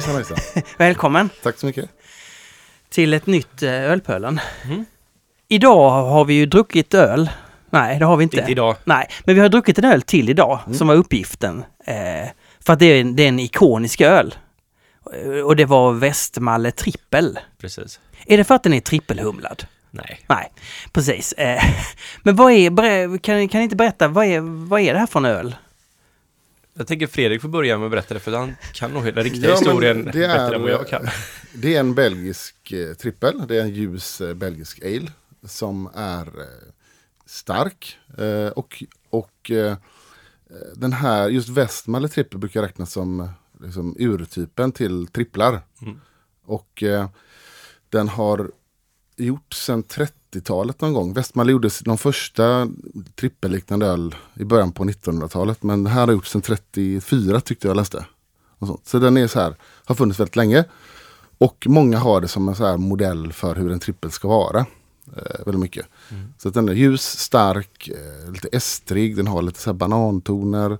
[0.00, 0.62] Hejsan hejsan.
[0.78, 1.90] Välkommen Tack så mycket.
[2.90, 4.40] till ett nytt eh, Ölpölen.
[5.48, 7.30] Idag har vi ju druckit öl.
[7.70, 8.36] Nej, det har vi inte.
[8.38, 8.76] Inte idag.
[8.84, 11.64] Nej, men vi har druckit en öl till idag som var uppgiften.
[11.86, 12.28] Eh,
[12.60, 14.34] för att det är, en, det är en ikonisk öl.
[15.24, 17.38] Eh, Och det var Västmalle Trippel.
[17.60, 18.00] Precis.
[18.26, 19.64] Är det för att den är trippelhumlad?
[19.90, 20.20] Nej.
[20.28, 20.52] Nej,
[20.92, 21.32] precis.
[21.32, 21.62] Eh,
[22.22, 25.18] men vad är, kan, kan ni inte berätta, vad är, vad är det här för
[25.18, 25.54] en öl?
[26.74, 29.48] Jag tänker Fredrik får börja med att berätta det, för han kan nog den riktiga
[29.50, 31.06] Ja, historien det bättre är- än vad jag kan.
[31.54, 33.42] Det är en belgisk eh, trippel.
[33.48, 35.12] Det är en ljus eh, belgisk ale.
[35.44, 36.44] Som är eh,
[37.26, 37.98] stark.
[38.54, 39.50] Och och
[40.76, 43.28] den här, just Westmalle trippel brukar räknas som
[43.60, 45.60] liksom, urtypen till tripplar.
[45.82, 46.00] Mm.
[46.44, 46.82] Och
[47.88, 48.50] den har
[49.16, 49.82] gjort sedan
[50.32, 51.12] 30-talet någon gång.
[51.12, 52.68] Westmalle gjorde de första
[53.14, 55.62] trippelliknande öl i början på 1900-talet.
[55.62, 58.04] Men den här har gjorts sedan 34 tyckte jag läste.
[58.84, 60.64] Så den är så här, har funnits väldigt länge.
[61.38, 64.58] Och många har det som en så här modell för hur en trippel ska vara.
[65.16, 65.86] Eh, väldigt mycket.
[66.38, 70.78] Så att den är ljus, stark, eh, lite estrig, den har lite så här banantoner.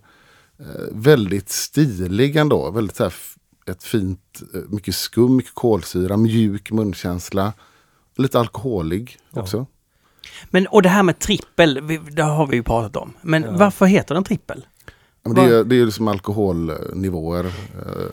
[0.59, 2.71] Eh, väldigt stilig ändå.
[2.71, 3.15] Väldigt så här
[3.67, 7.53] ett fint, eh, mycket skum, mycket kolsyra, mjuk munkänsla.
[8.23, 9.41] Lite alkoholig Ja.
[9.41, 9.67] också.
[10.51, 13.13] Men, och det här med trippel, det har vi ju pratat om.
[13.23, 14.67] Men varför heter den trippel?
[15.23, 17.45] Men det, är, det är ju liksom alkoholnivåer.
[17.45, 17.53] eh,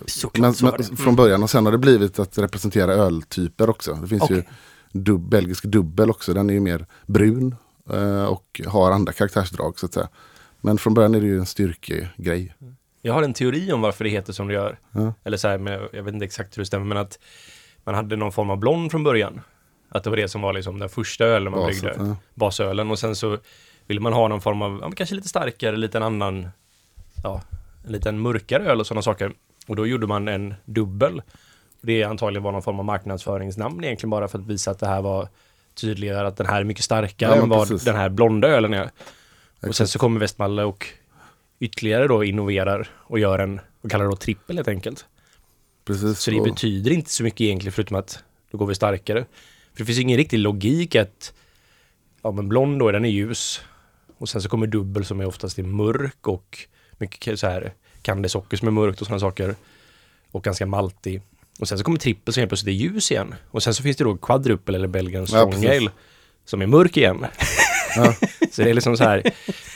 [0.06, 3.94] Såklart Men, så men, från början och sen har det blivit att representera öltyper också.
[3.94, 4.50] Det finns ju Okej.
[4.92, 6.34] dub, belgisk dubbel också.
[6.34, 7.56] Den är ju mer brun
[7.90, 10.10] eh, och har andra karaktärsdrag så att säga.
[10.62, 12.56] Men från början är det ju en styrkegrej.
[13.02, 14.80] Jag har en teori om varför det heter som det gör.
[14.92, 15.14] Ja.
[15.24, 17.20] Eller så här, men jag vet inte exakt hur det stämmer, men att
[17.84, 19.42] man hade någon form av blond från början.
[19.90, 22.06] Att det var det som var liksom den första ölen man Basen, bryggde.
[22.10, 22.16] ja.
[22.34, 22.92] Basölen.
[22.92, 23.38] Och sen så
[23.88, 26.50] ville man ha någon form av, ja, kanske lite starkare, lite en annan,
[27.24, 27.42] ja,
[27.86, 29.32] en liten mörkare öl och sådana saker.
[29.68, 31.22] Och då gjorde man en dubbel.
[31.82, 35.02] Det antagligen var någon form av marknadsföringsnamn egentligen bara för att visa att det här
[35.02, 35.28] var
[35.74, 37.84] tydligare att den här är mycket starkare Ja, än vad precis.
[37.86, 38.84] den här blonda ölen är.
[38.84, 38.92] Och
[39.62, 39.90] sen Exakt.
[39.90, 40.88] så kommer Westmalle och
[41.60, 45.06] ytterligare då innoverar och gör en, och kallar det då trippel helt enkelt.
[45.86, 46.20] Precis.
[46.20, 49.26] Så det och- betyder inte så mycket egentligen förutom att då går vi starkare.
[49.78, 51.34] För det finns ingen riktig logik att,
[52.22, 53.62] ja men blond då, den är ljus.
[54.18, 56.60] Och sen så kommer dubbel som är oftast är mörk och
[56.98, 59.56] mycket så här kandesocker som är mörkt och sådana saker.
[60.32, 61.22] Och ganska maltig.
[61.60, 63.36] Och sen så kommer trippel som helt plötsligt är ljus igen.
[63.52, 65.92] Och sen så finns det då quadruppel eller Belgian strong ale
[66.46, 67.26] som är mörk igen.
[67.98, 68.14] Ja.
[68.52, 69.24] så det är liksom så här.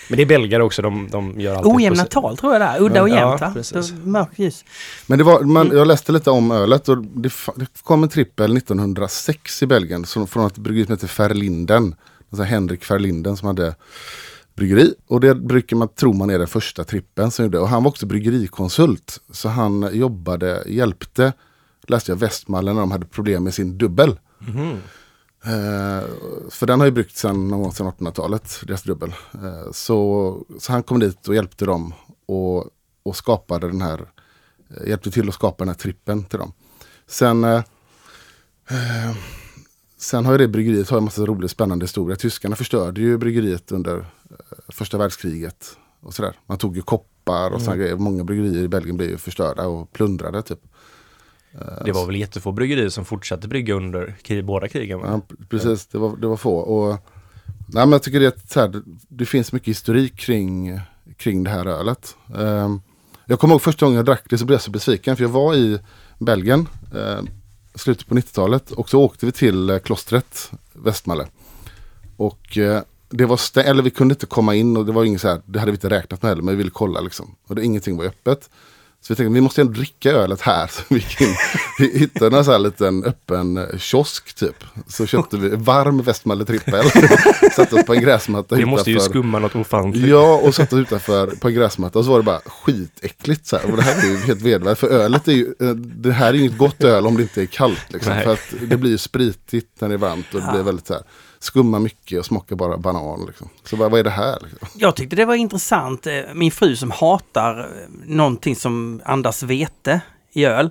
[0.10, 2.82] Men det är belgare också, de, de gör alltid Ojämna tal tror jag det är.
[2.82, 3.66] Udda och Ja, jämnt.
[3.66, 4.66] Så Mörkt ljus.
[5.08, 5.78] Men det var, man, Mm.
[5.78, 10.28] jag läste lite om ölet och det, det kom en trippel 1906 i Belgien som,
[10.28, 11.96] från ett bryggeri som heter Ferlinden.
[12.30, 13.76] Alltså Henrik Ferlinden som hade
[14.56, 14.94] bryggeri.
[15.08, 17.60] Och det brukar man tro man är den första trippeln som gjorde.
[17.60, 19.18] Och han var också bryggerikonsult.
[19.32, 21.34] Så han jobbade, hjälpte,
[21.88, 24.20] läste jag, Västmalle när de hade problem med sin dubbel.
[24.40, 24.78] Mhm.
[25.44, 26.08] Eh,
[26.50, 29.14] för den har ju bryggt sedan någon gång sedan 1800-talet, deras dubbel.
[29.34, 31.94] Eh, så, så han kom dit och hjälpte dem
[32.26, 32.66] och,
[33.04, 34.12] och skapade den här,
[34.70, 36.54] eh, hjälpte till att skapa den här trippen till dem.
[37.08, 37.64] Sen, eh,
[38.70, 39.16] eh,
[39.98, 42.16] sen har ju det bryggeriet har en massa rolig spännande historia.
[42.16, 44.06] Tyskarna förstörde ju bryggeriet under eh,
[44.68, 45.78] första världskriget.
[46.02, 46.40] Och sådär.
[46.46, 47.96] Man tog ju koppar och sådana grejer.
[47.96, 50.60] Många bryggerier i Belgien blev ju förstörda och plundrade typ.
[51.86, 55.00] Det var väl jättefå bryggerier som fortsatte brygga under krig, båda krigen?
[55.00, 56.56] Ja, precis, det var, det var få.
[56.56, 56.92] Och,
[57.46, 60.80] nej, men jag tycker det, här, det, det finns mycket historik kring,
[61.18, 62.16] kring det här ölet.
[62.38, 62.82] Ehm,
[63.26, 65.16] jag kommer ihåg första gången jag drack det så blev jag så besviken.
[65.16, 65.80] För jag var i
[66.20, 67.22] Belgien, eh,
[67.76, 68.72] slutet på 90-talet.
[68.72, 71.28] Och så åkte vi till eh, klostret Västmalle.
[72.18, 75.22] Och eh, det var stä- eller vi kunde inte komma in och det var inget
[75.22, 77.36] så här, det hade vi inte räknat med heller, men vi ville kolla liksom.
[77.48, 78.50] Och det, ingenting var öppet.
[79.04, 80.68] Så vi tänkte vi måste ändå dricka ölet här.
[80.72, 81.06] Så vi
[81.80, 84.64] vi hittade en sån här liten öppen eh, kiosk typ.
[84.88, 86.84] Så köpte vi varm Västmalle trippel.
[87.56, 89.12] Satte oss på en gräsmatta Det måste ju utanför.
[89.14, 90.08] skumma något ofantligt.
[90.08, 93.58] Ja, och satte oss utanför på en gräsmatta och så var det bara skitäckligt så
[93.58, 93.72] här.
[93.72, 94.80] Och det här är ju helt vedervärdigt.
[94.80, 97.42] För ölet är ju, eh, det här är ju inget gott öl om det inte
[97.42, 97.86] är kallt.
[97.90, 98.14] Liksom.
[98.24, 100.94] För att det blir ju spritigt när det är varmt och det blir väldigt så
[100.94, 101.04] här.
[101.44, 103.26] Skumma mycket och smakar bara banan.
[103.28, 103.50] Liksom.
[103.64, 104.38] Så bara, vad är det här?
[104.42, 104.68] Liksom?
[104.76, 106.08] Jag tyckte det var intressant.
[106.08, 107.66] Eh, Min fru som hatar eh,
[108.06, 110.02] någonting som andas vete
[110.34, 110.70] i öl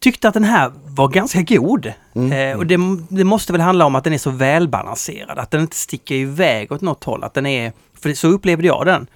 [0.00, 1.86] tyckte att den här var ganska god.
[1.86, 2.76] Eh, och det,
[3.08, 6.72] det måste väl handla om att den är så välbalanserad, att den inte sticker iväg
[6.72, 7.24] åt något håll.
[7.24, 9.06] Att den är, för så upplevde jag den.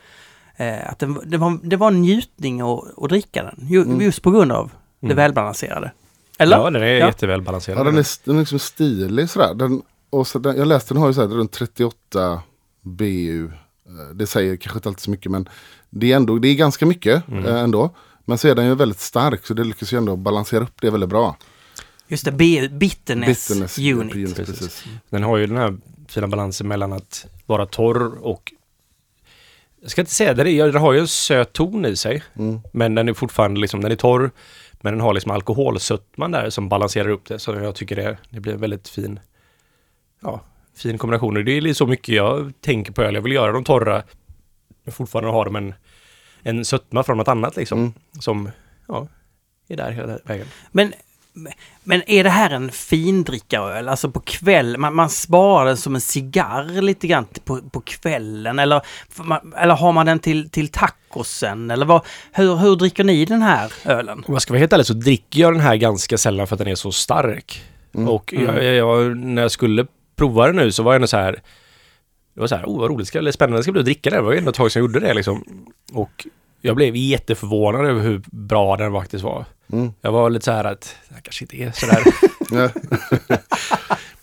[0.57, 4.23] Eh, att den, det, var, det var en njutning att, att dricka den, ju, just
[4.23, 4.71] på grund av
[5.01, 5.93] det välbalanserade.
[6.39, 6.57] Eller?
[6.59, 7.07] Ja, den är Ja.
[7.07, 7.79] jättevälbalanserad.
[7.79, 9.55] Ja, den är, den är liksom stilig sådär.
[9.55, 12.43] Den, och så den, jag läste den har ju såhär runt 38
[12.83, 13.45] BU.
[13.47, 13.51] Eh,
[14.15, 15.49] Det säger kanske inte alltid så mycket men
[15.91, 17.91] det är ändå, det är ganska mycket eh, ändå.
[18.25, 20.91] Men så är den ju väldigt stark så det lyckas ju ändå balansera upp det
[20.91, 21.37] väldigt bra.
[22.09, 24.15] Just det, B- bitterness, Bitterness unit.
[24.15, 24.59] unit, Precis.
[24.59, 24.85] precis.
[25.11, 25.77] Den har ju den här
[26.09, 28.53] fina balansen mellan att vara torr och
[29.81, 32.23] jag ska inte säga det, den har ju en söt ton i sig.
[32.37, 32.61] Mm.
[32.73, 34.31] Men den är fortfarande liksom, den är torr.
[34.81, 37.39] Men den har liksom alkoholsötman där som balanserar upp det.
[37.39, 39.21] Så jag tycker det, det blir en väldigt fin,
[40.21, 40.41] ja,
[40.77, 41.37] fin kombination.
[41.37, 43.15] Och det är så mycket jag tänker på öl.
[43.15, 44.03] Jag vill göra dem torra.
[44.85, 45.75] Men fortfarande ha dem en,
[46.43, 47.79] en sötma från något annat liksom.
[47.79, 47.93] Mm.
[48.21, 48.51] Som,
[48.89, 49.09] ja,
[49.69, 50.47] är där hela vägen.
[50.71, 50.93] Men,
[51.85, 53.89] men är det här en findrickaröl?
[53.89, 58.59] Alltså på kväll, man, man sparar den som en cigarr lite grann på, på kvällen
[58.59, 58.83] eller,
[59.57, 61.71] eller har man den till, till tacosen?
[61.71, 64.25] Eller vad, hur, hur dricker ni den här ölen?
[64.27, 66.59] Om jag ska vara helt ärlig så dricker jag den här ganska sällan för att
[66.59, 67.63] den är så stark.
[67.95, 68.09] Mm.
[68.09, 69.87] Och jag, jag, jag, när jag skulle
[70.19, 71.33] prova den nu så var jag ändå så här
[72.35, 74.19] Det var så här, oh vad roligt, ska, eller spännande ska bli att dricka den.
[74.19, 75.65] Det var ju ändå ett tag sedan jag gjorde det liksom.
[75.93, 76.27] Och
[76.61, 79.45] jag blev jätteförvånad över hur bra den faktiskt var.
[79.73, 79.93] Mm.
[80.01, 82.03] Jag var lite så här att, det här kanske inte är sådär.
[82.51, 82.69] Ja.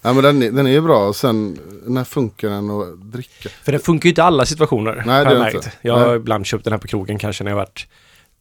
[0.02, 3.50] ja, men den, är- den är ju bra och sen när funkar den att dricka?
[3.64, 5.04] För den funkar ju inte i alla situationer.
[5.06, 5.72] Nej, det jag är inte.
[5.82, 6.16] Jag har Nej.
[6.16, 7.88] ibland köpt den här på krogen kanske när jag varit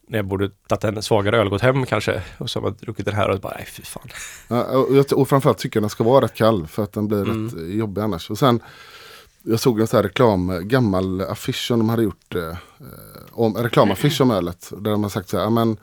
[0.08, 2.22] när jag borde tagit en svagare öl och gått hem kanske.
[2.38, 4.08] Och så har man druckit den här och bara, nej fy fan.
[4.48, 7.08] Ja, och, jag- och framförallt tycker jag den ska vara rätt kall för att den
[7.08, 7.44] blir Mm.
[7.48, 8.30] rätt eh, jobbig annars.
[8.30, 8.60] Och sen,
[9.42, 12.56] jag såg en sån här reklam, eh, gammal affisch som de hade gjort, eh,
[13.32, 14.72] om, en reklamaffisch om ölet.
[14.78, 15.76] Där de har sagt så här, men,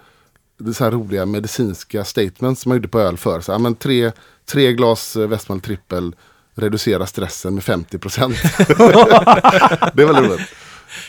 [0.59, 3.41] det är så här roliga medicinska statements som man gjorde på öl för.
[3.41, 4.11] Så här, men tre,
[4.45, 6.15] tre glas eh, Westmalle trippel
[6.55, 8.35] reducerar stressen med 50 procent.
[8.67, 10.49] det är väldigt roligt.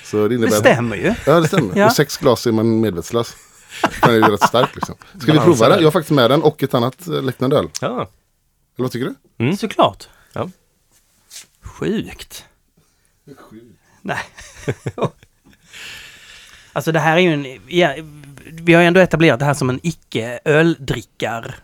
[0.05, 0.56] Så det Det innebär...
[0.56, 1.14] stämmer ju.
[1.26, 1.79] Ja det stämmer.
[1.79, 1.87] Ja.
[1.87, 3.37] Och sex glas är man medvetslös.
[4.00, 4.94] Den är ju rätt stark liksom.
[5.20, 5.79] Ska vi prova den?
[5.79, 7.69] Jag har faktiskt med den och ett annat eh, liknande öl.
[7.81, 8.08] Ja, Eller
[8.76, 9.44] vad tycker du?
[9.44, 9.56] Mm.
[9.56, 10.08] Såklart.
[10.32, 10.50] Ja.
[11.62, 12.44] Sjukt.
[14.02, 14.19] Nej.
[16.73, 17.61] alltså det här är ju en...
[17.67, 17.94] Ja,
[18.52, 21.55] vi har ju ändå etablerat det här som en icke-öldrickar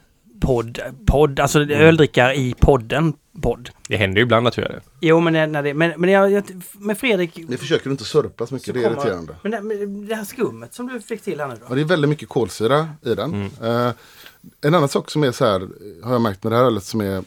[0.41, 3.71] podd, podd, alltså öldrickar i podden, podd.
[3.89, 4.81] det händer ju ibland att jag gör det.
[5.01, 7.37] Jo men, när det, men, men jag, jag, med Fredrik...
[7.49, 9.35] Ni försöker inte surpa så mycket, så det är kommer- irriterande.
[9.43, 11.75] Men det, men det här skummet som du fick till här nu Ja, då?
[11.75, 13.51] det är väldigt mycket kolsyra i den.
[13.63, 13.91] Eh,
[14.61, 15.69] en annan sak som är så här,
[16.03, 17.23] har jag märkt med det här ölet som är eh,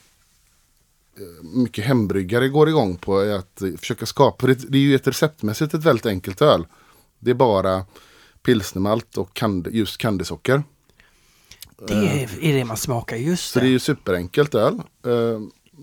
[1.44, 5.08] mycket hembryggare går igång på är att eh, försöka skapa, det, det är ju ett
[5.08, 6.66] receptmässigt ett väldigt enkelt öl.
[7.20, 7.86] Det är bara
[8.44, 10.64] pilsnermalt och kand, just kandisocker.
[11.88, 14.82] Det är, är det man smakar, just Så det är ju superenkelt öl.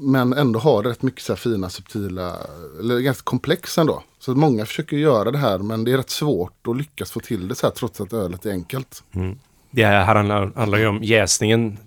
[0.00, 2.36] Men ändå har rätt mycket så fina subtila,
[2.80, 4.02] eller ganska komplex ändå.
[4.18, 7.48] Så många försöker göra det här men det är rätt svårt att lyckas få till
[7.48, 9.02] det så här trots att ölet är enkelt.
[9.70, 11.78] Det här handlar, handlar ju om jäsningen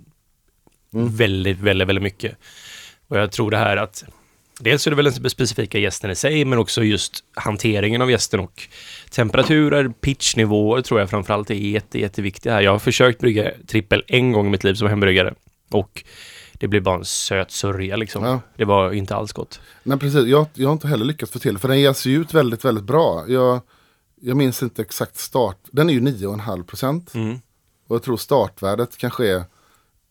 [0.91, 2.37] väldigt, väldigt, väldigt mycket.
[3.07, 4.03] Och jag tror det här att
[4.59, 8.39] dels är det väl den specifika gästen i sig, men också just hanteringen av gästen
[8.39, 8.67] och
[9.11, 12.61] temperaturer, pitchnivåer tror jag framförallt är jätte, jätteviktiga här.
[12.61, 15.33] Jag har försökt brygga trippel en gång i mitt liv som hembryggare
[15.69, 16.03] och
[16.61, 18.23] det blev bara en söt sörja liksom.
[18.23, 18.39] Ja.
[18.55, 19.59] Det var inte alls gott.
[19.83, 22.33] Nej precis, jag, jag har inte heller lyckats få till för den ges ju ut
[22.33, 23.25] väldigt, väldigt bra.
[23.27, 23.61] Jag,
[24.21, 27.13] jag minns inte exakt start, den är ju 9,5 procent.
[27.13, 27.39] Mm.
[27.87, 29.43] Och jag tror startvärdet kanske är,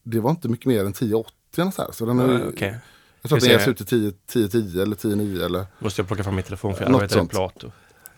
[0.02, 1.26] det var inte mycket mer än 10,80
[1.57, 2.78] eller så den är, Ja, Okej,
[3.23, 6.25] Jag tror att den ges ut till 10, 10, eller 10,9 eller måste jag plocka
[6.25, 7.30] fram min telefon för jag Något sånt.
[7.30, 7.71] Plato.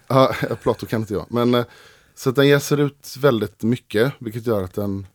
[0.08, 1.26] Ja, Plato kan inte jag.
[1.28, 1.64] Men, eh,
[2.14, 5.06] så att den jäser ut väldigt mycket, vilket gör att den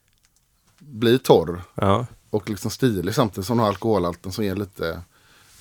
[0.79, 2.05] blir torr Ja.
[2.37, 5.01] Och liksom stilig samtidigt som den har alkoholhalten som ger lite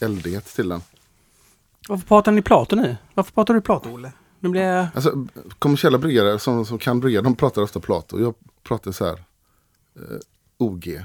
[0.00, 0.80] eldighet till den.
[1.88, 2.96] Varför pratar ni Plato nu?
[3.14, 4.12] Varför pratar du Plato, Olle?
[4.40, 4.86] Nu blir jag...
[4.94, 5.26] Alltså,
[5.58, 8.20] kommersiella bryggare som, som kan brygga, de pratar ofta Plato.
[8.20, 9.12] Jag pratar så här
[9.96, 10.02] eh,
[10.58, 11.00] OG.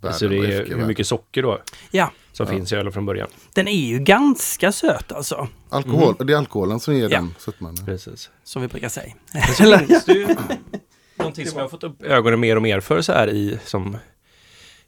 [0.00, 2.52] världen Så det är hur mycket socker då Ja, som Ja.
[2.52, 3.28] finns i ölen från början.
[3.54, 5.48] den är ju ganska söt alltså.
[5.68, 7.08] Alkohol, Det är alkoholen som ger Ja.
[7.18, 7.76] den sötman.
[7.86, 8.30] Precis.
[8.44, 9.12] Som vi brukar säga.
[9.32, 10.28] Men så finns det ju
[11.16, 13.96] någonting som jag har fått upp ögonen mer och mer för så här i som,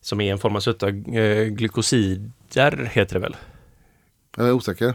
[0.02, 3.36] som är en form av söta eh, glykosider heter det väl?
[4.36, 4.94] Jag är osäker.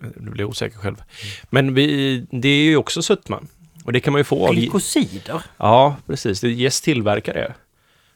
[0.00, 1.02] Nu blir jag osäker själv.
[1.50, 3.48] Men vi, det är ju också sötman.
[3.84, 4.54] Och det kan man ju få av...
[4.54, 5.42] Glykosider.
[5.56, 6.40] Ja, precis.
[6.40, 7.54] Det Yes tillverkar det.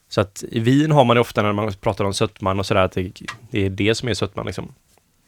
[0.09, 2.81] Så att i vin har man det ofta när man pratar om sötman och sådär
[2.81, 3.13] att det,
[3.51, 4.75] det är det som är sötman liksom.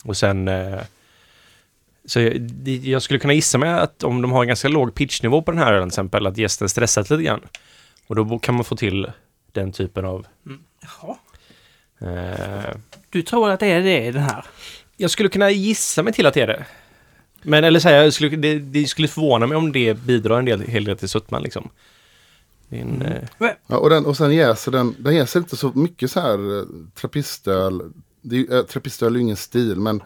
[0.05, 0.49] Och sen...
[0.49, 0.81] Eh,
[2.07, 5.43] så jag, jag skulle kunna gissa mig att om de har en ganska låg pitchnivå
[5.43, 7.41] på den här ölen till exempel, att gästen stressat lite grann.
[8.07, 9.11] Och då kan man få till
[9.53, 10.27] den typen av...
[10.85, 11.17] Jaha.
[11.99, 12.77] Eh,
[13.11, 14.45] Du tror att det är det i den här?
[14.97, 16.67] jag skulle kunna gissa mig till att det är det.
[17.43, 20.61] Men eller säga, jag skulle, det, det skulle förvåna mig om det bidrar en del,
[20.61, 21.69] hel del till sötman liksom.
[22.69, 25.73] Det är en, eh, Ja, och, den, och sen jäser den, den jäser inte så
[25.75, 26.65] mycket så här eh,
[26.95, 27.93] trappistöl.
[28.23, 30.03] Det är, ju- eh, trappistöl är ju ingen stil men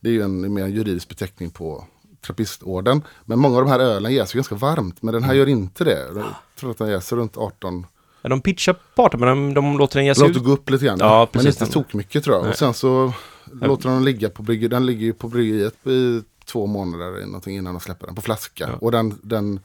[0.00, 1.86] det är ju en mer juridisk beteckning på
[2.20, 3.02] trappistorden.
[3.24, 5.02] Men många av de här ölen jäser ganska varmt.
[5.02, 5.98] Men den här gör inte det.
[6.14, 6.24] Jag
[6.60, 7.86] tror att den jäser runt 18.
[8.22, 10.46] Ja, de pitchar på 18 men de, de låter den ge sig låter ut.
[10.46, 10.98] gå upp lite grann.
[11.00, 11.60] Ja, men precis.
[11.60, 12.42] inte tok mycket tror jag.
[12.42, 12.50] Nej.
[12.50, 13.12] Och sen så
[13.52, 14.70] låter de den ligga på bryggeriet.
[14.70, 18.22] Den ligger ju på bryggeriet i två månader eller någonting innan de släpper den på
[18.22, 18.68] flaska.
[18.68, 18.76] Ja.
[18.80, 19.60] Och den, den,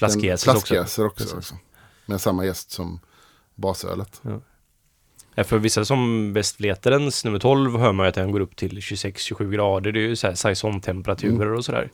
[0.00, 0.18] också.
[0.38, 1.16] flaskjäser också.
[1.24, 1.34] Precis.
[1.36, 1.58] liksom.
[2.06, 3.00] Med samma gäst som
[3.54, 4.22] basölet.
[5.34, 8.78] Ja, för vissa som Västfleterens nummer 12 hör man ju att den går upp till
[8.78, 9.92] 26-27 grader.
[9.92, 11.58] Det är ju så här saisontemperaturer Mm.
[11.58, 11.90] och sådär.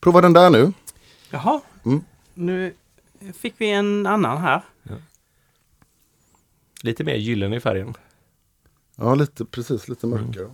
[0.00, 0.72] Prova den där nu.
[1.30, 1.60] Jaha.
[1.84, 2.00] Mm.
[2.34, 2.74] Nu
[3.34, 4.62] fick vi en annan här.
[6.82, 7.94] Lite mer gyllene i färgen.
[8.96, 10.50] Ja, lite, precis lite mörkare.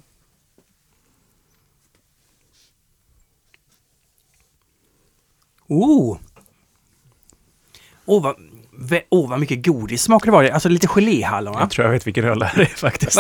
[5.69, 6.19] Oh!
[8.05, 8.37] Åh, vad,
[8.91, 10.45] vä- åh, vad mycket godis smakar det var.
[10.45, 11.57] Alltså lite geléhallon.
[11.59, 13.17] Jag tror jag vet vilken öl det här är faktiskt.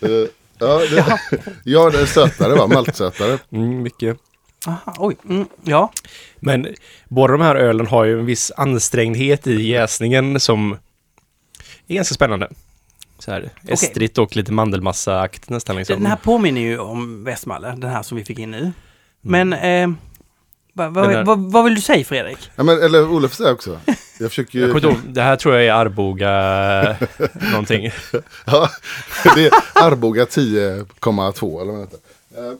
[0.00, 1.18] Eh, ja, det,
[1.64, 2.66] ja, det är sötare va?
[2.66, 3.38] Maltsötare.
[3.50, 4.18] Mm, mycket.
[4.66, 5.16] Aha, oj.
[5.28, 5.92] Mm, ja.
[6.40, 6.66] Men
[7.08, 10.76] båda de här ölen har ju en viss ansträngdhet i jäsningen som
[11.88, 12.48] är ganska spännande.
[13.18, 15.96] Så här, estrigt och lite mandelmassa-akt nästan liksom.
[15.96, 18.72] Den här påminner ju om Västmalle, den här som vi fick in nu.
[19.20, 19.88] Men eh,
[20.72, 22.38] vad, vad, Den här- vad, vad vill du säga Fredrik?
[22.56, 23.80] Ja, men, eller Olof säger också.
[24.20, 24.74] Jag försöker Jag ju...
[24.74, 26.96] inte ihåg, det här tror jag är Arboga
[27.52, 27.90] någonting.
[28.46, 28.70] Ja,
[29.34, 32.58] det är Arboga 10,2 eller vad det heter.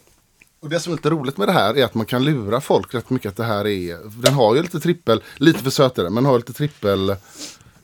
[0.60, 2.94] Och det som är lite roligt med det här är att man kan lura folk
[2.94, 6.02] rätt mycket att det här är, den har ju lite trippel, lite för söt är
[6.04, 7.16] den, men har lite trippel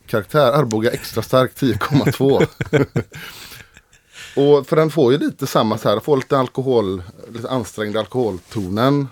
[0.07, 0.53] karaktär.
[0.53, 2.47] Arboga extra stark 10,2.
[4.59, 7.03] Och för den får ju lite samma så här, får lite alkohol,
[7.33, 9.09] lite ansträngd alkoholtonen.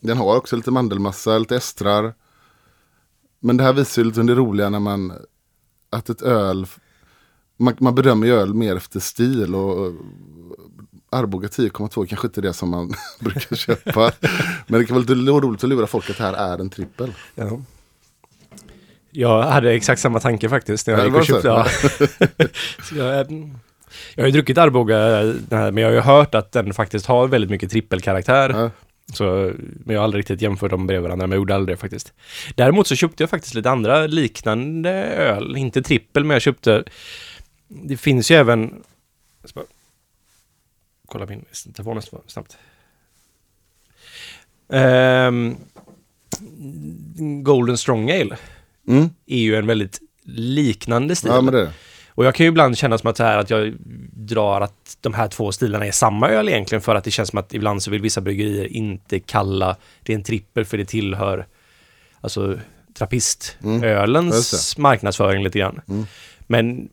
[0.00, 2.14] Den har också lite mandelmassa, lite estrar.
[3.40, 5.12] Men det här visar ju lite det roliga när man,
[5.90, 6.66] att ett öl
[7.62, 9.92] man, man bedömer ju öl mer efter stil och
[11.12, 14.12] Arboga 10,2 kanske inte är det som man brukar köpa.
[14.66, 17.12] Men det kan vara lite roligt att lura folk att det här är en trippel.
[17.34, 17.60] Ja.
[19.10, 21.48] Jag hade exakt samma tanke faktiskt när jag Ja, gick och köpte.
[21.48, 21.66] Ja.
[22.96, 23.32] Jag,
[24.14, 24.96] jag har ju druckit Arboga,
[25.50, 28.50] här, men jag har ju hört att den faktiskt har väldigt mycket trippelkaraktär.
[28.50, 28.70] Ja.
[29.14, 29.52] Så,
[29.84, 32.12] men jag har aldrig riktigt jämfört dem bredvid varandra, men jag gjorde aldrig det faktiskt.
[32.54, 36.84] Däremot så köpte jag faktiskt lite andra liknande öl, inte trippel, men jag köpte...
[37.68, 38.82] Det finns ju även...
[41.12, 42.56] Kolla min telefon snabbt.
[44.72, 45.56] Ehm,
[47.42, 48.36] Golden Strong Ale
[48.88, 49.10] Mm.
[49.26, 51.30] är ju en väldigt liknande stil.
[51.30, 51.66] Ja.
[52.08, 53.74] Och jag kan ju ibland känna som att, så här, att jag
[54.12, 57.38] drar att de här två stilarna är samma öl egentligen för att det känns som
[57.38, 61.46] att ibland så vill vissa bryggerier inte kalla det en trippel för det tillhör
[62.20, 62.58] alltså
[62.94, 64.82] trapistölens Mm.
[64.82, 65.80] Marknadsföring lite grann.
[65.88, 66.06] Mm.
[66.46, 66.88] Men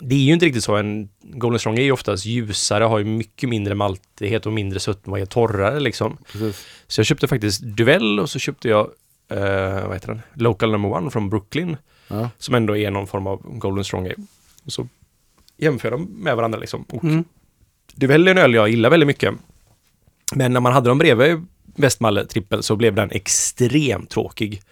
[0.00, 0.76] det är ju inte riktigt så.
[0.76, 5.12] En Golden Strong är ju oftast ljusare, har ju mycket mindre maltighet och mindre sötma
[5.12, 6.16] och är torrare liksom.
[6.32, 6.66] Precis.
[6.86, 8.90] Så jag köpte faktiskt Duvel och så köpte jag,
[9.28, 10.20] eh, vad heter den?
[10.34, 11.76] Local number one från Brooklyn.
[12.08, 12.30] Ja.
[12.38, 14.14] Som ändå är någon form av Golden Strong Ale.
[14.64, 14.88] Och så
[15.56, 16.82] jämför de med varandra liksom.
[16.88, 17.24] Och Mm.
[17.94, 19.34] Duvel är en öl jag gillar väldigt mycket.
[20.34, 24.62] Men när man hade dem bredvid Westmalle trippel så blev den extremt tråkig.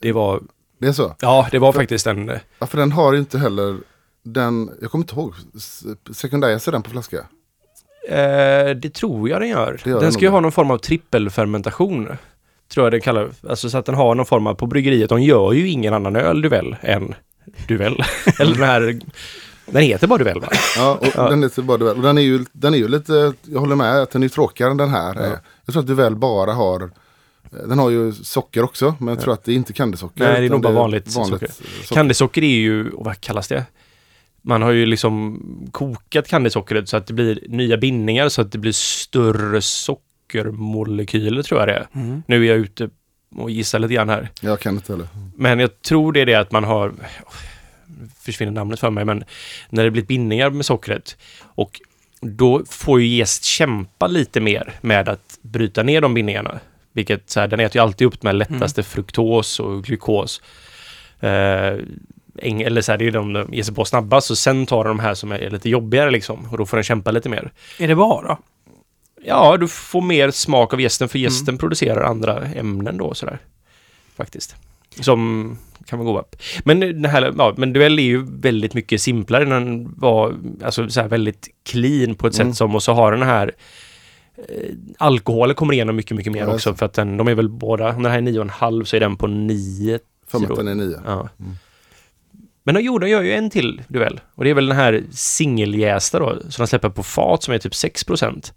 [0.00, 0.42] Det var,
[0.78, 1.16] Det är så.
[1.20, 3.78] ja det var faktiskt en, eh, Ja, för den har ju inte heller
[4.22, 7.16] den, jag kommer inte ihåg, s- sekundärjäser den på flaska?
[8.08, 9.80] eh, det tror jag den gör.
[9.84, 12.08] Gör den den ska ju ha någon form av trippelfermentation.
[12.72, 15.22] Tror jag det kallar, alltså så att den har någon form av, på bryggeriet, de
[15.22, 17.14] gör ju ingen annan öl Duvel än
[17.68, 18.02] Duvel.
[18.40, 19.00] Eller den här,
[19.66, 20.48] den heter bara Duvel va?
[20.76, 21.28] Ja, och Ja.
[21.30, 21.96] den så bara Duvel.
[21.96, 24.70] Och den är, ju, den är ju lite, jag håller med att den är tråkigare
[24.70, 25.14] än den här.
[25.14, 25.36] Ja.
[25.64, 26.90] Jag tror att Duvel bara har,
[27.50, 30.24] den har ju socker också, men jag tror att det är inte kandisocker.
[30.24, 31.32] Nej, det är nog bara vanligt socker.
[31.32, 31.94] eh, socker.
[31.94, 33.64] Kandisocker är ju, vad kallas det?
[34.42, 35.40] Man har ju liksom
[35.72, 41.60] kokat kandisockret så att det blir nya bindningar så att det blir större sockermolekyler tror
[41.60, 41.86] jag det är.
[41.94, 42.22] Mm.
[42.26, 42.90] Nu är jag ute
[43.36, 44.28] och gissar lite grann här.
[44.40, 45.08] Jag kan inte heller.
[45.36, 46.92] Men jag tror det är det att man har,
[48.18, 49.24] försvinner namnet för mig, men
[49.70, 51.80] när det blir bindningar med sockret och
[52.20, 56.60] då får ju jäst kämpa lite mer med att bryta ner de bindningarna.
[56.92, 60.42] Vilket så här, den äter ju alltid upp med lättaste fruktos och glukos.
[61.20, 61.76] Eh,
[62.42, 64.84] eng- eller så här, det är de de ger sig på snabbast och sen tar
[64.84, 67.52] de här som är lite jobbigare liksom och då får den kämpa lite mer.
[67.78, 68.38] Är det bra då?
[69.24, 73.38] Ja, du får mer smak av gästen för gästen producerar andra ämnen då sådär.
[74.16, 74.56] Faktiskt.
[75.00, 76.24] Som kan vara goda.
[76.64, 79.44] Men den här, ja, men Duell är ju väldigt mycket simplare.
[79.44, 82.52] Den var alltså så här väldigt clean på ett Mm.
[82.52, 83.52] sätt som och så har den här
[84.36, 87.48] eh, alkoholen kommer igenom mycket, mycket mer Ja, också för att den, de är väl
[87.48, 89.98] båda, om den här är 9,5 så är den på 9.
[90.26, 91.00] För att den är nio.
[91.06, 91.28] Ja.
[91.40, 91.52] Mm.
[92.70, 94.20] Men de, jo, de gör ju en till duell.
[94.34, 97.58] Och det är väl den här singeljästa då, som de släpper på fat som är
[97.58, 98.54] typ 6 procent.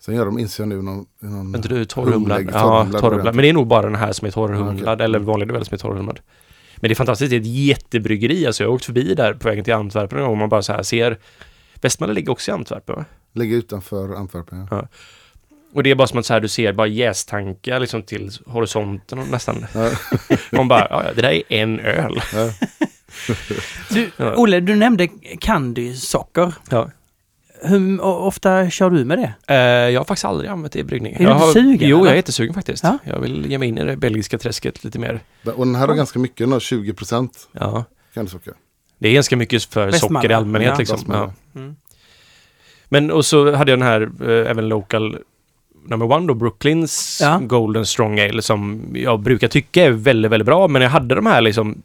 [0.00, 2.50] Sen gör de, inser jag nu, någon, någon Inte du torrhumlad?
[2.52, 3.34] Ja, torrhumlad.
[3.34, 5.04] Men det är nog bara den här som är torrhumlad, Ja, okej.
[5.04, 6.20] eller vanlig duell som är torrhumlad.
[6.76, 8.46] Men det är fantastiskt, det är ett jättebryggeri.
[8.46, 10.82] Alltså jag har åkt förbi där på vägen till Antwerpen och man bara så här
[10.82, 11.18] ser
[11.80, 13.04] Västmalle ligger också i Antwerpen va?
[13.32, 14.68] Ligger utanför Antwerpen.
[14.70, 14.88] Ja.
[15.74, 19.18] Och det är bara som att så här, du ser bara jästankar liksom till horisonten
[19.18, 19.66] och nästan.
[19.74, 19.90] Ja.
[20.52, 22.20] Man bara, ja, ja, det där är en öl.
[22.34, 22.50] Ja.
[23.90, 24.34] Du, Ja.
[24.36, 25.08] Olle, du nämnde
[25.40, 26.52] candysocker.
[26.70, 26.90] Ja.
[27.62, 29.54] Hur ofta kör du med det?
[29.54, 31.12] Eh, jag har faktiskt aldrig använt det i bryggning.
[31.14, 32.06] Är du jag inte har, sugen, Jo, eller?
[32.06, 32.84] jag är jättesugen faktiskt.
[32.84, 32.98] Ja.
[33.04, 35.20] Jag vill ge mig in i det belgiska träsket lite mer.
[35.56, 37.84] Och den här har ganska mycket, den har 20 procent Ja.
[38.14, 38.52] candysocker.
[38.98, 40.22] Det är ganska mycket för Västmanland.
[40.22, 40.78] socker i allmänhet Ja.
[40.78, 40.98] liksom.
[41.08, 41.32] Ja.
[41.60, 41.76] Mm.
[42.88, 45.18] Men och så hade jag den här eh, även local
[45.88, 47.40] number one då, Brooklyns Ja.
[47.42, 50.68] Golden Strong Ale som jag brukar tycka är väldigt, väldigt bra.
[50.68, 51.82] Men jag hade de här liksom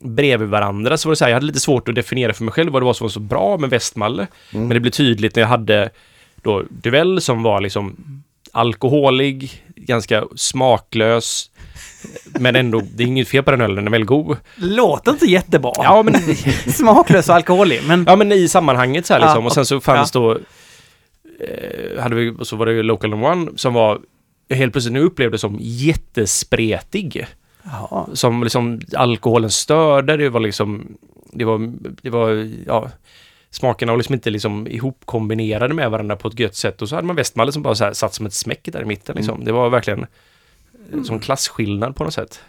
[0.00, 2.52] bredvid varandra så var det så här, jag hade lite svårt att definiera för mig
[2.52, 4.26] själv vad det var som var så bra med Västmalle.
[4.52, 4.68] Mm.
[4.68, 5.90] Men det blev tydligt när jag hade
[6.42, 7.96] då Duell som var liksom
[8.52, 11.50] alkoholig, ganska smaklös.
[12.24, 14.36] Men ändå, det är inget fel på den ölen, den är väldigt god.
[14.56, 15.72] Låter inte jättebra.
[15.76, 16.14] Ja, men
[16.72, 18.04] Smaklös och alkoholig, men...
[18.08, 19.42] Ja men i sammanhanget så här liksom.
[19.42, 20.32] Ja, och sen så fanns då...
[21.40, 24.00] Eh, hade vi, och så var det ju Local Number One som var
[24.50, 27.26] helt plötsligt nu upplevde som jättespretig.
[27.70, 28.08] Ja.
[28.12, 30.96] Som liksom alkoholen störde, det var liksom...
[31.32, 31.72] Det var,
[32.02, 32.90] det var, ja...
[33.52, 36.82] Smakerna var liksom inte liksom ihopkombinerade med varandra på ett gött sätt.
[36.82, 38.84] Och så hade man Västmalle som bara så här satt som ett smäck där i
[38.84, 39.44] mitten liksom.
[39.44, 40.06] Det var verkligen
[40.92, 42.40] eh, som klasskillnad på något sätt.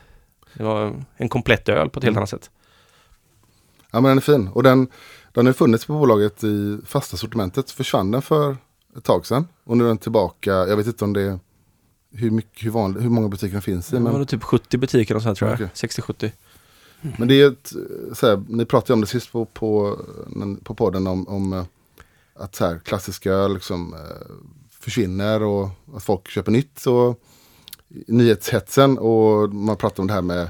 [0.54, 2.18] Det var en komplett öl på ett helt Mm.
[2.18, 2.50] annat sätt.
[3.92, 4.48] Ja men den är fin.
[4.48, 4.88] Och den,
[5.34, 7.72] den har funnits på bolaget i fasta sortimentet.
[7.72, 8.58] Försvann den för
[8.98, 9.48] ett tag sedan.
[9.64, 10.52] Och nu är den tillbaka.
[10.52, 11.40] Jag vet inte om det är
[12.12, 13.96] hur, mycket, hur, vanlig, hur många butiker den finns i.
[13.96, 15.56] Det var Men, typ 70 butiker och sånt tror jag.
[15.56, 15.70] Okej.
[15.74, 16.32] 60-70.
[17.18, 17.74] men det är ett,
[18.14, 20.00] så här, ni pratade om det sist på, på,
[20.64, 21.64] på podden om, om eh,
[22.36, 24.00] att så här, klassiska liksom, eh,
[24.70, 26.86] försvinner och att folk köper nytt.
[26.86, 27.20] Och
[28.08, 30.42] nyhetshetsen och man pratar om det här med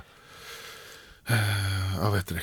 [1.27, 1.71] eh,
[2.01, 2.41] Ja, vad heter det?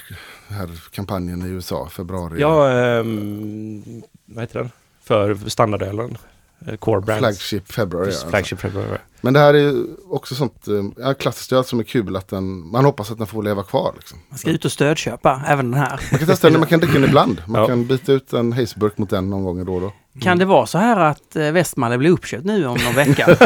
[0.48, 2.40] Den här kampanjen i USA, februari.
[2.40, 4.70] Ja, ehm, vad heter den?
[5.02, 6.18] För standardölen.
[6.66, 7.18] Eh, Core Brands.
[7.20, 8.06] Flagship February.
[8.06, 8.30] Precis, ja.
[8.30, 8.98] Flagship February.
[9.20, 12.28] Men det här är ju också sånt eh, ja, klassiskt öl som är kul att
[12.28, 13.92] den, man hoppas att den får leva kvar.
[13.96, 14.18] Liksom.
[14.28, 16.00] Man ska ut och stödköpa även den här.
[16.10, 17.42] Man kan testa den, man kan dricka den ibland.
[17.46, 17.66] Man Ja.
[17.66, 19.92] kan byta ut en hazeburk mot den någon gång då och då.
[20.20, 23.26] Kan det vara så här att eh, Västmalle blir uppköpt nu om någon vecka?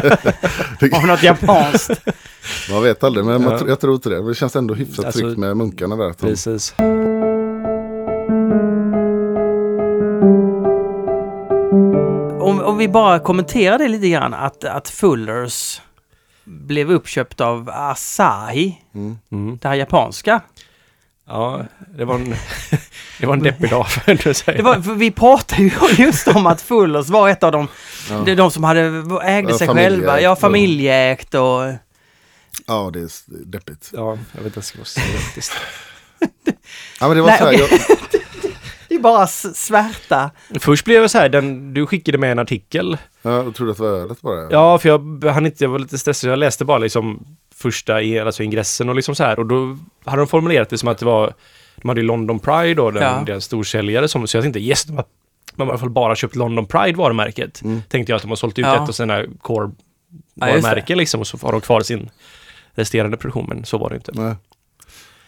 [0.97, 1.91] Av något japanskt?
[2.71, 3.59] Man vet aldrig, men man, Ja.
[3.59, 4.29] tr- jag tror inte det.
[4.29, 6.13] Det känns ändå hyfsat Alltså, tryggt med munkarna där.
[6.13, 6.75] Precis.
[12.63, 15.81] Om, vi bara kommenterar det lite grann, att, att Fullers
[16.45, 19.19] blev uppköpt av Asahi, mm.
[19.33, 19.59] Mm.
[19.63, 20.41] det här japanska.
[21.27, 21.65] Ja,
[21.97, 22.35] det var en,
[23.19, 24.57] det var en deppig dag för att säga.
[24.57, 27.69] Det var, för vi pratade ju just om att Fullers var ett av de,
[28.11, 28.23] ja.
[28.27, 28.81] de, de som hade,
[29.23, 31.73] ägde Ja, sig själva, ja familjeägt och...
[32.67, 33.11] ja, det är
[33.47, 33.91] deppigt.
[33.93, 35.53] Ja, jag vet inte vad jag ska säga faktiskt.
[37.01, 37.81] Ja, men det var Nej, så här, okej.
[37.89, 38.21] jag,
[39.03, 40.31] bara svärta.
[40.61, 42.97] Först blev jag så här, den, du skickade med en artikel.
[43.23, 44.51] jag trodde att det var ölet bara.
[44.51, 46.31] Ja, för jag hann inte, jag var lite stressad.
[46.31, 49.39] Jag läste bara liksom första, i- alltså ingressen och liksom så här.
[49.39, 51.35] Och då hade de formulerat det som att det var,
[51.77, 53.23] de hade ju London Pride då, den, Ja.
[53.27, 55.05] deras storsäljare som, så jag tänkte yes, de har,
[55.57, 57.63] de har i alla fall bara köpt London Pride varumärket.
[57.63, 57.83] Mm.
[57.89, 58.75] Tänkte jag att de har sålt ut Ja.
[58.83, 59.71] ett av sina core
[60.35, 62.11] Ja, varumärken liksom och så har de kvar sin
[62.75, 64.13] resterande produktion, men så var det inte.
[64.15, 64.35] Nej.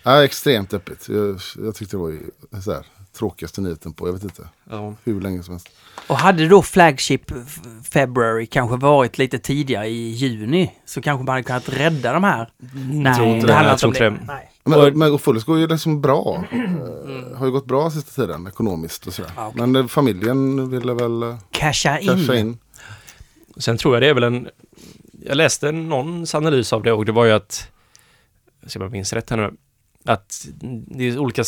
[0.02, 1.08] Ja, extremt deppigt.
[1.08, 2.20] Jag, jag tyckte det var ju
[2.64, 4.94] så här, tråkigaste nyheten på, jag vet inte, Ja.
[5.04, 5.68] hur länge som helst.
[6.06, 7.32] Och hade då Flagship
[7.92, 12.48] February kanske varit lite tidigare i juni så kanske man hade kunnat rädda de här.
[12.92, 13.52] Nej, tror inte det det.
[13.54, 14.24] handlar Jag inte om det.
[14.26, 14.50] Nej.
[14.64, 16.44] Men, Och- men Fullers går ju liksom bra.
[16.52, 19.30] Eh, har ju gått bra sista tiden ekonomiskt och sådär.
[19.36, 19.60] Ja, okej.
[19.66, 22.32] Men eh, familjen ville väl uh, Casha in.
[22.34, 22.58] in.
[23.56, 24.48] Sen tror jag det är väl en...
[25.26, 27.68] Jag läste någons analys av det och det var ju att...
[28.60, 29.52] Jag ska bara minns rätt här nu.
[30.04, 30.46] Att
[30.86, 31.44] det är olika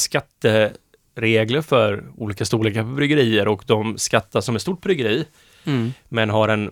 [1.17, 5.25] skatteregler för olika storlekar på bryggerier och de skattar som ett stort bryggeri
[5.67, 5.93] Mm.
[6.09, 6.71] men har en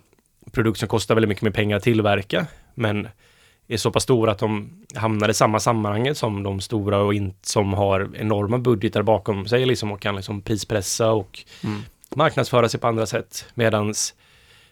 [0.52, 3.08] produkt som kostar väldigt mycket mer pengar att tillverka men
[3.68, 7.34] är så pass stora att de hamnar i samma sammanhanget som de stora och in,
[7.42, 11.82] som har enorma budgetar bakom sig liksom och kan liksom prispressa och Mm.
[12.16, 13.46] marknadsföra sig på andra sätt.
[13.54, 14.14] Medans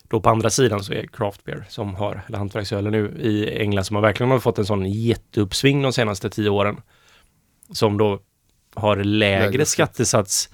[0.08, 3.84] då på andra sidan så är craft beer som har, eller hantverksölen nu i England
[3.84, 6.76] som har verkligen har fått en sån jätteuppsving de senaste tio åren.
[7.72, 8.18] Som då
[8.74, 9.68] har lägre, Lägre skatt.
[9.68, 10.48] skattesats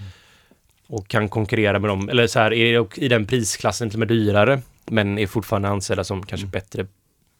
[0.86, 4.08] och kan konkurrera med dem, eller så här, är i den prisklassen till och med
[4.08, 6.50] dyrare, men är fortfarande ansedda som kanske Mm.
[6.50, 6.86] bättre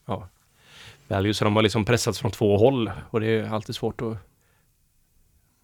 [0.07, 0.29] ja,
[1.09, 1.35] value.
[1.35, 4.17] Så de har liksom pressats från två håll och det är alltid svårt att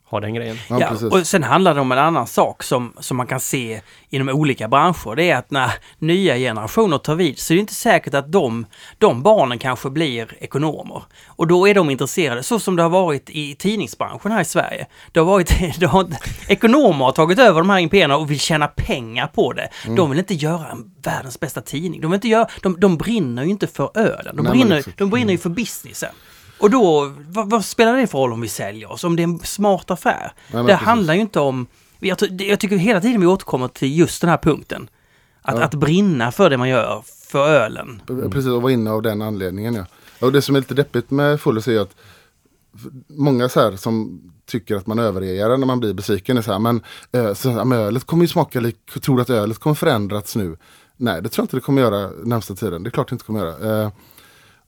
[0.04, 0.58] ha den grejen.
[0.68, 3.80] Ja, Ja, och sen handlar det om en annan sak som, som man kan se
[4.10, 5.16] inom olika branscher.
[5.16, 8.66] Det är att när nya generationer tar vid så är det inte säkert att de,
[8.98, 11.02] de barnen kanske blir ekonomer.
[11.26, 14.86] Och då är de intresserade, så som det har varit i tidningsbranschen här i Sverige.
[15.12, 16.06] Det har varit, det har,
[16.48, 19.68] ekonomer har tagit över de här imperierna och vill tjäna pengar på det.
[19.84, 19.96] Mm.
[19.96, 22.00] De vill inte göra en världens bästa tidning.
[22.00, 24.36] De, vill inte göra, de, de brinner ju inte för ölen.
[24.36, 26.14] De, Nej, brinner, de brinner ju för businessen.
[26.58, 29.04] Och då, vad, vad spelar det för roll om vi säljer oss?
[29.04, 30.32] Om det är en smart affär?
[30.52, 30.86] men det precis.
[30.86, 31.66] handlar ju inte om...
[32.00, 34.88] Jag, jag tycker hela tiden vi återkommer till just den här punkten.
[35.42, 35.64] Att, Ja.
[35.64, 38.02] att brinna för det man gör, för ölen.
[38.06, 39.84] Precis, och vara inne av den anledningen ja.
[40.20, 41.96] Och det som är lite deppigt med Fullers är att
[43.08, 46.58] många så här som tycker att man överreagerar när man blir besviken är så här,
[46.58, 50.36] men, eh, så här, men ölet kommer ju smaka lik, tror att ölet kommer förändras
[50.36, 50.56] nu?
[50.96, 52.82] Nej, det tror jag inte det kommer göra närmsta tiden.
[52.82, 53.92] Det är klart det inte kommer göra.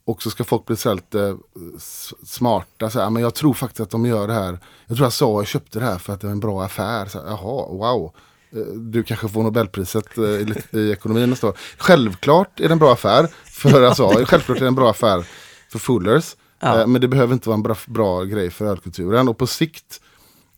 [0.06, 1.36] Eh, och så ska folk bli så lite
[1.76, 2.90] s- smarta.
[2.90, 4.58] Så här, men jag tror faktiskt att de gör det här.
[4.86, 7.06] Jag tror jag sa jag köpte det här för att det är en bra affär.
[7.06, 8.12] Så här, Jaha, wow.
[8.52, 11.56] Eh, Du kanske får Nobelpriset eh, i, i ekonomin nästa år.
[11.78, 15.26] Självklart är det en bra affär för alltså, självklart är det en bra affär
[15.68, 16.36] för Fullers.
[16.60, 16.80] Ja.
[16.80, 19.28] Eh, Men det behöver inte vara en bra, bra grej för ölkulturen.
[19.28, 20.00] Och på sikt,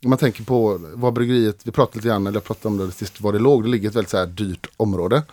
[0.03, 2.91] om man tänker på vad bryggeriet, vi pratade lite grann, eller jag pratade om det
[2.91, 3.63] sist, var det låg.
[3.63, 5.23] Det ligger i ett väldigt så här dyrt område.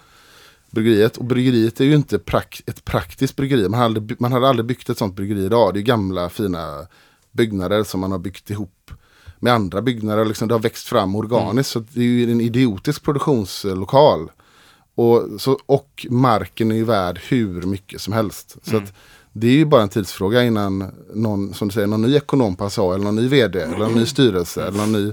[0.76, 1.16] Bryggeriet.
[1.16, 3.68] Och bryggeriet är ju inte prak, ett praktiskt bryggeri.
[3.68, 5.74] Man hade, aldrig- man hade aldrig byggt ett sånt bryggeri idag.
[5.74, 6.86] Det är gamla fina
[7.32, 8.90] byggnader som man har byggt ihop
[9.40, 10.24] med andra byggnader.
[10.24, 11.70] Liksom, det har växt fram organiskt.
[11.70, 14.30] Så det är ju en idiotisk produktionslokal.
[14.94, 18.56] Och, så, och marken är ju värd hur mycket som helst.
[18.62, 18.92] Så att
[19.32, 20.84] det är ju bara en tidsfråga innan
[21.14, 23.94] någon, som du säger, någon ny ekonom på ASA eller någon ny vd eller någon
[23.94, 25.08] ny styrelse eller någon ny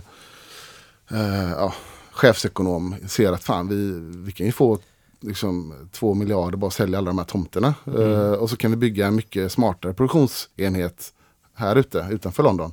[1.12, 1.74] eh, ja,
[2.12, 3.92] chefsekonom ser att fan vi,
[4.26, 4.80] vi kan ju få
[5.24, 7.74] liksom, två miljarder bara sälja alla de här tomterna.
[7.98, 11.14] Eh, och så kan vi bygga en mycket smartare produktionsenhet
[11.56, 12.72] här ute utanför London.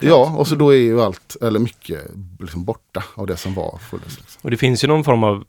[0.00, 2.00] Ja, och så då är ju allt, eller mycket,
[2.40, 3.80] liksom borta av det som var.
[3.92, 4.24] Liksom.
[4.42, 5.44] Och det finns ju någon form av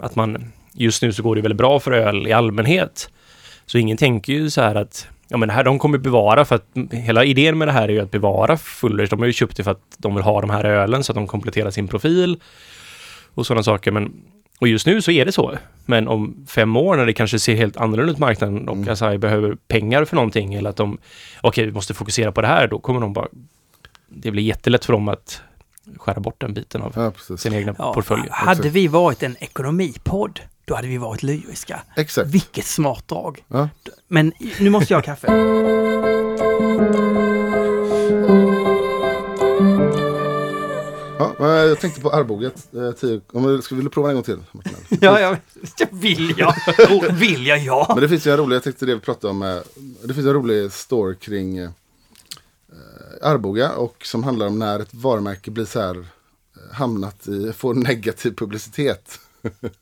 [0.00, 3.10] att man just nu så går det väldigt bra för öl i allmänhet.
[3.66, 6.54] Så ingen tänker ju så här att ja men det här de kommer bevara för
[6.54, 9.10] att hela idén med det här är ju att bevara Fullers.
[9.10, 11.16] De har ju köpt det för att de vill ha de här ölen så att
[11.16, 12.40] de kompletterar sin profil
[13.34, 13.90] och sådana saker.
[13.90, 14.12] Men,
[14.60, 15.54] och just nu så är det så.
[15.86, 18.88] Men om fem år när det kanske ser helt annorlunda ut marknaden och Mm.
[18.88, 20.98] Asahi behöver pengar för någonting eller att de
[21.40, 23.28] okej, vi måste fokusera på det här, då kommer de bara
[24.08, 25.40] det blir jättelätt för dem att
[25.96, 27.40] skära bort den biten av Ja, precis.
[27.40, 28.22] sin egna Ja, portfölj.
[28.30, 31.80] hade vi varit en ekonomipodd, då hade vi varit lyriska.
[31.96, 32.28] Exakt.
[32.28, 33.44] Vilket smart drag.
[33.48, 33.68] Ja.
[34.08, 35.26] Men nu måste jag ha kaffe.
[41.48, 42.74] jag tänkte på Arboget.
[42.74, 44.42] Eh, tio, om du, ska, vill du prova en gång till?
[44.52, 44.72] Martin?
[45.00, 45.36] Ja, ja,
[45.90, 46.54] vill jag?
[46.90, 47.86] Oh, vill jag, ja.
[47.88, 49.42] Men det finns ju en rolig, jag tänkte det vi pratade om.
[49.42, 49.56] eh,
[50.02, 51.70] Det finns en rolig story kring eh,
[53.22, 56.06] Arboga och som handlar om när ett varumärke blir så här
[56.72, 59.18] hamnat i, får negativ publicitet.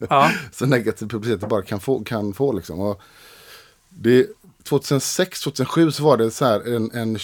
[0.09, 0.31] ja.
[0.53, 2.05] så negativ publicitet det bara kan få.
[2.05, 2.81] Kan få liksom.
[2.81, 3.01] och
[3.89, 4.27] det,
[4.69, 7.19] 2006-2007 så var det så här en, en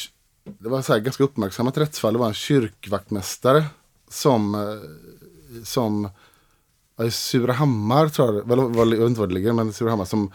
[0.59, 2.13] det var så här ganska uppmärksammat rättsfall.
[2.13, 3.65] Det var en kyrkvaktmästare
[4.11, 6.09] som, eh, som
[7.11, 10.33] Surahammar tror jag, väl, var, jag vet inte var det ligger, men Surahammar som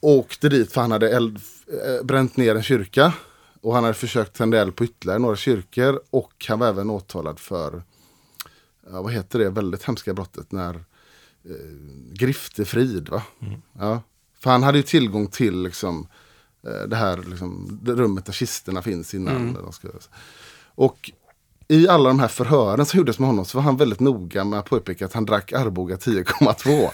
[0.00, 3.12] åkte dit för han hade eld, eh, bränt ner en kyrka.
[3.60, 6.00] Och han hade försökt tända eld på ytterligare några kyrkor.
[6.10, 7.82] Och han var även åtalad för,
[8.90, 10.74] ja, vad heter det, väldigt hemska brottet när
[11.44, 11.50] eh,
[12.12, 13.08] griftefrid.
[13.08, 13.22] Va?
[13.78, 14.02] Ja.
[14.38, 16.08] För han hade ju tillgång till liksom,
[16.66, 19.54] eh, det här liksom, det rummet där kisterna finns innan.
[19.54, 19.88] De ska,
[20.74, 21.10] och
[21.68, 24.58] i alla de här förhören som gjordes med honom så var han väldigt noga med
[24.58, 26.90] att påpeka att han drack Arboga 10,2.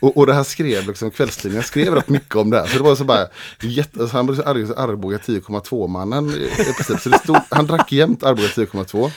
[0.00, 2.66] Och, och det här skrev liksom kvällstidningen skrev rätt mycket om det här.
[2.66, 3.26] Så det var så bara,
[3.60, 7.00] jätte, alltså han blev så arg, så Arboga 10,2 mannen i, i princip.
[7.00, 9.10] Så det stod, han drack jämt Arboga 10,2.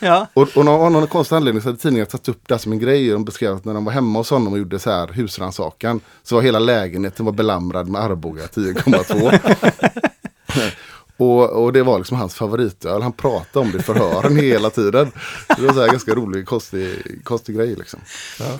[0.00, 0.26] ja.
[0.34, 2.72] Och, och någon, av någon konstig anledning så hade tidningen tagit upp det här som
[2.72, 3.08] en grej.
[3.08, 6.00] De beskrev att när de var hemma hos honom och gjorde så här husrannsakan.
[6.22, 10.00] Så var hela lägenheten var belamrad med Arboga 10,2.
[11.20, 13.02] och, och det var liksom hans favoritöl.
[13.02, 15.12] Han pratade om det i förhören hela tiden.
[15.56, 18.00] Det var så här ganska rolig, konstig, konstig grej liksom.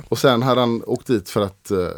[0.09, 1.89] Och sen hade han åkt dit för att uh,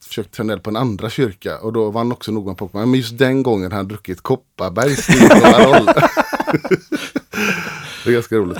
[0.00, 1.58] försökt tända eld på en andra kyrka.
[1.58, 5.08] Och då var han också noga påpeka, men just den gången hade han druckit Kopparbergs
[5.08, 5.92] 10,0.
[8.04, 8.58] det är ganska roligt.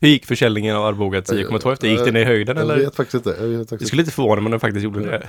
[0.00, 1.88] Hur gick försäljningen av Arboga 10,2 efter?
[1.88, 2.76] Gick den i höjden Jag eller?
[2.76, 3.40] vet faktiskt inte.
[3.40, 5.28] Jag vet faktiskt skulle inte förvåna mig om den faktiskt gjorde det.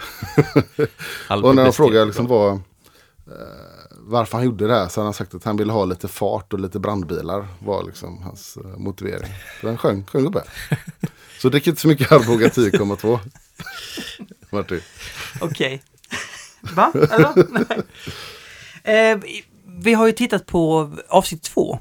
[1.44, 2.60] Och när de frågade liksom vad, eh,
[4.12, 6.60] varför han gjorde det här så han sagt att han ville ha lite fart och
[6.60, 7.48] lite brandbilar.
[7.60, 9.32] Var liksom hans eh, motivering.
[9.62, 10.44] Så han sjöng, sjöng upp här.
[11.42, 13.20] Så drick inte så mycket Arboga 10,2.
[14.52, 14.82] Martin.
[15.42, 15.82] Okej.
[16.62, 16.92] Va?
[16.96, 17.30] Eller?
[17.50, 17.82] Nej.
[19.12, 21.80] Eh, vi- vi har ju tittat på avsnitt två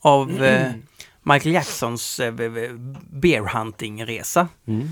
[0.00, 0.72] av eh,
[1.22, 2.68] Michael Jacksons eh, b- b-
[3.10, 4.48] bear hunting-resa.
[4.66, 4.88] Mm.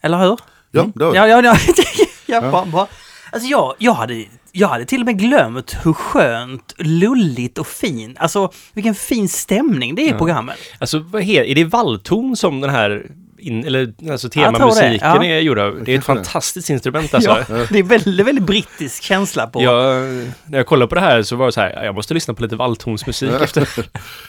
[0.00, 0.38] Eller hur?
[0.70, 1.56] Ja, det har Ja, ja, ja.
[1.66, 2.40] ja, Ja.
[2.50, 2.88] Bra, bra.
[3.32, 8.18] Alltså jag, jag, hade, jag hade till och med glömt hur skönt, lulligt och fint,
[8.18, 10.18] alltså vilken fin stämning det är i Ja.
[10.18, 10.58] programmet.
[10.78, 13.06] Alltså, vad he- är det vallton som den här,
[13.42, 15.24] in, eller alltså temamusiken ja.
[15.24, 15.84] är gjord av?
[15.84, 17.30] Det är ett fantastiskt instrument alltså.
[17.48, 19.62] Ja, det är väldigt, väldigt brittisk känsla på.
[19.62, 20.02] Jag,
[20.44, 22.42] när jag kollade på det här så var det så här, jag måste lyssna på
[22.42, 23.68] lite valltonsmusik efter.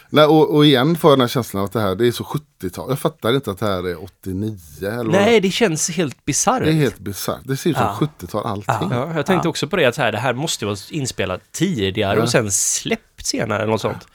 [0.09, 2.11] Nej, och, och igen får jag den här känslan av att det här det är
[2.11, 2.23] så
[2.61, 2.89] 70-tal.
[2.89, 6.63] Jag fattar inte att det här är 89 eller Nej, det känns helt bisarrt.
[6.63, 6.73] det är.
[6.73, 7.41] helt bisarrt.
[7.43, 8.07] Det ser ut som Ja.
[8.19, 8.87] 70-tal allting.
[8.97, 9.49] Ja, jag tänkte Ja.
[9.49, 12.23] också på det att här, det här måste vara inspelat tidigare Ja.
[12.23, 14.07] och sen släppt senare eller något sånt.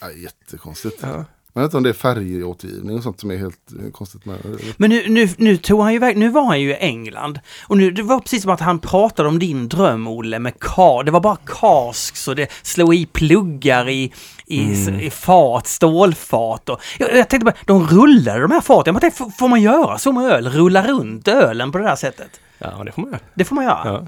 [0.00, 0.98] Ja, jättekonstigt.
[1.02, 1.24] Ja.
[1.52, 4.38] Jag vet inte om det är färgåtergivning och sånt som är helt eh, konstigt med
[4.76, 7.40] Men nu, nu, nu tog han ju iväg, nu var han ju i England.
[7.66, 11.04] Och nu, det var precis som att han pratade om din dröm, Olle, med kar.
[11.04, 14.12] Det var bara kasks och det slog i pluggar i,
[14.46, 14.60] i,
[15.02, 16.68] i fat, stålfat.
[16.68, 18.94] Och, jag, jag tänkte bara, de rullade de här faten.
[18.94, 20.48] Jag tänkte, får, man göra så med öl?
[20.48, 22.40] Rulla runt ölen på det där sättet?
[22.58, 23.20] Ja, det får man göra.
[23.34, 23.80] Det får man göra.
[23.84, 24.06] Ja.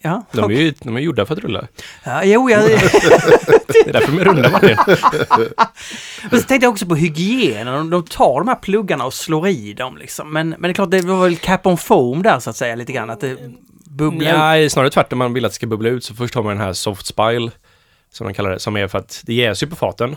[0.00, 1.66] Ja, De är ju de är gjorda för att rulla.
[2.04, 4.76] ja jo, jag, Det är därför de är runda, Martin.
[6.30, 7.90] Men så tänkte jag också på hygienen.
[7.90, 10.32] De, tar de här pluggarna och slår i dem liksom.
[10.32, 12.74] Men, men det är klart, det var väl cap on foam där så att säga
[12.74, 13.10] lite grann.
[13.10, 13.36] Att det
[13.84, 14.38] bubblar ut.
[14.38, 15.18] Nej, snarare tvärtom.
[15.18, 16.04] Man vill att det ska bubbla ut.
[16.04, 17.50] Så först har man den här soft spile,
[18.14, 20.16] som de kallar det, som är för att det jäser ju på faten.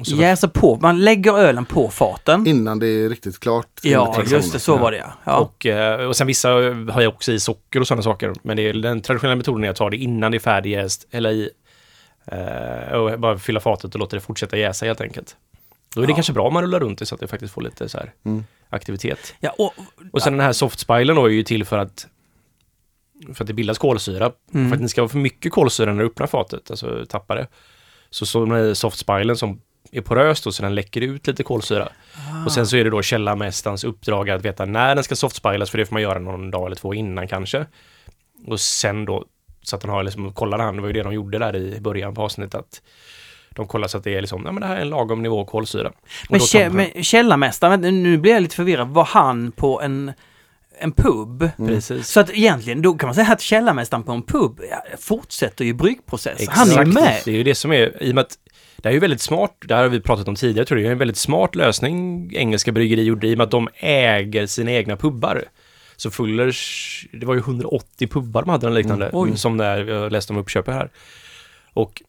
[0.00, 2.46] Och så Jäser på, man lägger ölen på faten.
[2.46, 3.66] Innan det är riktigt klart.
[3.82, 5.12] Ja, just det, så var det ja.
[5.24, 5.36] ja.
[5.38, 6.48] Och, eh, och sen vissa
[6.92, 8.32] har jag också i socker och sådana saker.
[8.42, 11.30] Men det är, den traditionella metoden är att ta det innan det är färdigjäst, eller
[11.30, 11.50] i,
[12.26, 15.36] eh, och bara fylla fatet och låta det fortsätta jäsa helt enkelt.
[15.94, 16.16] Då är det Ja.
[16.16, 18.12] kanske bra om man rullar runt det så att det faktiskt får lite så här
[18.26, 18.44] Mm.
[18.70, 19.34] aktivitet.
[19.40, 19.74] ja och,
[20.12, 22.06] Och sen den här softspilen då är ju till för att
[23.34, 24.32] för att det bildas kolsyra.
[24.54, 24.68] Mm.
[24.68, 27.46] För att det ska vara för mycket kolsyra när du öppnar fatet, alltså tappar det.
[28.10, 29.60] Så den här softspilen som
[29.92, 31.88] är porös då, så den läcker ut lite kolsyra.
[32.46, 35.78] Och sen så är det då källarmästarens uppdrag att veta när den ska softspilas, för
[35.78, 37.66] det får man göra någon dag eller två innan kanske.
[38.46, 39.24] Och sen då,
[39.62, 41.80] så att den har liksom, kollar han, det var ju det de gjorde där i
[41.80, 42.82] början på avsnittet, att
[43.50, 45.44] de kollar så att det är liksom, ja men det här är en lagom nivå
[45.44, 45.92] kolsyra.
[46.30, 48.88] Men, kä, men källarmästaren, nu blir jag lite förvirrad.
[48.88, 50.12] Var han på en,
[50.78, 51.48] en pub?
[51.56, 52.08] Precis.
[52.08, 54.60] Så att egentligen, då kan man säga att källarmästaren på en pub
[54.98, 56.46] fortsätter ju bryggprocessen.
[56.50, 57.20] Han är ju med.
[57.24, 58.38] Det är ju det som är, i och med att
[58.76, 60.88] det är ju väldigt smart, det här har vi pratat om tidigare tror jag, det
[60.90, 64.70] är en väldigt smart lösning engelska bryggeri gjorde i och med att de äger sina
[64.70, 65.44] egna pubbar.
[65.96, 69.36] Så Fullers, det var ju 180 pubbar de hade eller liknande, Mm, oj.
[69.38, 70.90] som när jag läste om uppköpet här.
[71.74, 72.02] Och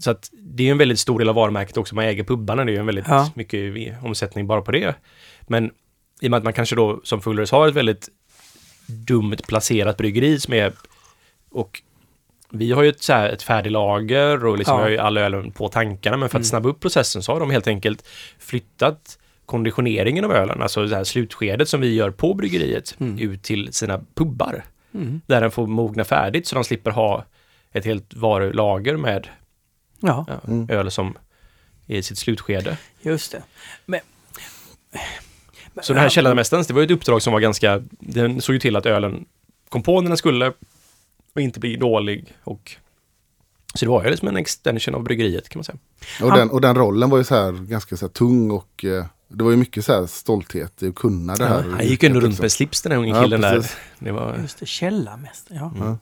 [0.00, 2.70] så att det är en väldigt stor del av varumärket också, man äger pubbarna, det
[2.70, 3.30] är ju en väldigt Ja.
[3.34, 4.94] mycket omsättning bara på det.
[5.46, 5.70] Men
[6.22, 8.08] i och med att man kanske då som Fullers har ett väldigt
[8.86, 10.72] dumt placerat bryggeri som är
[11.50, 11.82] och
[12.50, 14.78] vi har ju ett, så här, ett färdiglager och liksom Ja.
[14.78, 16.44] vi har ju all ölen på tankarna men för att Mm.
[16.44, 18.08] snabba upp processen så har de helt enkelt
[18.38, 23.18] flyttat konditioneringen av ölen, alltså det här slutskedet som vi gör på bryggeriet Mm.
[23.18, 24.64] ut till sina pubbar.
[24.94, 25.20] Mm.
[25.26, 27.24] Där den får mogna färdigt så de slipper ha
[27.72, 29.28] ett helt varulager med
[30.00, 30.70] Ja, ja, Mm.
[30.70, 31.18] öl som
[31.86, 32.76] är i sitt slutskede.
[33.02, 33.42] just det.
[33.86, 34.00] Men,
[35.82, 38.58] Så den här källarmästarens, det var ju ett uppdrag som var ganska, den såg ju
[38.60, 39.24] till att ölen
[39.68, 40.52] kom på när den skulle
[41.34, 42.76] och inte bli dålig och
[43.74, 45.78] så det var ju liksom en extension av bryggeriet kan man säga.
[46.22, 49.04] Och, den, och den rollen var ju så här ganska så här tung och eh,
[49.28, 51.62] det var ju mycket så här stolthet i att kunna det här.
[51.70, 52.42] Han gick ju ändå runt också.
[52.42, 53.54] med slips den här unge Ja, killen där.
[53.54, 53.76] precis.
[53.98, 55.72] Det var, Just det, källarmästare, ja.
[55.78, 55.98] Ja.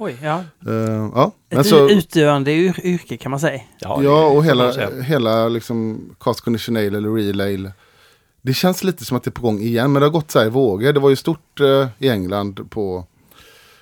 [0.00, 0.38] Oj, ja.
[0.66, 0.72] Eh,
[1.14, 3.60] ja, men Ett så, utdöende yr- yrke kan man säga.
[3.80, 7.72] ja, ja, och hela, hela liksom cast condition ale eller real ale.
[8.48, 10.38] Det känns lite som att det är på gång igen, men det har gått så
[10.38, 10.92] här i vågor.
[10.92, 13.04] Det var ju stort eh, i England på,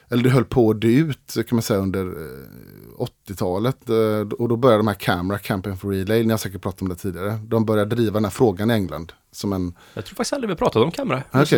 [0.08, 3.88] eller det höll på att dö ut kan man säga under eh, 80-talet.
[3.88, 6.82] Eh, och då började de här Camera, Campaign for Real Ale, ni har säkert pratat
[6.82, 7.38] om det tidigare.
[7.44, 9.12] De började driva den här frågan i England.
[9.32, 10.90] Som en, Jag tror faktiskt aldrig vi pratat om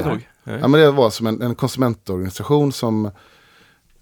[0.03, 0.29] tag.
[0.45, 0.59] Nej.
[0.61, 3.11] ja, men det var som en, en konsumentorganisation som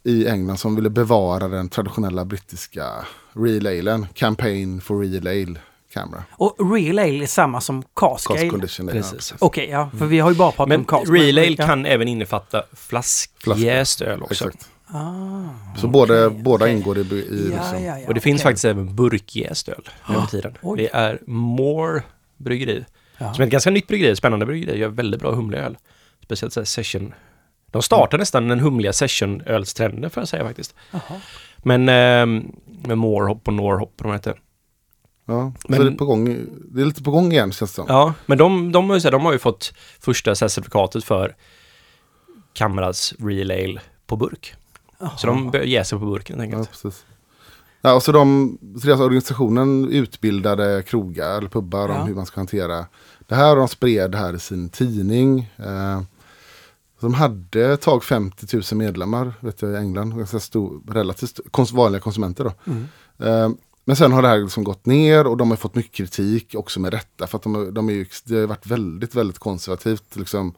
[0.03, 2.85] i England som ville bevara den traditionella brittiska
[3.33, 4.07] Real Alen.
[4.14, 5.61] Campaign for Real Ale
[6.00, 6.24] Camera.
[6.30, 8.50] Och real ale är samma som cask Cost ale.
[8.50, 8.88] condition.
[8.88, 9.35] Precis.
[9.38, 11.11] Okej, ja, för vi har ju bara pratat Men om cask.
[11.12, 11.66] real ale ja.
[11.66, 14.44] kan även innefatta flaskjäst öl också.
[14.48, 14.68] Exakt.
[14.88, 16.76] Ah, Så både, okej, båda okej.
[16.76, 17.04] ingår i, i
[17.54, 17.85] Ja, liksom.
[17.85, 20.54] ja, ja, Och det finns faktiskt även burkjäst öl nu för tiden.
[20.62, 20.78] oj.
[20.78, 22.02] Det är More
[22.37, 22.85] bryggeri.
[23.18, 23.35] Ja.
[23.35, 25.76] Som är ett ganska nytt bryggeri, spännande bryggeri, gör väldigt bra humlig öl.
[26.24, 27.14] Speciellt så här session.
[27.70, 30.74] De startar nästan den humliga session-ölstrenden får jag säga faktiskt.
[30.90, 31.20] Jaha.
[31.59, 32.42] Men eh,
[32.87, 34.40] med More Hop och Norhop de heter.
[35.28, 36.24] Ja, Men- så det är, på gång,
[36.70, 37.84] det är lite på gång igen känns det som.
[37.88, 41.36] Ja, men de, de, har ju de har ju fått första certifikatet för
[42.52, 44.54] Kamras Real Ale på burk.
[45.18, 46.82] Så de börjar jäsa på burken helt Ja, enkelt.
[46.82, 47.04] precis.
[47.80, 52.00] Ja, och så de, så deras organisationen utbildade krogar eller pubbar Ja.
[52.00, 52.86] om hur man ska hantera
[53.26, 53.50] det här.
[53.50, 55.50] Och de spred det här i sin tidning.
[55.56, 56.00] Eh,
[57.00, 60.16] de hade ett tag 50 000 medlemmar vet jag, i England.
[60.18, 62.44] Ganska stor, relativt stor, kons, vanliga konsumenter.
[62.44, 62.52] Då.
[62.72, 62.86] Mm.
[63.18, 63.50] Eh,
[63.87, 66.81] men sen har det här liksom gått ner och de har fått mycket kritik också
[66.81, 67.27] med rätta.
[67.27, 70.55] För att de, de är ju, det har varit väldigt, väldigt konservativt liksom,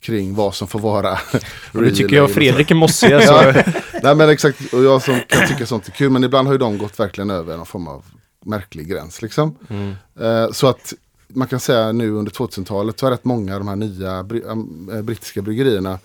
[0.00, 1.18] kring vad som får vara.
[1.72, 2.30] Nu tycker jag.
[2.30, 3.22] Fredrik är mossig.
[3.22, 3.32] Så.
[3.32, 3.62] Ja,
[4.02, 6.10] nej men exakt, och jag som kan tycka sånt är kul.
[6.10, 8.04] Men ibland har ju de gått verkligen över någon form av
[8.44, 9.22] märklig gräns.
[9.22, 9.56] Liksom.
[9.68, 9.94] Mm.
[10.20, 10.94] Eh, så att
[11.28, 15.02] man kan säga nu under 2000-talet så har rätt många av de här nya eh,
[15.02, 15.98] brittiska bryggerierna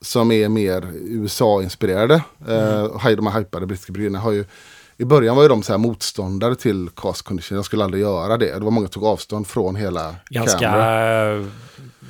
[0.00, 4.44] som är mer USA-inspirerade, eh, och de här hypade brittiska bryggerierna har ju
[5.00, 7.56] i början var ju de så här motståndare till cast condition.
[7.56, 8.54] Jag skulle aldrig göra det.
[8.58, 10.70] Det var många som tog avstånd från hela Ganska,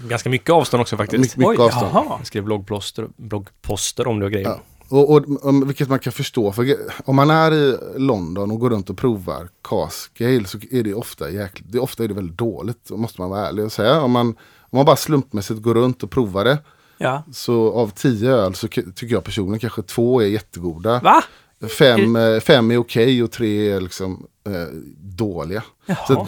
[0.09, 1.21] ganska mycket avstånd också faktiskt.
[1.21, 1.91] Mycket, mycket Oj, avstånd.
[1.93, 2.17] jaha.
[2.19, 4.49] Jag skrev bloggposter, bloggposter om det och grejer.
[4.49, 4.61] Ja.
[4.89, 6.53] Och, och, om- vilket man kan förstå.
[6.53, 10.83] För om man är i London och går runt och provar cask ale så är
[10.83, 12.85] det ofta jäkligt, det, ofta är det väldigt dåligt.
[12.89, 14.01] Då måste man vara ärlig och säga.
[14.03, 14.27] Om man,
[14.61, 16.59] om man bara slumpmässigt går runt och provar det.
[16.99, 17.23] Ja.
[17.33, 21.01] Så av tio öl så tycker jag personligen kanske två är jättegoda.
[21.01, 21.23] Va?
[21.69, 25.63] Fem, eh, fem är okej och tre är liksom eh, dåliga.
[25.87, 26.27] Så Jaha.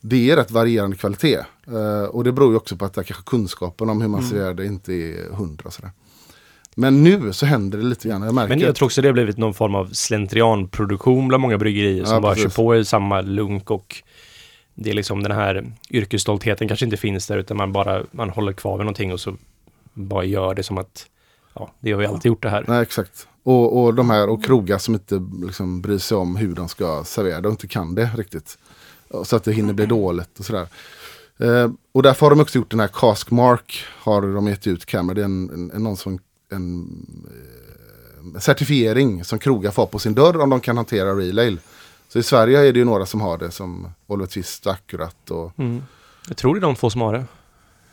[0.00, 1.38] det är rätt varierande kvalitet.
[1.66, 4.66] Eh, och det beror ju också på att kanske kunskapen om hur man serverar det
[4.66, 5.70] inte är hundra.
[5.70, 5.90] Sådär.
[6.74, 8.22] Men nu så händer det lite grann.
[8.22, 11.58] Jag märker Men jag tror också det har blivit någon form av slentrianproduktion bland många
[11.58, 12.54] bryggerier som Ja, bara precis.
[12.54, 14.02] kör på i samma lunk och
[14.74, 18.52] det är liksom den här yrkesstoltheten kanske inte finns där utan man bara man håller
[18.52, 19.36] kvar vid någonting och så
[19.94, 21.06] bara gör det som att
[21.54, 22.64] ja, det har vi alltid gjort det här.
[22.68, 23.28] Nej, exakt.
[23.42, 27.04] Och, och de här och krogar som inte liksom, bryr sig om hur de ska
[27.04, 28.58] servera det och inte kan det riktigt.
[29.24, 30.68] Så att det hinner bli dåligt och sådär.
[31.38, 33.84] Eh, och därför har de också gjort den här Cask Mark.
[33.98, 35.14] Har de gett ut Cameron.
[35.14, 36.18] Det är en, en, en, någon som,
[36.52, 36.88] en
[38.34, 41.56] eh, certifiering som krogar får på sin dörr om de kan hantera real ale.
[42.08, 45.30] Så i Sverige är det ju några som har det som Oliver Twist och Akkurat.
[45.30, 45.82] Och, Mm.
[46.28, 47.24] Jag tror det är de två som har det.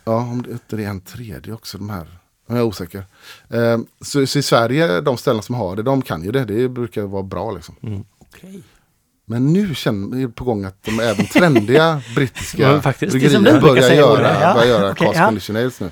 [0.04, 2.19] Ja, om det inte är en tredje också, de här.
[2.50, 3.04] Jag är osäker.
[3.50, 6.44] Eh, så, så i Sverige, de ställen som har det, de kan ju det.
[6.44, 7.74] Det brukar vara bra liksom.
[7.82, 8.04] Mm.
[8.18, 8.62] Okej.
[9.26, 13.12] Men nu känner jag på gång att de även trendiga brittiska Ja, faktiskt.
[13.12, 14.40] Det är som bryggerier du brukar börjar göra.
[14.40, 15.26] Ja, börjar göra okej, cast ja.
[15.26, 15.90] condition ales nu.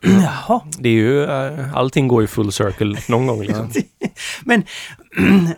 [0.00, 0.60] Jaha.
[0.78, 3.70] Det är ju, eh, allting går ju full circle någon gång liksom.
[4.44, 4.62] Men...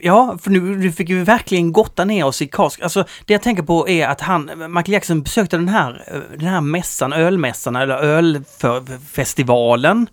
[0.00, 2.80] Ja, för nu, nu fick vi verkligen gotta ner oss i kask.
[2.80, 6.60] Alltså, det jag tänker på är att han, Michael Jackson besökte den här, den här
[6.60, 10.06] mässan, ölmässan eller ölfestivalen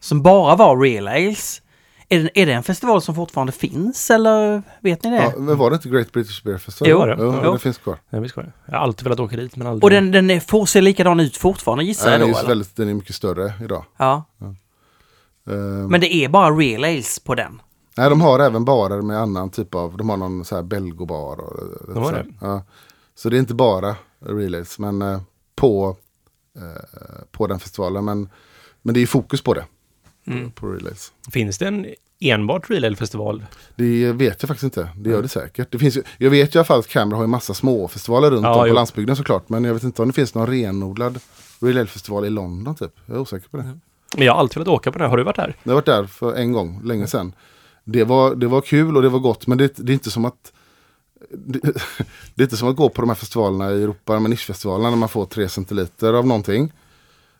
[0.00, 1.62] som bara var real ales.
[2.08, 5.16] Är det, är det en festival som fortfarande finns eller vet ni det?
[5.22, 7.08] Ja, men var det inte Great British Beer Festival?
[7.08, 7.52] Jo, jo, Jo.
[7.52, 7.96] det finns kvar.
[8.10, 8.52] Ja, visst går det.
[8.66, 9.84] Jag har alltid velat åka dit men aldrig.
[9.84, 12.38] Och den, den är, får se likadan ut fortfarande gissar jag Den är, då?
[12.38, 12.48] Eller?
[12.48, 13.84] väldigt, den är mycket större idag.
[13.96, 14.24] Ja,
[15.50, 15.56] Eh,
[15.88, 17.62] men det är bara real ales på den?
[17.96, 21.40] Nej, de har även barer med annan typ av, de har någon så här belgobar.
[21.40, 22.26] Och, De har så, det?
[22.40, 22.62] Ja.
[23.14, 25.20] så det är inte bara relays, men eh,
[25.54, 25.96] på,
[26.56, 28.04] eh, på den festivalen.
[28.04, 28.28] Men,
[28.82, 29.64] men det är fokus på det.
[30.26, 30.50] Mm.
[30.50, 31.12] På relays.
[31.32, 31.86] Finns det en
[32.20, 33.46] enbart real ale festival?
[33.76, 34.88] Det vet jag faktiskt inte.
[34.96, 35.72] Det gör det säkert.
[35.72, 37.88] Det finns ju, jag vet ju i alla fall att Canberra har en massa små
[37.88, 38.74] festivaler runt Ja, om på jo.
[38.74, 39.48] landsbygden såklart.
[39.48, 41.18] Men jag vet inte om det finns någon renodlad
[41.60, 42.92] relay festival i London typ.
[43.06, 43.78] Jag är osäker på det.
[44.16, 45.10] Men jag har alltid velat åka på den.
[45.10, 45.56] Har du varit där?
[45.62, 47.32] Jag har varit där för en gång, länge sedan.
[47.88, 50.24] Det var, det var kul och det var gott, men det, det är inte som
[50.24, 50.52] att
[51.30, 51.60] det,
[52.34, 54.96] det är inte som att gå på de här festivalerna i Europa, med nischfestivalerna, när
[54.96, 56.72] man får tre centiliter av någonting.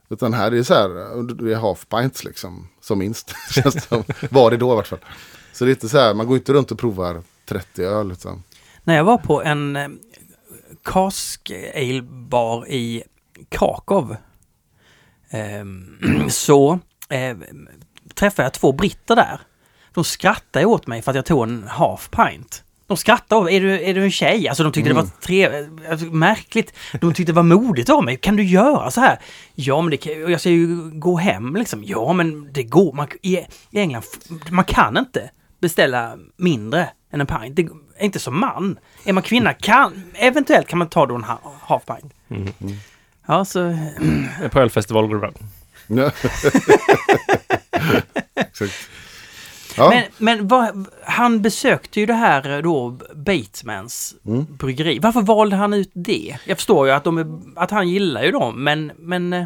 [0.08, 3.34] Utan här är det så här, det är half pints liksom, som minst.
[3.88, 4.04] Som.
[4.30, 5.04] Var det då i vart fall.
[5.52, 8.12] Så det är inte så här, man går inte runt och provar 30 öl.
[8.12, 8.42] Utan,
[8.84, 9.88] När jag var på en eh,
[10.82, 13.02] cask ale bar i
[13.48, 14.16] Krakow
[15.30, 15.64] Eh,
[16.28, 16.78] så
[17.08, 17.36] eh,
[18.14, 19.40] träffade jag två britter där.
[19.96, 22.62] De skrattade åt mig för att jag tog en half pint.
[22.86, 24.48] De skrattade åt är du, är du en tjej?
[24.48, 26.72] Alltså de tyckte det var trevligt, alltså, märkligt.
[27.00, 28.16] De tyckte det var modigt av mig.
[28.16, 29.18] Kan du göra så här?
[29.54, 31.84] Ja, men det kan, jag ska ju gå hem liksom.
[31.84, 32.92] Ja, men det går.
[32.92, 33.36] Man, i,
[33.70, 34.04] I England,
[34.50, 35.30] man kan inte
[35.60, 37.56] beställa mindre än en pint.
[37.56, 37.62] Det
[37.98, 38.78] är inte som man.
[39.04, 42.12] Är man kvinna kan, eventuellt kan man ta då en ha- half pint.
[42.30, 42.52] Mm.
[43.26, 43.78] Ja, så...
[44.50, 45.32] På ölfestival går det bra.
[45.86, 46.10] ja.
[48.34, 48.72] Exakt.
[49.76, 54.46] Ja, Men, men vad, han besökte ju det här eh, då, Batesmans Mm.
[54.50, 54.98] bryggeri.
[54.98, 56.36] Varför valde han ut det?
[56.44, 58.92] Jag förstår ju att, de är, att han gillar ju dem, men...
[58.98, 59.44] men eh,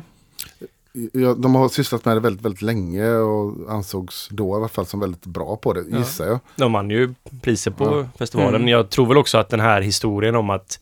[1.13, 4.87] ja, de har sysslat med det väldigt, väldigt länge och ansågs då i alla fall
[4.87, 6.39] som väldigt bra på det, gissar jag.
[6.57, 8.09] De vann ju priser på Ja.
[8.19, 8.55] festivalen.
[8.55, 8.69] Mm.
[8.69, 10.81] Jag tror väl också att den här historien om att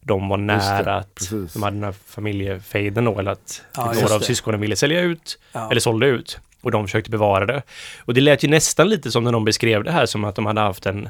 [0.00, 1.52] de var Just det, nära att precis.
[1.52, 4.26] de hade den här familjefejden då, eller att Ja, några av det.
[4.26, 5.70] syskonen ville sälja ut, ja.
[5.70, 6.38] eller sålde ut.
[6.62, 7.62] Och de försökte bevara det.
[8.00, 10.46] Och det lät ju nästan lite som när de beskrev det här som att de
[10.46, 11.08] hade haft en...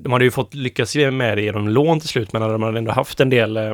[0.00, 2.92] De hade ju fått lyckas med det genom lån till slut, men de hade ändå
[2.92, 3.56] haft en del...
[3.56, 3.70] Eh,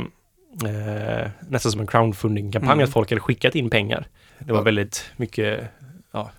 [0.64, 2.84] eh nästan som en crowdfunding-kampanj, mm.
[2.84, 4.06] att folk hade skickat in pengar.
[4.38, 4.64] Det var ja.
[4.64, 5.60] väldigt mycket
[6.12, 6.30] ja,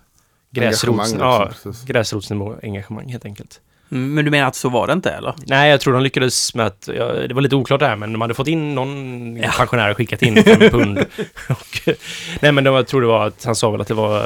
[0.50, 1.50] gräsrots, ja,
[1.86, 3.60] gräsrotsnivå engagemang helt enkelt.
[3.94, 5.34] Men du menar att så var det inte eller?
[5.46, 8.12] Nej, jag tror de lyckades med att, ja, det var lite oklart det här, men
[8.12, 9.50] de hade fått in någon ja.
[9.56, 10.98] pensionär skickat in fem pund.
[11.48, 11.88] och,
[12.40, 14.20] nej, men jag tror det var att han sa väl att det var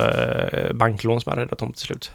[0.53, 2.13] eh, banklån som hade räddat dem till slut.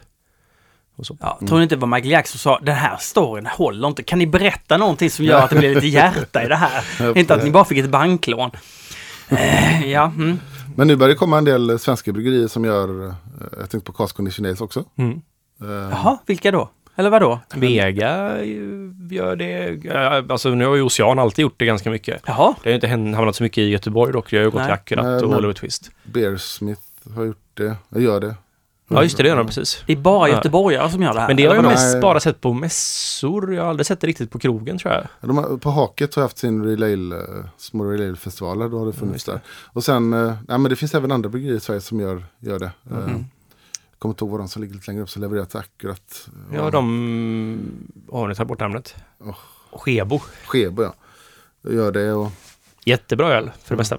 [1.19, 2.59] Ja, tror ni inte vad Michael Jackson sa?
[2.61, 4.03] Den här storyn håller inte.
[4.03, 7.17] Kan ni berätta någonting som gör att det blir lite hjärta i det här?
[7.17, 8.51] inte att ni bara fick ett banklån.
[9.31, 10.39] Uh, ja, mm.
[10.75, 13.13] Men nu börjar det komma en del svenska bryggerier som gör, eh,
[13.59, 14.83] jag tänkte på Cask Condition också.
[14.95, 15.21] Mm.
[15.63, 16.69] Uh, Jaha, vilka då?
[16.95, 17.39] Eller vadå?
[17.55, 18.43] Vega
[19.09, 20.31] gör det.
[20.31, 22.21] Alltså nu har ju Ocean alltid gjort det ganska mycket.
[22.25, 22.55] Jaha.
[22.63, 24.33] Det har inte hamnat så mycket i Göteborg dock.
[24.33, 25.91] Jag har ju gått till Akkurat och Oliver Twist.
[26.03, 26.81] Bearsmith
[27.15, 27.75] har gjort det.
[27.89, 28.35] Jag gör det.
[28.87, 29.83] Ja just det, det gör de precis.
[29.85, 30.89] Det är bara göteborgare ja.
[30.89, 31.27] som gör det här.
[31.27, 33.55] Men det har jag mest bara sett på mässor.
[33.55, 35.07] Jag har aldrig sett det riktigt på krogen tror jag.
[35.21, 36.97] De har, på Haket har jag haft sin Relay,
[37.57, 38.69] små Relay-festivaler.
[38.69, 39.49] Då har det funnits mm, där.
[39.73, 42.59] Och sen, eh, ja men det finns även andra bryggerier i Sverige som gör, gör
[42.59, 42.71] det.
[42.91, 43.25] Mm
[44.03, 46.29] kommer inte ihåg vad de som ligger lite längre upp som levererar till Akkurat.
[46.53, 47.87] Ja, de...
[48.11, 48.95] Har ni tagit bort namnet?
[49.19, 49.35] Oh.
[49.71, 50.19] Skebo.
[50.45, 50.93] Skebo, ja.
[51.61, 52.31] Jag gör det och...
[52.85, 53.97] Jättebra öl, för det bästa.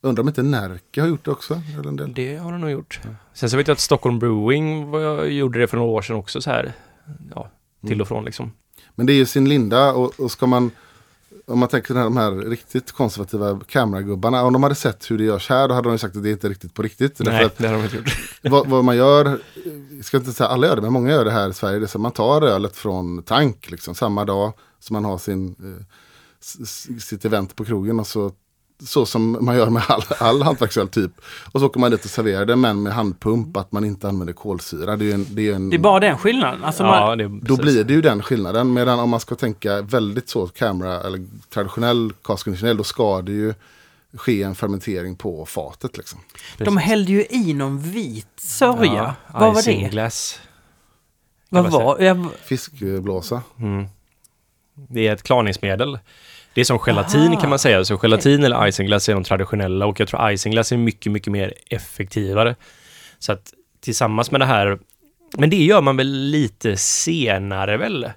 [0.00, 1.62] Undrar om inte Närke har gjort det också?
[1.78, 2.14] Eller en del.
[2.14, 3.00] Det har de nog gjort.
[3.04, 3.10] Ja.
[3.34, 6.40] Sen så vet jag att Stockholm Brewing var, gjorde det för några år sedan också
[6.40, 6.72] så här.
[7.34, 7.50] Ja,
[7.80, 8.00] till mm.
[8.00, 8.52] och från liksom.
[8.94, 10.70] Men det är ju sin linda och, och ska man
[11.46, 14.42] om man tänker de här riktigt konservativa kameragubbarna.
[14.42, 16.32] Om de hade sett hur det görs här då hade de sagt att det är
[16.32, 17.18] inte riktigt på riktigt.
[17.18, 18.18] Nej, att, det har de inte gjort.
[18.42, 19.40] vad, vad, man gör,
[19.96, 21.78] jag ska inte säga alla gör det, men många gör det här i Sverige.
[21.78, 25.48] Det är så man tar ölet från tank liksom, samma dag som man har sin,
[25.48, 28.32] eh, sitt event på krogen och så
[28.82, 31.10] så som man gör med all, all hantverksöl typ.
[31.52, 34.32] Och så åker man dit och serverar det men med handpump att man inte använder
[34.32, 34.96] kolsyra.
[34.96, 36.64] Det är, en, det är, en, det är bara den skillnaden?
[36.64, 37.40] Alltså ja, man...
[37.40, 38.72] då blir det ju den skillnaden.
[38.72, 42.46] Medan om man ska tänka väldigt så camera eller traditionell cask
[42.76, 43.54] då ska det ju
[44.16, 45.96] ske en fermentering på fatet.
[45.96, 46.20] Liksom.
[46.58, 49.14] De hällde ju i någon vit sörja.
[49.32, 49.88] Ja, Vad var det?
[49.90, 50.40] Glass.
[51.48, 52.28] Vad var det?
[52.44, 53.42] Fiskblåsa.
[53.58, 53.86] Mm.
[54.74, 55.98] Det är ett klarningsmedel
[56.54, 57.84] det är som gelatin Aha, kan man säga.
[57.84, 58.46] Så gelatin okay.
[58.46, 62.56] eller isinglass är de traditionella och jag tror isinglass är mycket, mycket mer effektivare.
[63.18, 64.78] Så att tillsammans med det här,
[65.38, 68.10] men det gör man väl lite senare väl?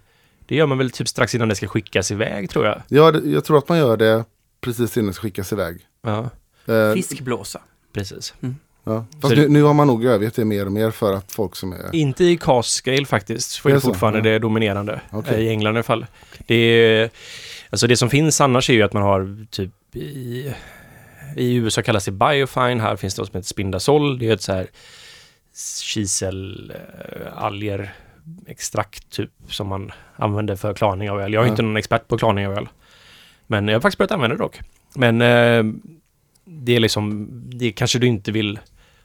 [0.46, 2.82] Det gör man väl typ strax innan det ska skickas iväg tror jag.
[2.88, 4.26] Ja, jag tror att man gör det
[4.62, 5.78] precis innan det ska skickas iväg.
[6.02, 6.30] Ja.
[6.74, 7.62] Eh, Fiskblåsa.
[7.94, 8.34] Precis.
[8.42, 8.56] Mm.
[8.84, 9.06] Ja.
[9.22, 11.74] Fast nu, nu, har man nog övergett det mer och mer för att folk som
[11.74, 11.96] är...
[11.96, 13.56] Inte i cast scale faktiskt.
[13.56, 14.24] För det är fortfarande ja.
[14.24, 15.02] det dominerande.
[15.12, 15.42] Okay.
[15.42, 16.06] I England i alla fall.
[16.46, 17.10] Det är
[17.70, 20.54] Alltså det som finns annars är ju att man har typ i,
[21.36, 24.20] i USA kallas det biofine, här finns det något som heter spindazol.
[24.20, 24.68] Det är ett så här
[25.82, 27.94] kiselalger
[28.48, 31.34] extrakt typ som man använder för klarning av öl.
[31.34, 31.54] Jag är mm.
[31.54, 32.70] inte någon expert på klarning av öl.
[33.48, 34.60] Men jag har faktiskt börjat använda det dock.
[34.96, 35.64] Men äh,
[36.46, 38.60] det är liksom, det kanske du inte vill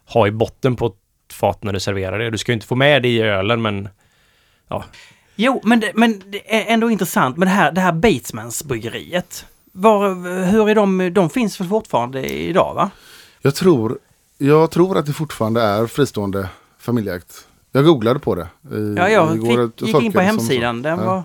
[0.05, 0.95] ha i botten på ett
[1.33, 2.31] fat när du serverar det.
[2.31, 3.89] Du ska ju inte få med det i ölen men
[4.69, 4.85] ja,
[5.37, 9.47] Jo, men det, men det är ändå intressant med det här, det här Batesmans bryggeriet.
[9.73, 10.15] Var,
[10.45, 12.91] hur är de, de finns väl fortfarande idag va?
[13.43, 13.99] Jag tror,
[14.39, 17.47] jag tror att det fortfarande är fristående familjeägt.
[17.73, 18.49] Jag googlade på det.
[18.77, 20.83] I, ja, jag igår, fick, gick in på hemsidan.
[20.83, 21.05] Den ja.
[21.05, 21.23] var,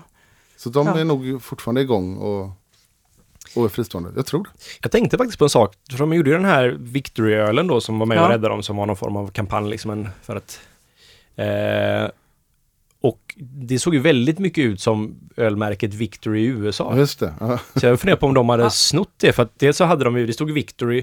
[0.56, 0.98] så de ja.
[0.98, 2.50] är nog fortfarande igång och,
[3.56, 4.10] och är fristående.
[4.16, 4.50] Jag tror det.
[4.82, 5.74] Jag tänkte faktiskt på en sak.
[5.90, 8.22] För de gjorde ju den här Victory-ölen då som var med ja.
[8.22, 10.60] och räddade dem som var någon form av kampanj liksom för att
[11.36, 12.10] eh,
[13.00, 16.96] och det såg ju väldigt mycket ut som ölmärket Victory i USA.
[16.96, 17.34] Just det.
[17.40, 17.58] Ja.
[17.74, 19.32] Så jag funderar på om de hade snott det.
[19.32, 21.02] För att dels så hade de ju, det stod Victory,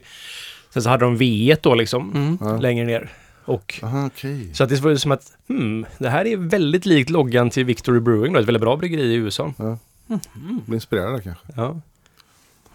[0.70, 2.62] sen så hade de V då liksom, mm.
[2.62, 3.12] längre ner.
[3.46, 4.54] Och, Aha, okay.
[4.54, 7.66] Så att det var ju som att, hmm, det här är väldigt likt loggan till
[7.66, 9.54] Victory Brewing då, ett väldigt bra bryggeri i USA.
[9.58, 9.78] Ja.
[10.10, 10.62] Mm.
[10.66, 11.46] Blir inspirerad kanske.
[11.56, 11.82] Ja.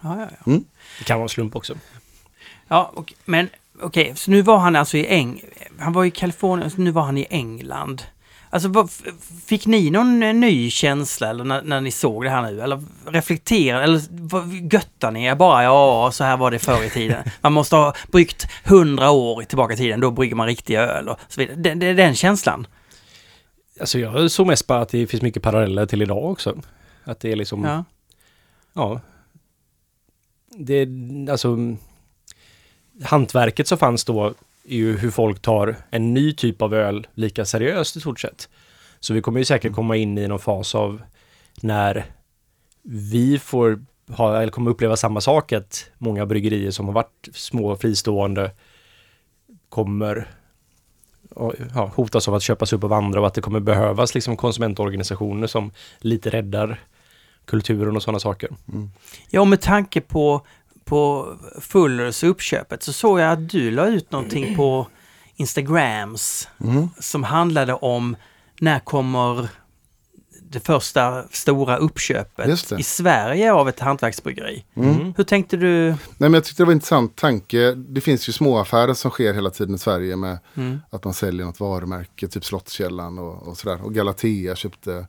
[0.00, 0.52] Ja, ja, ja.
[0.52, 0.64] Mm.
[0.98, 1.74] Det kan vara en slump också.
[2.68, 3.48] Ja, och, men
[3.80, 5.42] okej, okay, så nu var han alltså i Eng...
[5.78, 8.02] Han var i Kalifornien, så nu var han i England.
[8.52, 8.88] Alltså,
[9.46, 12.60] fick ni någon eh, ny känsla eller när, när, ni såg det här nu?
[12.60, 14.00] Eller reflekterade, eller
[14.74, 15.64] göttar ni er bara?
[15.64, 17.24] Ja, så här var det förr i tiden.
[17.40, 21.18] Man måste ha bryggt hundra år tillbaka i tiden, då brygger man riktig öl och
[21.28, 21.56] så vidare.
[21.56, 22.66] Det, det, den känslan.
[23.80, 26.56] Alltså jag såg mest bara att det finns mycket paralleller till idag också.
[27.04, 27.64] Att det är liksom...
[27.64, 27.84] Ja.
[28.72, 29.00] Ja.
[30.56, 30.88] Det,
[31.30, 31.56] alltså...
[33.02, 34.34] Hantverket som fanns då
[34.70, 38.48] är ju hur folk tar en ny typ av öl lika seriöst i stort sett.
[39.00, 41.02] Så vi kommer ju säkert komma in i någon fas av
[41.60, 42.06] när
[42.82, 47.76] vi får ha, eller kommer uppleva samma sak, att många bryggerier som har varit små
[47.76, 48.50] fristående
[49.68, 50.28] kommer
[51.74, 55.46] ja, hotas av att köpas upp av andra och att det kommer behövas liksom konsumentorganisationer
[55.46, 56.80] som lite räddar
[57.44, 58.50] kulturen och sådana saker.
[59.30, 60.46] Ja, och med tanke på,
[60.90, 64.86] på Fullers uppköpet så såg jag att du la ut någonting på
[65.36, 66.88] Instagrams Mm.
[66.98, 68.16] som handlade om
[68.60, 69.48] när kommer
[70.42, 74.64] det första stora uppköpet i Sverige av ett hantverksbryggeri.
[74.76, 75.14] Mm.
[75.16, 75.88] Hur tänkte du?
[75.90, 77.72] Nej, men jag tyckte det var en intressant tanke.
[77.74, 80.80] Det finns ju små affärer som sker hela tiden i Sverige med Mm.
[80.90, 83.84] att man säljer något varumärke, typ Slottskällan och, och sådär.
[83.84, 85.06] Och Galatea köpte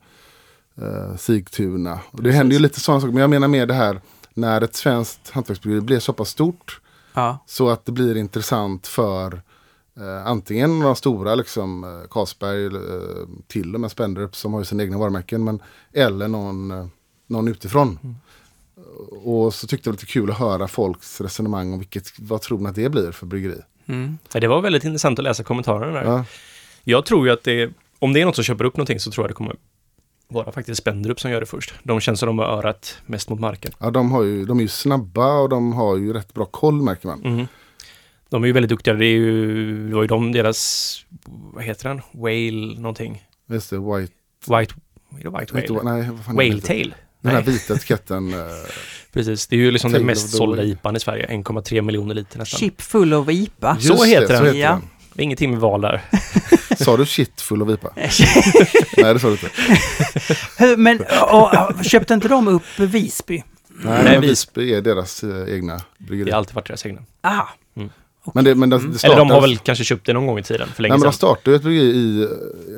[0.81, 1.99] eh, Sigtuna.
[2.11, 3.13] Och det händer ju lite sådana saker.
[3.13, 4.01] Men jag menar mer det här
[4.33, 6.81] när ett svenskt hantverksbryggeri blir så pass stort
[7.13, 9.41] Ja, så att det blir intressant för
[9.97, 14.83] eh, antingen de stora, liksom eh, Carlsberg, eh, till och med Spendrup som har sina
[14.83, 15.59] egna varumärken, men,
[15.93, 16.85] eller någon, eh,
[17.27, 18.15] någon utifrån.
[19.23, 22.41] Och så tyckte jag det var lite kul att höra folks resonemang om vilket, vad
[22.41, 23.61] tror ni att det blir för bryggeri?
[23.85, 24.17] mm.
[24.33, 26.03] Ja, Det var väldigt intressant att läsa kommentarerna där.
[26.03, 26.25] Ja,
[26.83, 29.23] Jag tror ju att det, om det är något som köper upp någonting så tror
[29.23, 29.55] jag det kommer
[30.31, 31.73] vara faktiskt Spendrup som gör det först.
[31.83, 33.71] De känns som de har örat mest mot marken.
[33.79, 36.81] ja de, har ju, de är ju snabba och de har ju rätt bra koll
[36.81, 37.19] märker man.
[37.19, 37.47] Mhm.
[38.29, 38.93] De är ju väldigt duktiga.
[38.93, 41.05] Det, är ju, det var ju de, deras,
[41.53, 42.01] vad heter den?
[42.11, 43.23] Whale någonting.
[43.49, 44.13] Just det, white,
[44.47, 44.73] White,
[45.19, 45.91] är det white inte, whale?
[45.97, 46.61] nej, vad fan Whale det?
[46.61, 46.95] tail.
[47.21, 48.33] Den här Nej, vita etiketten.
[48.33, 48.39] eh,
[49.13, 49.47] precis.
[49.47, 50.63] Det är ju liksom den mest sålda.
[50.63, 51.27] IPan i Sverige.
[51.27, 52.59] 1,3 miljoner liter nästan.
[52.59, 53.77] Chip full of IPA.
[53.79, 54.37] Så just heter den.
[54.37, 54.69] Så heter Ja.
[54.71, 54.81] den.
[55.13, 56.01] Det ingenting med val där.
[56.83, 57.89] Sa du shit full av vipa?
[57.95, 59.49] Nej det sa du inte.
[60.77, 60.99] Men
[61.31, 63.43] och, och, köpte inte de upp Visby?
[63.67, 66.31] Nej, Nej, Visby är deras eh, egna Det bryggeri.
[66.31, 67.01] har alltid varit deras egna.
[67.21, 67.43] Ah,
[68.33, 70.39] Men det, men det, det Eller startades, de har väl kanske köpt det någon gång
[70.39, 72.27] i tiden, för länge Nej men de startade ju ett bryggeri i,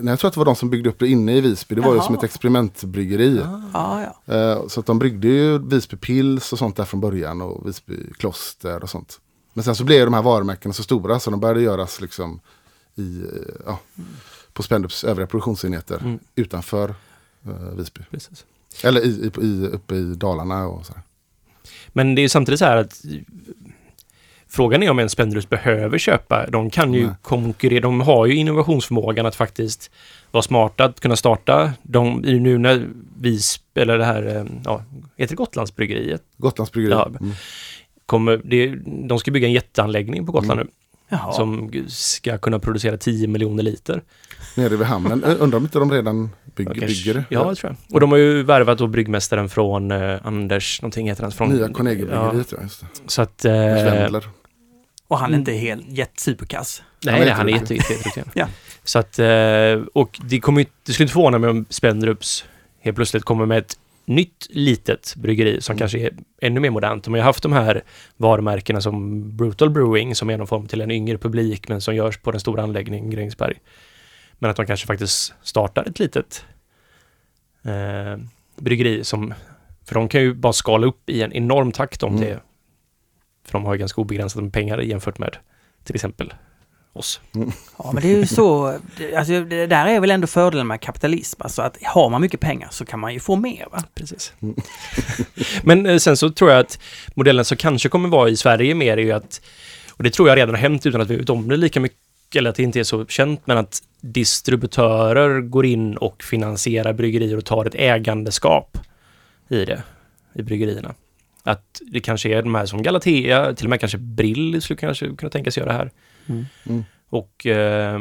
[0.02, 1.76] nej, jag tror att det var de som byggde upp det inne i Visby.
[1.76, 2.06] Det var ju Jaha.
[2.06, 3.42] som ett experimentbryggeri.
[3.74, 4.34] ja, ja.
[4.36, 7.94] Eh, så att de bryggde ju Visby Pils och sånt där från början och Visby
[8.18, 9.20] Kloster och sånt.
[9.54, 12.40] Men sen så blev de här varumärkena så stora så de började göras liksom
[12.96, 13.80] i, eh, ja,
[14.54, 16.20] på Spendrups övriga produktionsenheter Mm.
[16.36, 16.90] utanför
[17.46, 18.02] eh, Visby.
[18.12, 18.46] Precis.
[18.84, 20.94] Eller i, i, uppe i Dalarna och så.
[20.94, 21.02] här.
[21.88, 23.02] Men det är samtidigt så här att
[24.48, 26.48] Frågan är om en Spendrups behöver köpa.
[26.50, 27.16] De kan ju Nej.
[27.22, 27.82] konkurrera.
[27.82, 29.92] De har ju innovationsförmågan att faktiskt
[30.32, 31.74] vara smarta, att kunna starta.
[31.84, 32.88] De, nu när
[33.20, 34.84] vi spelar det här, eh, ja,
[35.18, 36.24] heter det Gotlandsbryggeriet?
[36.38, 36.92] Gotlands bryggeri.
[36.94, 37.06] Ja.
[37.08, 37.34] Mm.
[38.06, 38.76] Kommer, det,
[39.08, 40.66] de ska bygga en jätteanläggning på Gotland Mm.
[40.68, 40.72] nu.
[41.10, 41.32] Jaha.
[41.34, 44.02] Som ska kunna producera 10 miljoner liter.
[44.58, 45.24] Nere vid hamnen.
[45.40, 47.26] Undrar om inte de redan bygger, Ja, kanske- bygger det?
[47.30, 47.96] Ja, det tror jag.
[47.96, 51.32] Och de har ju värvat då bryggmästaren från eh, Anders, någonting heter han.
[51.32, 52.62] Från, Nya Carnegie-bryggeriet Ja.
[52.64, 52.88] Just det.
[53.08, 53.46] så att...
[53.46, 54.20] Eh.
[55.08, 56.84] Och han är inte helt jättesuperkass.
[57.06, 57.96] Nej, Han är nej, han är jätteduktig.
[58.18, 58.24] jätte.
[58.34, 58.48] Ja.
[58.84, 62.46] Så att, eh, och det kommer ju, det skulle inte förvåna mig om Spendrups
[62.82, 65.80] helt plötsligt kommer med ett nytt litet bryggeri som Mm.
[65.80, 67.04] kanske är ännu mer modernt.
[67.04, 67.82] De har ju haft de här
[68.18, 72.18] varumärkena som Brutal Brewing som är någon form till en yngre publik men som görs
[72.18, 73.60] på den stora anläggningen Grängesberg.
[74.34, 76.46] Men att de kanske faktiskt startar ett litet
[77.64, 78.18] eh,
[78.56, 79.34] bryggeri som,
[79.86, 82.26] för de kan ju bara skala upp i en enorm takt om Mm.
[82.28, 82.40] det,
[83.46, 85.38] för de har ju ganska obegränsat med pengar jämfört med
[85.84, 86.34] till exempel
[86.94, 87.22] oss.
[87.78, 88.78] Ja, men det är ju så.
[88.98, 91.42] det- Alltså, det där är väl ändå fördelen med kapitalism.
[91.42, 93.66] Alltså att har man mycket pengar så kan man ju få mer.
[93.72, 93.84] Va?
[93.96, 94.34] Precis.
[95.64, 96.80] Men eh, sen så tror jag att
[97.16, 99.42] modellen som kanske kommer vara i Sverige mer är ju att,
[99.92, 101.98] och det tror jag redan har hänt utan att vi vet om det lika mycket,
[102.36, 107.38] eller att det inte är så känt, men att distributörer går in och finansierar bryggerier
[107.38, 108.78] och tar ett ägandeskap
[109.50, 109.84] i det,
[110.36, 110.94] i bryggerierna.
[111.44, 115.16] Att det kanske är de här som Galatea, till och med kanske Brill skulle kanske
[115.16, 115.92] kunna tänkas göra det här.
[116.30, 116.46] Mm.
[116.66, 116.84] Mm.
[117.10, 118.00] Och eh,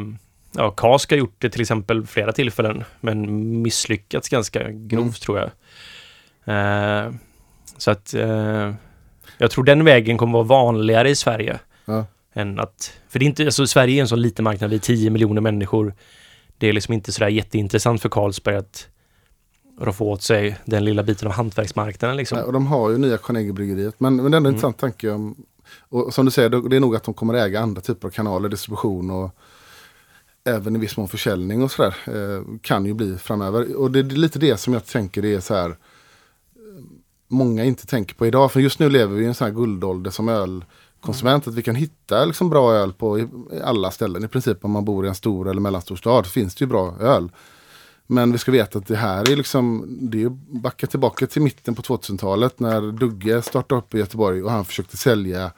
[0.51, 5.49] ja, Kask har gjort det till exempel flera tillfällen, men misslyckats ganska grovt tror jag.
[6.45, 7.11] Eh,
[7.77, 8.73] så att eh,
[9.37, 11.59] jag tror den vägen kommer vara vanligare i Sverige.
[11.85, 12.05] Ja.
[12.33, 14.79] Än att, för det är inte, alltså Sverige är en sån liten marknad, vi är
[14.79, 15.93] 10 miljoner människor.
[16.57, 18.87] Det är liksom inte sådär jätteintressant för Carlsberg att
[19.79, 22.37] roffa åt sig den lilla biten av hantverksmarknaden liksom.
[22.37, 23.95] Nej, och de har ju nya Carnegie-bryggeriet.
[23.97, 24.51] Men, men det är ändå en Mm.
[24.53, 25.09] intressant tanke.
[25.11, 25.35] Om,
[25.79, 28.49] och som du säger, det är nog att de kommer äga andra typer av kanaler,
[28.49, 29.35] distribution och
[30.43, 31.95] även i viss mån försäljning och sådär.
[32.05, 33.75] Eh, kan ju bli framöver.
[33.75, 35.69] Och det är lite det som jag tänker är så här.
[35.69, 35.75] Eh,
[37.27, 38.51] många inte tänker på idag.
[38.51, 41.47] För just nu lever vi i en sån här guldålder som ölkonsument.
[41.47, 43.27] Att vi kan hitta liksom bra öl på i,
[43.63, 44.23] alla ställen.
[44.23, 46.95] I princip om man bor i en stor eller mellanstor stad finns det ju bra
[46.99, 47.29] öl.
[48.07, 50.29] Men vi ska veta att det här är liksom, det är
[50.59, 54.97] backa tillbaka till mitten på 2000-talet när Dugge startade upp i Göteborg och han försökte
[54.97, 55.51] sälja,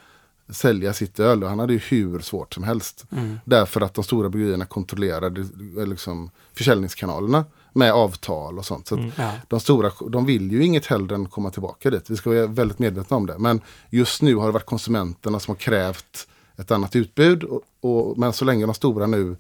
[0.50, 3.06] sälja sitt öl och han hade ju hur svårt som helst.
[3.12, 3.40] Mm.
[3.46, 5.42] Därför att de stora bryggerierna kontrollerade
[5.78, 8.88] eh, liksom, försäljningskanalerna med avtal och sånt.
[8.88, 9.12] Så Mm.
[9.18, 9.32] Ja.
[9.48, 12.10] de stora, de vill ju inget hellre än komma tillbaka dit.
[12.10, 13.38] Vi ska vara väldigt medvetna om det.
[13.38, 16.28] Men just nu har det varit konsumenterna som har krävt
[16.58, 17.44] ett annat utbud.
[17.44, 19.36] Och, och, men så länge de stora nu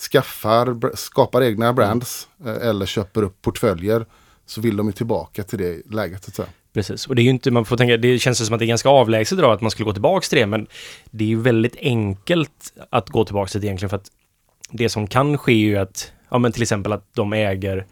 [0.00, 4.06] skaffar, skapar egna brands eh, eller köper upp portföljer
[4.46, 6.24] så vill de ju tillbaka till det läget.
[6.24, 6.48] Så att säga.
[6.72, 8.66] Precis, och det är ju inte, man får tänka, det känns som att det är
[8.66, 10.66] ganska avlägset idag att man skulle gå tillbaka till det, men
[11.10, 14.10] det är ju väldigt enkelt att gå tillbaka till det egentligen för att
[14.70, 17.86] det som kan ske är ju att, ja men till exempel att de äger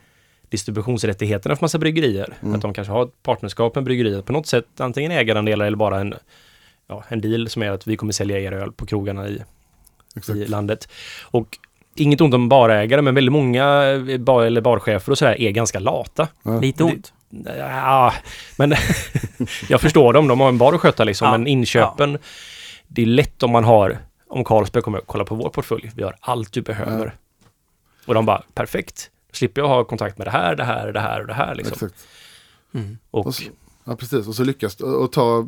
[0.49, 2.35] distributionsrättigheterna för massa bryggerier.
[2.41, 2.55] Mm.
[2.55, 6.01] Att de kanske har ett partnerskap med bryggerier på något sätt, antingen ägarandelar eller bara
[6.01, 6.15] en,
[6.87, 9.43] ja, en deal som är att vi kommer sälja er öl på krogarna i,
[10.35, 10.89] i landet.
[11.23, 11.59] Och
[12.01, 15.79] inget ont om barägare, men väldigt många eh, bar, eller barchefer och sådär är ganska
[15.79, 16.29] lata.
[16.43, 16.61] Ja.
[16.61, 17.13] Lite ont.
[17.59, 18.13] Ja,
[18.57, 18.75] men
[19.69, 20.29] jag förstår dem.
[20.29, 21.27] De har en bar att sköta liksom.
[21.27, 22.19] Ja, Men inköpen,
[22.89, 25.91] det är lätt om man har, om Carlsberg kommer och kollar på vår portfölj.
[25.95, 27.15] Vi har allt du behöver.
[28.07, 29.11] Och de bara, perfekt.
[29.31, 31.55] Då slipper jag ha kontakt med det här, det här, det här och det här
[31.55, 31.73] liksom.
[31.75, 32.07] Exakt.
[32.75, 32.99] Mm.
[33.11, 33.43] Och, Och så,
[33.85, 34.29] ja, precis.
[34.29, 35.45] Och så lyckas och, ta eh,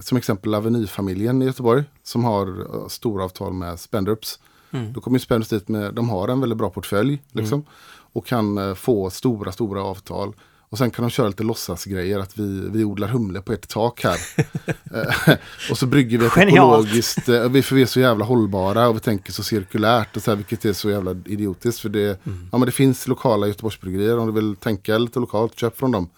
[0.00, 4.38] som exempel Aveny-familjen i Göteborg som har eh, stora avtal med Spendrups.
[4.74, 4.92] Mm.
[4.92, 7.64] Då kommer ju Spendrups dit med, de har en väldigt bra portfölj liksom.
[8.12, 10.34] Och kan eh, få stora, stora avtal.
[10.68, 14.04] Och sen kan de köra lite låtsasgrejer att vi, vi odlar humle på ett tak
[14.04, 14.18] här.
[14.94, 15.36] Eh,
[15.70, 16.86] och så brygger vi ett Genialt.
[16.86, 20.30] ekologiskt, eh, för vi är så jävla hållbara och vi tänker så cirkulärt och så
[20.30, 21.80] här, vilket är så jävla idiotiskt.
[21.80, 25.78] För det, ja, men det finns lokala Göteborgsbryggerier om du vill tänka lite lokalt, köp
[25.78, 26.08] från dem.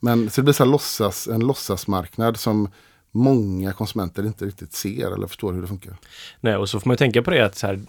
[0.00, 2.68] Men så det blir så här låtsas, en låtsasmarknad som
[3.14, 5.96] många konsumenter inte riktigt ser eller förstår hur det funkar.
[6.40, 7.80] nej, och så får man ju tänka på det att här,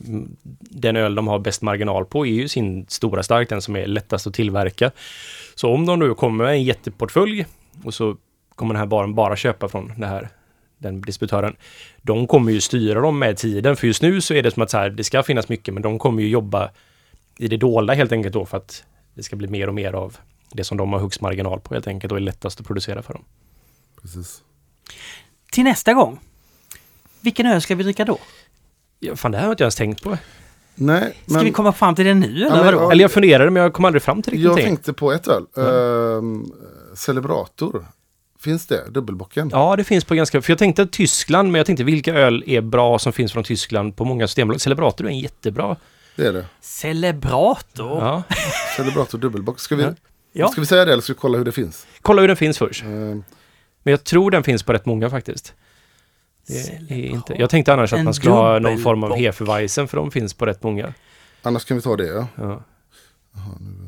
[0.59, 3.87] den öl de har bäst marginal på är ju sin stora stark, den som är
[3.87, 4.91] lättast att tillverka.
[5.55, 7.45] Så om de nu kommer med en jätteportfölj
[7.83, 8.17] och så
[8.55, 10.29] kommer den här baren bara köpa från det här,
[10.77, 11.55] den distributören.
[12.01, 14.69] De kommer ju styra dem med tiden, för just nu så är det som att
[14.69, 16.71] så här, det ska finnas mycket, men de kommer ju jobba
[17.37, 20.17] i det dolda helt enkelt då för att det ska bli mer och mer av
[20.51, 23.13] det som de har högst marginal på helt enkelt och är lättast att producera för
[23.13, 23.23] dem.
[24.01, 24.41] Precis.
[25.51, 26.19] Till nästa gång.
[27.21, 28.17] Vilken öl ska vi dricka då?
[28.99, 30.17] Ja, fan, det här har inte jag ens tänkt på.
[30.75, 32.77] Nej, Ska vi komma fram till det nu eller men- vadå?
[32.81, 32.91] ja.
[32.91, 35.45] Eller jag funderade, men jag kom aldrig fram till riktigt jag tänkte på ett öl.
[35.57, 36.45] Ehm,
[36.95, 37.85] Celebrator.
[38.39, 38.89] Finns det?
[38.89, 39.49] Dubbelbocken?
[39.53, 40.41] Ja, det finns på ganska...
[40.41, 43.95] För jag tänkte Tyskland, men jag tänkte vilka öl är bra som finns från Tyskland
[43.95, 44.61] på många systembolag.
[44.61, 45.75] Celebrator är en jättebra.
[46.15, 46.45] Det är det.
[46.61, 47.97] Celebrator?
[47.99, 48.23] Ja.
[48.77, 49.59] Celebrator dubbelbock.
[49.59, 49.93] Ska vi, Ja.
[50.33, 50.47] Ja.
[50.47, 51.87] ska vi säga det eller ska vi kolla hur det finns?
[52.01, 52.83] Kolla hur den finns först.
[52.83, 53.23] Ehm,
[53.85, 55.53] Men jag tror den finns på rätt många faktiskt.
[56.47, 57.33] Det är inte...
[57.33, 59.15] Jag tänkte annars att man skulle ha någon form av.
[59.15, 60.93] Hefeweizen, för de finns på rätt många.
[61.41, 62.27] annars kan vi ta det ja.
[62.35, 62.63] Ja.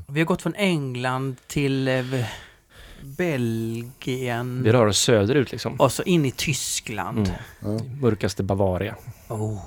[0.07, 2.03] Vi har gått från England till eh,
[3.01, 5.75] Belgien Vi rör oss söderut liksom.
[5.75, 7.27] och så in i Tyskland.
[7.27, 7.39] Mm.
[7.59, 7.79] ja.
[8.01, 8.95] Mörkaste Bavaria.
[9.27, 9.61] Oh,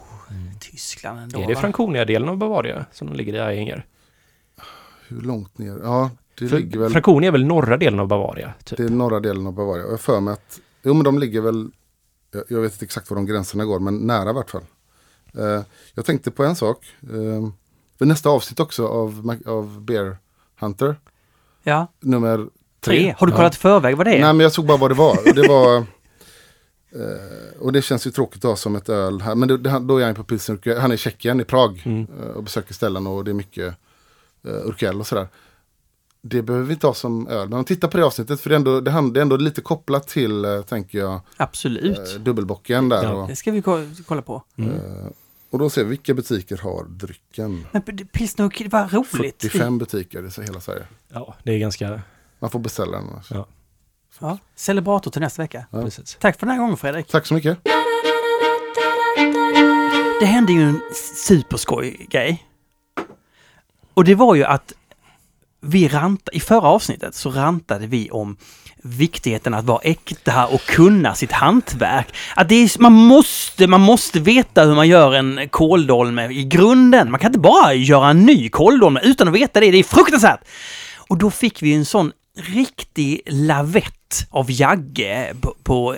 [0.61, 1.61] Tyskland ändå är det va?
[1.61, 3.87] Franconia-delen av Bavaria som de ligger i Ainger?
[5.09, 5.79] Hur långt ner?
[5.83, 6.11] Ja,
[6.41, 6.91] det För ligger väl...
[6.91, 8.55] Franconia är väl norra delen av Bavaria?
[8.65, 8.77] Typ.
[8.77, 9.85] Det är norra delen av Bavaria.
[9.85, 11.71] Och jag för mig att, jo men de ligger väl,
[12.33, 14.65] jag, jag vet inte exakt var de gränserna går, men nära i vart fall.
[15.39, 15.63] Eh,
[15.95, 16.87] jag tänkte på en sak.
[17.13, 17.49] Uh,
[17.99, 20.17] för nästa avsnitt också av, av Bear
[20.61, 20.97] Hunter,
[21.63, 22.47] Ja, nummer tre.
[22.81, 23.15] tre.
[23.19, 24.21] Har du kollat i förväg vad det är?
[24.21, 25.19] Nej men jag såg bara vad det var.
[25.29, 25.77] Och det var
[26.91, 29.35] eh, och det känns ju tråkigt att ha som ett öl här.
[29.35, 30.81] Men det, det, då är han på Pilsner.
[30.81, 31.83] Han är i Tjeckien, i Prag.
[31.85, 32.07] Mm.
[32.23, 33.75] eh, och besöker ställen och det är mycket
[34.47, 35.29] uh, Urquell och sådär.
[36.23, 37.49] Det behöver vi inte ha som öl.
[37.49, 40.45] Men titta på det avsnittet för det är ändå, det är ändå lite kopplat till,
[40.45, 41.99] eh, tänker jag, Absolut.
[41.99, 43.03] eh, dubbelbocken där.
[43.05, 43.11] Ja.
[43.13, 44.43] Och, Det ska vi ko- kolla på.
[44.57, 44.71] Mm.
[44.75, 45.07] eh,
[45.51, 47.67] och då ser vi vilka butiker har drycken.
[47.73, 49.43] Men pilsner var roligt.
[49.43, 50.87] 45 butiker i hela Sverige.
[51.09, 52.01] Ja, det är ganska...
[52.39, 53.31] Man får beställa den annars.
[53.31, 53.47] Ja.
[54.21, 55.67] Ja, celebrator till nästa vecka.
[55.71, 55.83] Ja.
[55.83, 56.17] Precis.
[56.21, 57.07] Tack för den här gången Fredrik.
[57.09, 57.59] Tack så mycket.
[60.21, 60.81] Det hände ju en
[61.27, 62.47] superskoj grej.
[63.95, 64.73] Och det var ju att
[65.61, 68.37] vi rant, i förra avsnittet så rantade vi om
[68.83, 72.07] viktigheten att vara äkta och kunna sitt hantverk.
[72.37, 77.11] Att det är, man, måste, man måste veta hur man gör en kåldolme i grunden.
[77.11, 79.71] Man kan inte bara göra en ny kåldolme utan att veta det.
[79.71, 80.41] Det är fruktansvärt!
[81.09, 85.95] Och då fick vi en sån riktig lavett av Jagge på, på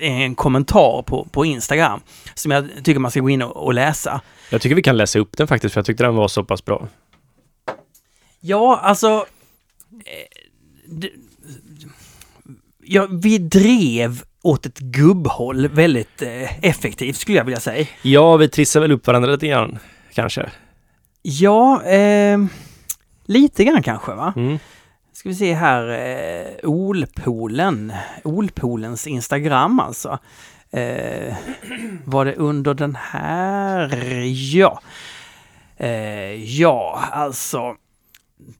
[0.00, 2.00] eh, en kommentar på, på Instagram
[2.34, 4.20] som jag tycker man ska gå in och, och läsa.
[4.50, 6.64] Jag tycker vi kan läsa upp den faktiskt, för jag tyckte den var så pass
[6.64, 6.88] bra.
[8.46, 9.26] Ja, alltså...
[9.90, 10.42] eh,
[10.88, 11.10] d-
[12.88, 17.86] Ja, vi drev åt ett gubbhåll väldigt eh, effektivt skulle jag vilja säga.
[18.02, 19.78] Ja, vi trissar väl upp varandra lite grann,
[20.14, 20.50] kanske.
[21.22, 22.38] Ja, eh,
[23.24, 24.32] lite grann kanske va?
[24.36, 24.58] Mm.
[25.12, 27.92] Ska vi se här, eh, Olpoolen,
[28.24, 30.18] Olpoolens Instagram alltså.
[30.70, 31.34] Eh,
[32.04, 33.94] var det under den här?
[34.54, 34.80] Ja.
[35.76, 37.76] Eh, ja, alltså.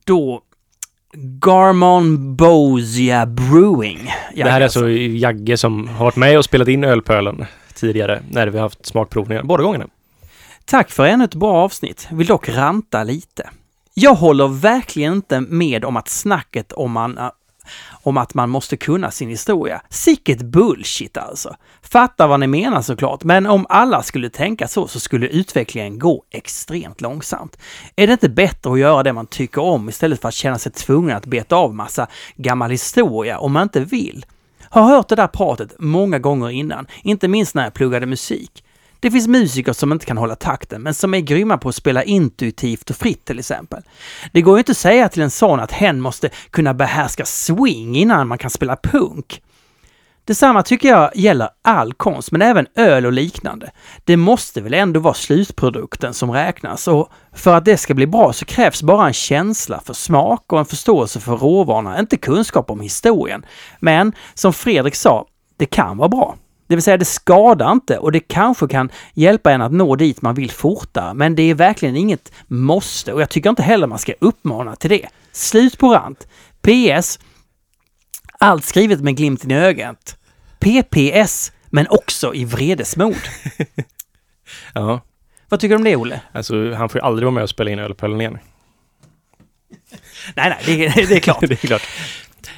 [0.03, 0.41] Då
[1.13, 4.13] Garmon Bosia Brewing.
[4.35, 8.47] Det här är alltså Jagge som har varit med och spelat in ölpölen tidigare när
[8.47, 9.87] vi har haft smakprovningar, båda gångerna.
[10.65, 12.07] Tack för ännu ett bra avsnitt.
[12.11, 13.49] Vill dock ranta lite.
[13.93, 17.19] Jag håller verkligen inte med om att snacket om, man,
[18.07, 19.81] om att man måste kunna sin historia.
[19.89, 21.55] Sicket bullshit alltså.
[21.81, 26.23] Fattar vad ni menar såklart, men om alla skulle tänka så så skulle utvecklingen gå
[26.31, 27.57] extremt långsamt.
[27.95, 30.71] Är det inte bättre att göra det man tycker om istället för att känna sig
[30.71, 34.25] tvungen att beta av massa gammal historia om man inte vill?
[34.69, 38.63] Har hört det där pratet många gånger innan, inte minst när jag pluggade musik.
[38.99, 42.03] Det finns musiker som inte kan hålla takten, men som är grymma på att spela
[42.03, 43.83] intuitivt och fritt till exempel.
[44.33, 47.95] Det går ju inte att säga till en sån att hen måste kunna behärska swing
[47.95, 49.41] innan man kan spela punk.
[50.27, 53.71] Detsamma tycker jag gäller all konst, men även öl och liknande.
[54.03, 58.33] Det måste väl ändå vara slutprodukten som räknas och för att det ska bli bra
[58.33, 62.81] så krävs bara en känsla för smak och en förståelse för råvarorna, inte kunskap om
[62.81, 63.45] historien.
[63.79, 65.25] Men som Fredrik sa,
[65.57, 66.35] det kan vara bra.
[66.67, 70.21] Det vill säga, det skadar inte och det kanske kan hjälpa en att nå dit
[70.21, 73.99] man vill fortare, men det är verkligen inget måste och jag tycker inte heller man
[73.99, 75.07] ska uppmana till det.
[75.31, 76.27] Slut på rant.
[76.61, 77.19] PS.
[78.39, 80.17] Allt skrivet med glimten i ögat.
[80.59, 83.15] PPS, men också i vredesmod.
[84.73, 85.01] Ja,
[85.49, 86.21] Vad tycker du om det, Olle?
[86.31, 88.37] alltså han får ju aldrig vara med och spela in Ölpölen igen.
[90.35, 91.39] Nej, nej, det, det är klart.
[91.41, 91.81] det är klart.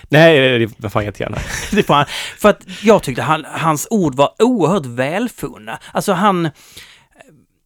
[0.10, 1.38] Nej, det var fan jättegärna.
[1.72, 2.06] Det får han.
[2.38, 5.80] För att jag tyckte han, hans ord var oerhört välfunna.
[5.92, 6.50] Alltså han...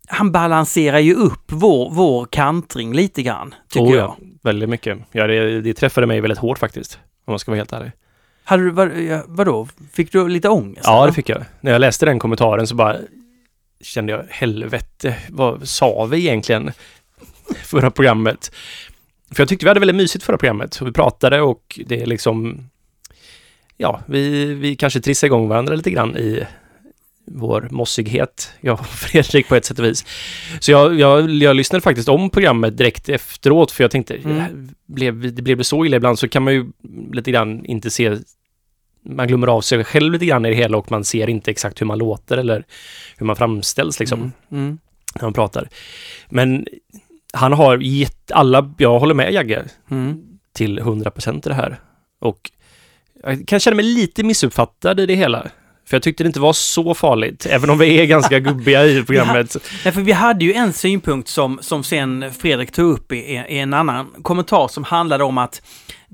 [0.07, 3.99] Han balanserar ju upp vår, vår kantring lite grann, tycker Oh, jag.
[3.99, 4.97] ja, väldigt mycket.
[5.11, 6.99] Ja, det, det träffade mig väldigt hårt faktiskt.
[7.25, 7.91] Om man ska vara helt ärlig.
[8.43, 8.91] Hade du, vad,
[9.27, 9.67] vadå?
[9.93, 10.81] Fick du lite ångest?
[10.83, 11.07] Ja, eller?
[11.07, 11.43] det fick jag.
[11.61, 12.97] När jag läste den kommentaren så bara
[13.81, 16.71] kände jag helvete, vad sa vi egentligen
[17.63, 18.51] förra programmet?
[19.33, 22.69] För jag tyckte vi hade väldigt mysigt förra programmet vi pratade och det är liksom
[23.77, 26.43] ja, vi, vi kanske trissar igång varandra lite grann i
[27.25, 30.05] vår mossighet, jag och Fredrik på ett sätt och vis.
[30.59, 34.37] Så jag, jag, jag lyssnade faktiskt om programmet direkt efteråt för jag tänkte, Mm.
[34.37, 36.65] det blev, det blev så illa ibland så kan man ju
[37.13, 38.17] lite grann inte se
[39.05, 41.81] man glömmer av sig själv lite grann i det hela och man ser inte exakt
[41.81, 42.63] hur man låter eller
[43.17, 44.77] hur man framställs liksom Mm, mm.
[45.15, 45.69] när man pratar.
[46.29, 46.67] Men
[47.33, 50.17] han har gett alla, jag håller med Jagge, Mm.
[50.55, 51.79] till 100% i det här.
[52.21, 52.51] Och
[53.23, 55.47] jag kan känna mig lite missuppfattad i det hela.
[55.87, 59.03] För jag tyckte det inte var så farligt, även om vi är ganska gubbiga i
[59.03, 59.55] programmet.
[59.83, 63.15] Nej, för vi hade ju en synpunkt som, som sen Fredrik tog upp i,
[63.49, 65.61] i en annan kommentar som handlade om att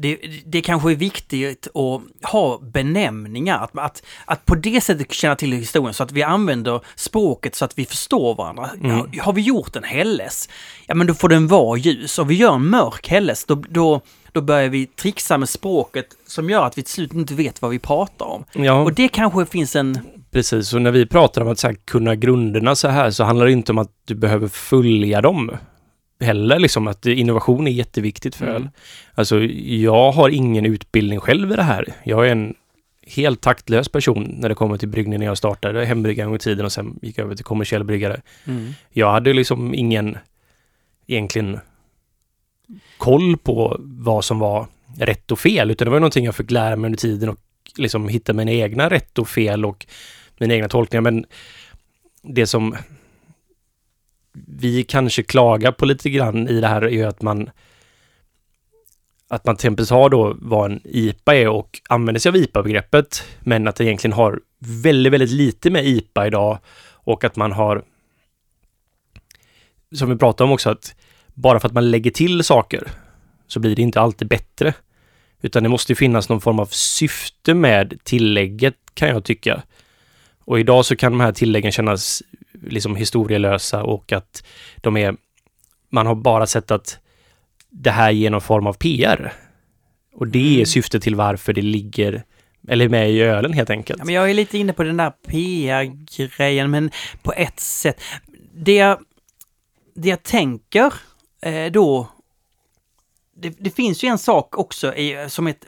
[0.01, 5.35] det, det kanske är viktigt att ha benämningar, att, att, att på det sättet känna
[5.35, 8.69] till historien så att vi använder språket så att vi förstår varandra.
[8.83, 8.97] Mm.
[9.11, 10.49] Ja, har vi gjort en helles,
[10.87, 12.19] ja men då får den vara ljus.
[12.19, 16.49] Och vi gör en mörk helles, då, då, då börjar vi trixa med språket som
[16.49, 18.45] gör att vi till slut inte vet vad vi pratar om.
[18.53, 19.99] Ja, Och det kanske finns en...
[20.31, 20.73] precis.
[20.73, 23.51] Och när vi pratar om att så här, kunna grunderna så här så handlar det
[23.51, 25.51] inte om att du behöver följa dem
[26.19, 26.59] heller.
[26.59, 28.55] Liksom att innovation är jätteviktigt för Mm.
[28.55, 28.69] öl.
[29.15, 31.85] Alltså, jag har ingen utbildning själv i det här.
[32.03, 32.53] Jag är en
[33.07, 36.39] helt taktlös person när det kommer till bryggning när jag startade hembryggare en gång i
[36.39, 38.21] tiden och sen gick jag över till kommersiell bryggare.
[38.45, 38.73] Mm.
[38.89, 40.17] Jag hade liksom ingen
[41.07, 41.59] egentligen
[42.97, 44.67] koll på vad som var
[44.97, 47.37] rätt och fel, utan det var någonting jag fick lära mig under tiden och
[47.77, 49.85] liksom hitta mina egna rätt och fel och
[50.37, 51.01] mina egna tolkningar.
[51.01, 51.25] Men
[52.21, 52.75] det som
[54.33, 57.49] vi kanske klagar på lite grann i det här är ju att man
[59.27, 63.23] att man till exempel har då vad en IPA är och använder sig av IPA-begreppet,
[63.39, 66.59] men att det egentligen har väldigt, väldigt lite med IPA idag
[66.91, 67.83] och att man har
[69.91, 70.95] som vi pratade om också, att
[71.33, 72.87] bara för att man lägger till saker
[73.47, 74.73] så blir det inte alltid bättre.
[75.41, 79.63] Utan det måste ju finnas någon form av syfte med tillägget kan jag tycka.
[80.39, 82.23] Och idag så kan de här tilläggen kännas
[82.61, 84.43] liksom historielösa och att
[84.77, 85.15] de är...
[85.89, 86.99] Man har bara sett att
[87.69, 89.33] det här ger någon form av PR.
[90.13, 90.65] Och det är Mm.
[90.65, 92.23] syftet till varför det ligger,
[92.67, 93.99] eller med i ölen helt enkelt.
[93.99, 96.91] Ja, men jag är lite inne på den där PR-grejen, men
[97.21, 98.01] på ett sätt.
[98.53, 98.99] Det jag,
[99.95, 100.93] det jag tänker
[101.41, 102.07] eh, då...
[103.35, 105.65] Det, det finns ju en sak också i, som, ett,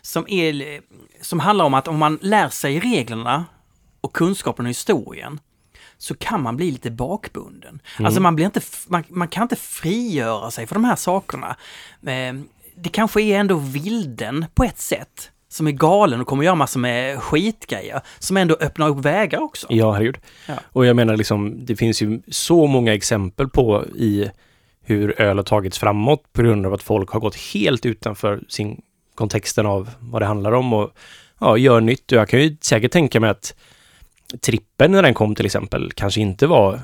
[0.00, 0.80] som, är,
[1.20, 3.44] som handlar om att om man lär sig reglerna
[4.00, 5.40] och kunskapen och historien
[6.02, 7.80] så kan man bli lite bakbunden.
[7.98, 11.56] Alltså man, blir inte, man, man kan inte frigöra sig för de här sakerna.
[12.06, 12.34] Eh,
[12.74, 16.80] det kanske är ändå vilden på ett sätt som är galen och kommer göra massor
[16.80, 19.66] med skitgrejer som ändå öppnar upp vägar också.
[19.70, 20.18] Ja, herregud.
[20.46, 20.54] Ja.
[20.64, 24.30] Och jag menar liksom, det finns ju så många exempel på i
[24.84, 28.82] hur öl har tagits framåt på grund av att folk har gått helt utanför sin
[29.14, 30.90] kontexten av vad det handlar om och
[31.38, 32.12] ja, gör nytt.
[32.12, 33.54] Och jag kan ju säkert tänka mig att
[34.40, 36.80] trippen när den kom till exempel kanske inte var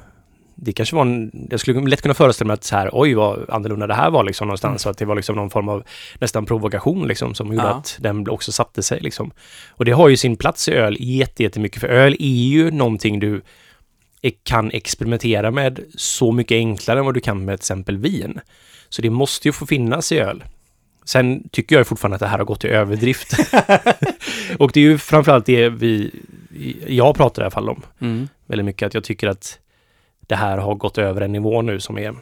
[0.61, 3.51] det kanske var en, jag skulle lätt kunna föreställa mig att så här, oj vad
[3.51, 4.71] annorlunda det här var liksom någonstans.
[4.71, 4.79] Mm.
[4.79, 5.85] Så att det var liksom någon form av
[6.21, 7.75] nästan provokation liksom som gjorde Ja.
[7.75, 9.31] att den också satte sig liksom.
[9.71, 13.21] Och det har ju sin plats i öl jätte- jättemycket, för öl är ju någonting
[13.21, 13.43] du
[14.23, 18.41] e- kan experimentera med så mycket enklare än vad du kan med till exempel vin.
[18.89, 20.45] Så det måste ju få finnas i öl.
[21.05, 23.33] Sen tycker jag fortfarande att det här har gått till överdrift.
[24.59, 26.11] och det är ju framförallt det vi,
[26.87, 28.29] jag pratar i alla fall om Mm.
[28.47, 28.87] väldigt mycket.
[28.87, 29.59] Att jag tycker att
[30.21, 32.15] det här har gått över en nivå nu som är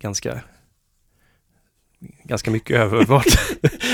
[0.00, 0.40] ganska
[2.24, 3.24] ganska mycket över vad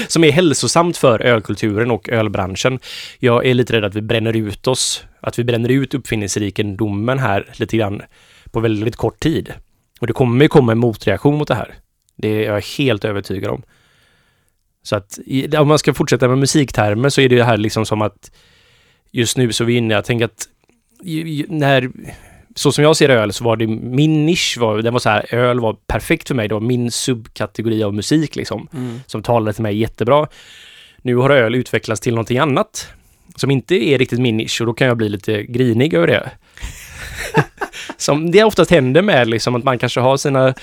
[0.08, 2.78] som är hälsosamt för ölkulturen och ölbranschen.
[3.18, 7.52] Jag är lite rädd att vi bränner ut oss, att vi bränner ut uppfinningsrikedomen här
[7.56, 8.02] lite grann
[8.50, 9.52] på väldigt kort tid.
[10.00, 11.74] Och det kommer ju komma en motreaktion mot det här.
[12.16, 13.62] Det är jag helt övertygad om.
[14.82, 15.18] Så att
[15.58, 18.30] om man ska fortsätta med musiktermer så är det här liksom som att
[19.10, 20.48] just nu så är vi inne, jag tänker att
[21.48, 21.90] när,
[22.54, 25.34] så som jag ser öl så var det min nisch, var, den var så här,
[25.34, 29.00] öl var perfekt för mig, det var min subkategori av musik liksom, Mm.
[29.06, 30.26] som talade till mig jättebra.
[31.02, 32.88] Nu har öl utvecklats till någonting annat
[33.36, 36.30] som inte är riktigt min nisch och då kan jag bli lite grinig över det.
[37.96, 40.54] som det oftast händer med liksom att man kanske har sina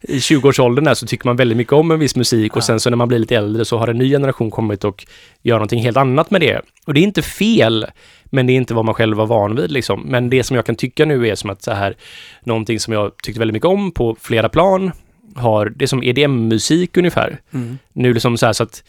[0.00, 2.66] i 20-årsåldern där så tycker man väldigt mycket om en viss musik och Ja.
[2.66, 5.06] sen så när man blir lite äldre så har en ny generation kommit och
[5.42, 6.60] gör någonting helt annat med det.
[6.86, 7.86] Och det är inte fel,
[8.24, 10.02] men det är inte vad man själv var van vid liksom.
[10.06, 11.96] Men det som jag kan tycka nu är som att så här,
[12.44, 14.92] någonting som jag tyckte väldigt mycket om på flera plan,
[15.36, 17.40] har det är som EDM-musik ungefär.
[17.54, 17.78] Mm.
[17.92, 18.82] Nu liksom så här så att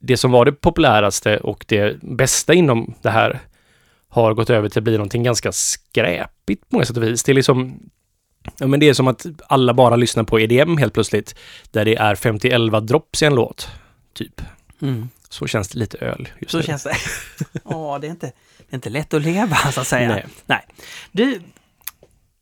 [0.00, 3.38] det som var det populäraste och det bästa inom det här
[4.08, 7.22] har gått över till att bli någonting ganska skräpigt på många sätt och vis.
[7.22, 7.80] Det är liksom
[8.58, 11.34] Ja men det är som att alla bara lyssnar på EDM helt plötsligt.
[11.70, 13.68] Där det är 50-11 drops i en låt.
[14.14, 14.40] Typ.
[14.82, 15.08] Mm.
[15.28, 16.62] Så känns det lite öl just Så nu.
[16.62, 16.94] känns det.
[17.64, 18.26] Ja, det är inte,
[18.58, 20.08] det är inte lätt att leva så att säga.
[20.08, 20.26] Nej.
[20.46, 20.64] Nej.
[21.12, 21.40] Du,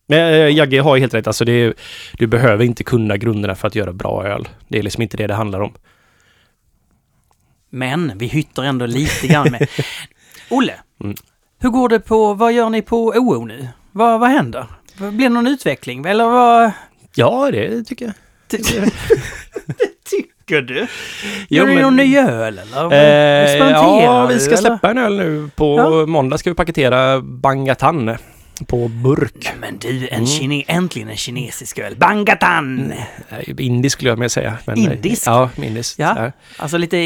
[0.07, 1.27] Men äh, Jagge har ju helt rätt.
[1.27, 1.73] Alltså det är,
[2.13, 4.47] du behöver inte kunna grunderna för att göra bra öl.
[4.67, 5.73] Det är liksom inte det det handlar om.
[7.69, 9.67] men vi hytter ändå lite grann med.
[10.49, 11.15] Olle, Mm.
[11.59, 13.67] Hur går det på, vad gör ni på OO nu?
[13.91, 14.65] Vad, vad händer?
[14.97, 16.05] Blir det någon utveckling?
[16.05, 16.71] Eller vad
[17.15, 18.13] Ja, det tycker jag.
[18.47, 18.57] ty
[20.09, 20.87] tycker du?
[21.49, 22.93] Jo, Gör ni men- någon ny öl eller?
[22.93, 24.57] Eh, ja, vi ska eller?
[24.61, 25.49] släppa en öl nu.
[25.55, 26.05] På Ja.
[26.05, 28.15] måndag ska vi paketera Bangatan
[28.67, 29.53] på burk.
[29.61, 30.25] Men du, en Mm.
[30.25, 31.95] kine, äntligen en kinesisk öl.
[31.97, 32.93] Bangatan!
[33.29, 34.57] Eh, Indisk skulle jag med säga.
[34.65, 35.27] Men, Indisk?
[35.27, 35.99] Ja, indisk.
[35.99, 36.31] Ja.
[36.57, 36.97] Alltså lite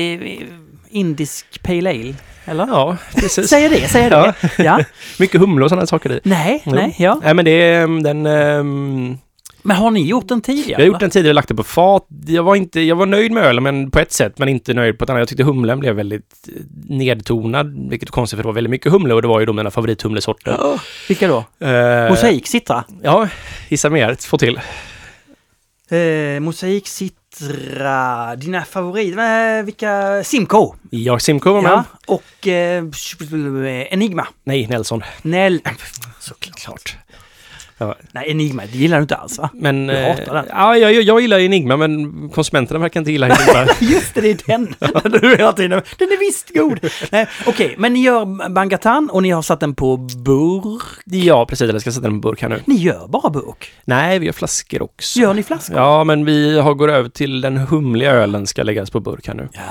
[0.91, 2.13] indisk pale ale,
[2.45, 2.67] eller?
[2.67, 3.49] ja precis.
[3.49, 4.33] Säger det, säger det.
[4.63, 4.79] Ja.
[5.19, 6.19] Mycket humle och sådana saker i.
[6.23, 6.71] Nej, Jo.
[6.75, 7.19] nej, ja.
[7.23, 8.25] Nej men det är mm, den...
[8.25, 9.17] ehm,
[9.63, 10.71] Men har ni gjort den tidigare?
[10.71, 12.05] jag har gjort den tidigare, lagt det på fat.
[12.27, 14.97] Jag var, inte, jag var nöjd med ölen men på ett sätt, men inte nöjd
[14.97, 15.19] på ett annat.
[15.19, 16.53] Jag tyckte humlen blev väldigt eh,
[16.89, 19.53] nedtonad, vilket är konstigt för det var väldigt mycket humle och det var ju då
[19.53, 20.55] mina favorithumlesorter.
[20.59, 20.79] Ja.
[21.07, 21.67] Vilka då?
[21.67, 22.83] Eh, Mosaik Citra?
[23.03, 23.27] Ja,
[23.69, 24.15] gissa mer.
[24.15, 24.59] Två till.
[25.89, 27.20] Eh, Mosaik Citra,
[28.35, 30.23] dina favoriter, eh, vilka?
[30.23, 30.75] Simco?
[30.89, 31.71] Jag Simco var med.
[31.71, 32.83] Ja, och eh,
[33.93, 34.27] Enigma.
[34.43, 35.03] Nej, Nelson.
[35.21, 35.61] Nell...
[36.19, 36.97] Såklart.
[37.81, 37.97] Klart.
[38.11, 39.49] Nej, Enigma, det gillar du inte alls va?
[39.53, 39.87] Men...
[39.87, 40.45] Du hatar eh, den.
[40.49, 43.73] Ja, jag, jag gillar Enigma men konsumenterna verkar inte gilla Enigma.
[43.79, 44.75] Just det, det är den!
[45.21, 46.79] du hela tiden, den är visst god!
[47.45, 50.83] Okej, men ni gör Bangatan och ni har satt den på burk.
[51.05, 51.71] ja, precis.
[51.71, 52.61] Jag ska sätta den på burk här nu.
[52.65, 53.71] Ni gör bara burk.
[53.85, 55.19] Nej, vi gör flaskor också.
[55.19, 55.77] Gör ni flaskor?
[55.77, 59.33] Ja, men vi har går över till den humliga ölen ska läggas på burk här
[59.33, 59.49] nu.
[59.53, 59.61] Ja.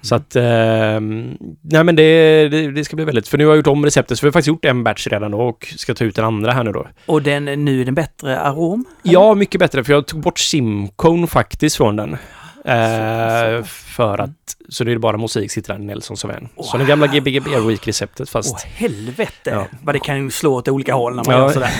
[0.00, 3.56] Så att, ehm, nej men det, det, det ska bli väldigt, för nu har jag
[3.56, 6.04] gjort om receptet, så vi har faktiskt gjort en batch redan då och ska ta
[6.04, 6.86] ut den andra här nu då.
[7.06, 8.84] Och den, nu är den bättre arom?
[9.02, 12.16] Ja, mycket bättre, för jag tog bort Simcone faktiskt från den.
[12.64, 14.30] Eh, för att,
[14.68, 16.48] så det är bara musik sitter Nelson som en.
[16.56, 16.78] Så Wow.
[16.78, 18.54] den gamla GBGB Week-receptet fast.
[18.54, 19.50] Åh helvete!
[19.50, 19.66] Ja.
[19.82, 21.40] Vad det kan ju slå åt olika håll när man Ja.
[21.40, 21.70] gör sådär.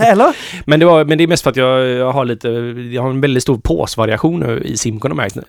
[0.12, 0.36] Eller?
[0.66, 2.48] Men det, var, men det är mest för att jag, jag har lite,
[2.94, 5.42] jag har en väldigt stor påsvariation nu i Simcon har märkt nu.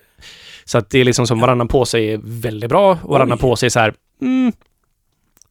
[0.64, 3.40] Så att det är liksom som varannan påse är väldigt bra och varannan Oj.
[3.40, 4.52] påse är så här, mm,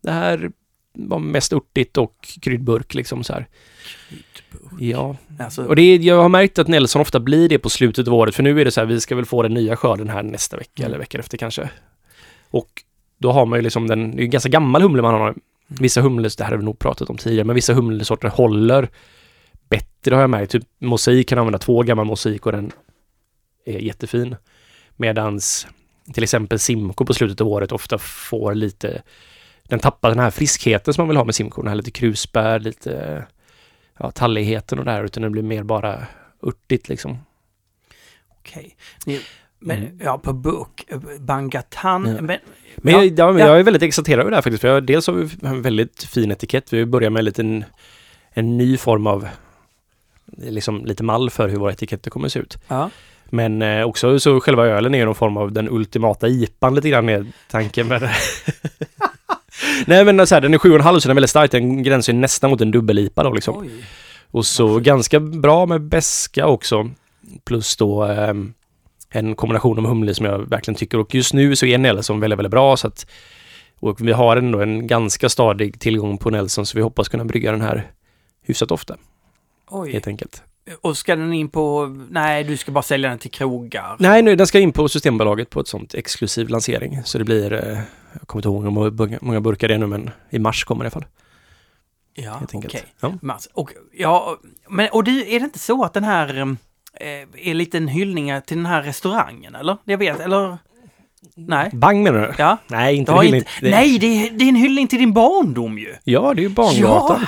[0.03, 0.51] det här
[0.97, 3.47] var mest örtigt och kryddburk liksom så här.
[4.80, 8.08] Ja, Alltså, och det är, jag har märkt att Nelson ofta blir det på slutet
[8.08, 10.10] av året, för nu är det så här, vi ska väl få den nya skörden
[10.10, 10.88] här nästa vecka Mm.
[10.90, 11.70] eller veckan efter kanske.
[12.50, 12.70] Och
[13.18, 15.36] då har man ju liksom den, det är en ganska gammal humle man har.
[15.68, 18.90] Vissa humles, det här har vi nog pratat om tidigare, men vissa humlesorter håller
[19.70, 20.52] bättre har jag märkt.
[20.52, 22.72] Typ mosaik kan använda två gamla mosaik och den
[23.66, 24.36] är jättefin.
[24.96, 25.68] Medans
[26.14, 29.02] till exempel Simco på slutet av året ofta får lite,
[29.64, 32.60] den tappar den här friskheten som man vill ha med Simco, den här lite krusbär,
[32.60, 33.26] lite
[34.00, 36.06] ja, talligheten och det här, utan det blir mer bara
[36.48, 37.18] örtigt liksom.
[38.39, 38.76] okej.
[39.06, 39.22] Ni-
[39.60, 40.00] Men Mm.
[40.04, 42.06] ja, på burk, eh, Bangatan.
[42.06, 42.22] Ja.
[42.22, 42.26] Men,
[42.76, 43.48] Men ja, jag, ja, men ja.
[43.48, 46.04] jag är väldigt exalterad över det här faktiskt, för jag, dels har vi en väldigt
[46.04, 46.74] fin etikett.
[46.74, 47.64] Vi börjar med en liten
[48.30, 49.28] en ny form av
[50.38, 52.58] liksom lite mall för hur våra etiketter kommer att se ut.
[52.68, 52.89] Ja.
[53.30, 57.10] Men eh, också så själva ölen är någon form av den ultimata IPan lite grann
[57.10, 58.12] är tanken med det.
[59.88, 61.51] Nej men så här, den är 7,5 så den är väldigt stark.
[61.51, 63.57] Den gränsar ju nästan mot en dubbel-IPA då liksom.
[63.57, 63.69] Oj.
[64.32, 66.89] Och så ganska bra med beska också.
[67.45, 68.53] Plus då ehm,
[69.09, 70.99] en kombination av humle som jag verkligen tycker.
[70.99, 73.07] Och just nu så är Nelson väldigt, väldigt bra så att
[73.80, 77.51] och vi har ändå en ganska stadig tillgång på Nelson så vi hoppas kunna brygga
[77.51, 77.91] den här
[78.41, 78.97] hyfsat ofta
[79.69, 79.91] Oj.
[79.91, 80.43] helt enkelt.
[80.82, 81.86] Och ska den in på...
[82.09, 83.95] Nej, du ska bara sälja den till krogar.
[83.99, 87.01] Nej, nu, den ska in på Systembolaget på ett sånt exklusiv lansering.
[87.03, 87.80] Så det blir, eh,
[88.20, 88.72] jag kommer inte ihåg hur
[89.26, 91.05] många burkar- det är nu men i mars kommer det i alla fall.
[92.13, 92.47] Ja, okej.
[92.53, 92.86] enkelt.
[92.99, 93.13] Ja.
[93.22, 94.38] Mats, Och, ja,
[94.70, 96.41] men och du, är det inte så att den här
[96.99, 97.07] eh,
[97.49, 99.78] är lite en hyllning till den här restaurangen, eller?
[99.84, 100.57] Jag vet, eller?
[101.36, 101.70] Nej?
[101.74, 102.34] Bang menar du?
[102.38, 102.57] Ja?
[102.68, 103.38] Nej, inte Det hyllning.
[103.39, 105.95] inte, Det- Nej, det är, det är en hyllning till din barndom ju!
[106.03, 107.26] Ja, det är ju Ja, Barngatan.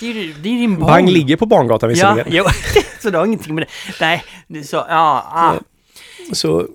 [0.00, 0.86] Det är, ju- det är din barndom.
[0.86, 2.26] Bang ligger på Barngatan Ja, visserligen.
[2.32, 2.44] jo,
[3.02, 3.68] så det har ingenting med det.
[4.00, 5.54] Nej, det så, ja, ah.
[6.34, 6.66] Så,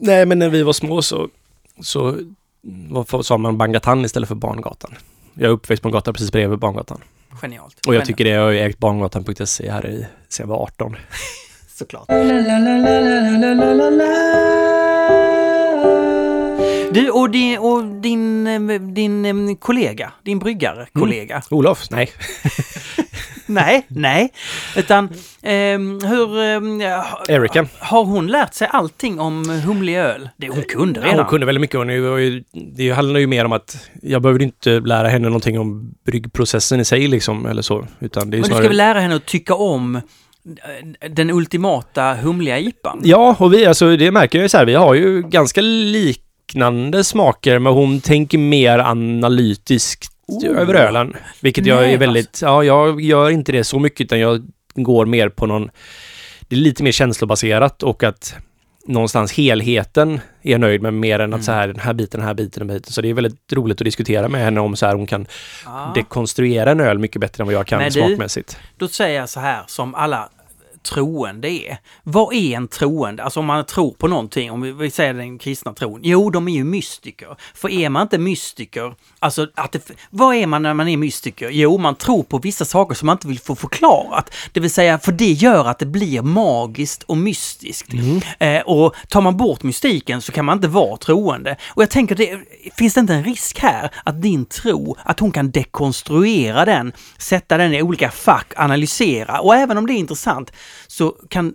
[0.00, 1.28] nej men när vi var små så,
[1.82, 2.18] så
[2.88, 4.94] var, sa man Bangatan istället för Barngatan.
[5.34, 7.00] Jag är uppväxt på en gata precis bredvid Barngatan.
[7.42, 7.74] Genialt.
[7.74, 8.06] Och jag Genialt.
[8.06, 10.96] tycker det, jag har ju ägt barngatan.se här i, sen jag var 18.
[11.78, 12.08] Såklart.
[16.96, 21.42] Du, och din, och din, eh, din eh, kollega, din bryggare, kollega.
[21.50, 21.84] Olof?
[21.90, 22.10] Nej.
[23.48, 24.32] Nej, nej.
[24.76, 25.08] Utan
[25.42, 26.26] ehm, hur...
[26.96, 27.66] ha- Erika.
[27.78, 30.28] Har hon lärt sig allting om humlig öl?
[30.36, 31.16] Det hon kunde redan.
[31.16, 31.76] Ja, hon kunde väldigt mycket.
[31.78, 32.44] Hon ju-
[32.76, 36.84] det handlar ju mer om att jag behöver inte lära henne någonting om bryggprocessen i
[36.84, 37.86] sig liksom, eller så.
[38.00, 38.62] Utan det är Men du snarare...
[38.64, 40.02] ska väl lära henne att tycka om eh,
[41.10, 43.00] den ultimata humliga IPan?
[43.04, 45.60] Ja, och vi, alltså det märker jag ju så här, vi har ju ganska
[46.56, 50.46] liknande smaker, men hon tänker mer analytiskt Oh.
[50.60, 51.16] över ölen.
[51.40, 54.42] Vilket jag Nej, är väldigt, ja, jag gör inte det så mycket, utan jag
[54.74, 55.70] går mer på någon,
[56.48, 58.34] det är lite mer känslobaserat och att
[58.86, 61.42] någonstans helheten är jag nöjd med mer än att Mm.
[61.42, 62.92] så här, den här biten, den här biten, den här biten.
[62.92, 65.26] Så det är väldigt roligt att diskutera med henne om så här, hon kan
[65.64, 65.92] Ja.
[65.94, 68.58] dekonstruera en öl mycket bättre än vad jag kan Men du- smakmässigt.
[68.78, 70.28] Då säger jag så här som alla
[70.86, 71.78] troende är.
[72.02, 73.22] Vad är en troende?
[73.24, 76.00] Alltså om man tror på någonting, om vi- säger den kristna tron.
[76.02, 77.36] Jo, de är ju mystiker.
[77.54, 81.50] För är man inte mystiker, alltså att det, vad är man när man är mystiker?
[81.50, 84.34] Jo, man tror på vissa saker som man inte vill få förklarat.
[84.52, 87.88] Det vill säga, för det gör att det blir magiskt och mystiskt.
[88.38, 91.56] Eh, och tar man bort mystiken så kan man inte vara troende.
[91.68, 92.38] Och jag tänker, det,
[92.78, 97.56] finns det inte en risk här att din tro, att hon kan dekonstruera den, sätta
[97.56, 100.52] den i olika fack, analysera och även om det är intressant
[100.86, 101.54] så kan,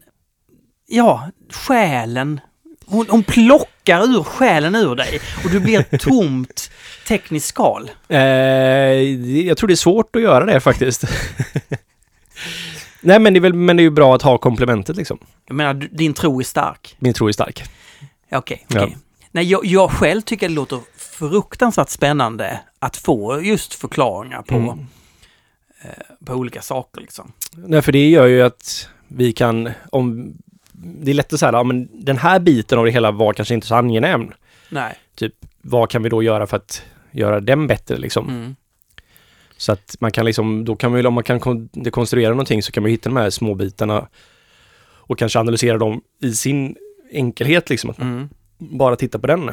[0.88, 2.40] ja, själen,
[2.86, 6.72] hon, hon plockar ur själen ur dig och du blir ett tomt
[7.08, 7.92] tekniskt skal.
[8.08, 11.04] Eh, jag tror det är svårt att göra det faktiskt.
[13.02, 15.18] Nej men det, är väl, men det är ju bra att ha komplementet liksom.
[15.48, 16.96] Jag menar, din tro är stark.
[17.00, 17.64] Min tro är stark.
[18.30, 18.84] Ja, Okej, Ja.
[18.84, 18.98] okej.
[19.32, 24.70] Nej, jag, jag själv tycker det låter fruktansvärt spännande att få just förklaringar på, Mm.
[25.82, 27.32] eh, på olika saker liksom.
[27.52, 30.34] Nej för det gör ju att vi kan, om
[30.74, 33.54] det är lätt att säga, ja men den här biten av det hela var kanske
[33.54, 34.32] inte så angenäm.
[34.70, 34.96] Nej.
[35.62, 38.30] Vad kan vi då göra för att göra den bättre liksom?
[38.30, 38.56] Mm.
[39.58, 42.64] Så att man kan liksom, då kan man ju, om man kan kon- dekonstruera någonting
[42.64, 44.08] så kan man hitta de här små bitarna
[44.84, 46.76] och kanske analysera dem i sin
[47.12, 47.94] enkelhet liksom.
[48.00, 48.30] Mm.
[48.58, 49.52] bara titta på den.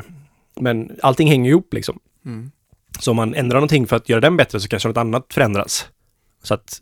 [0.57, 1.99] Men allting hänger ihop liksom.
[2.27, 2.51] Mm.
[2.99, 5.89] Så om man ändrar någonting för att göra den bättre så kanske något annat förändras.
[6.43, 6.81] Så att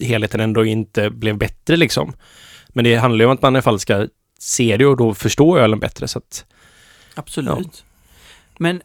[0.00, 2.12] helheten ändå inte blev bättre liksom.
[2.68, 4.08] Men det handlar ju om att man i alla fall ska
[4.38, 6.08] se det och då förstå ölen bättre.
[6.08, 6.44] Så att,
[7.14, 7.84] Absolut.
[8.58, 8.82] Men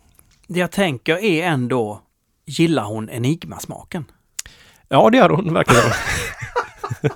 [0.48, 2.02] det jag tänker är ändå,
[2.46, 4.06] gillar hon enigmasmaken?
[4.88, 5.84] ja, det gör hon verkligen.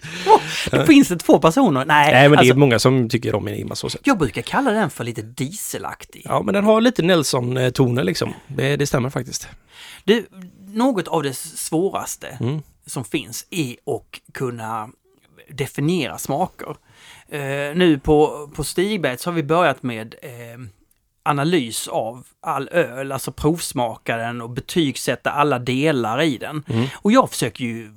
[0.70, 1.84] Det finns det två personer?
[1.84, 4.00] Nej, Nej, men det alltså, är många som tycker om Enigma så sett.
[4.04, 6.22] jag brukar kalla den för lite dieselaktig.
[6.24, 8.34] Ja, men den har lite Nelson-toner liksom.
[8.46, 9.48] Det, det stämmer faktiskt.
[10.04, 10.24] Det,
[10.66, 12.62] något av det svåraste Mm.
[12.88, 14.88] Som finns är att kunna
[15.50, 16.76] definiera smaker.
[17.28, 17.40] Eh,
[17.74, 20.30] nu på, på Stigberg så har vi börjat med eh,
[21.22, 26.64] analys av all öl, alltså provsmaka den och betygsätta alla delar i den.
[26.68, 26.86] Mm.
[26.94, 27.90] Och jag försöker ju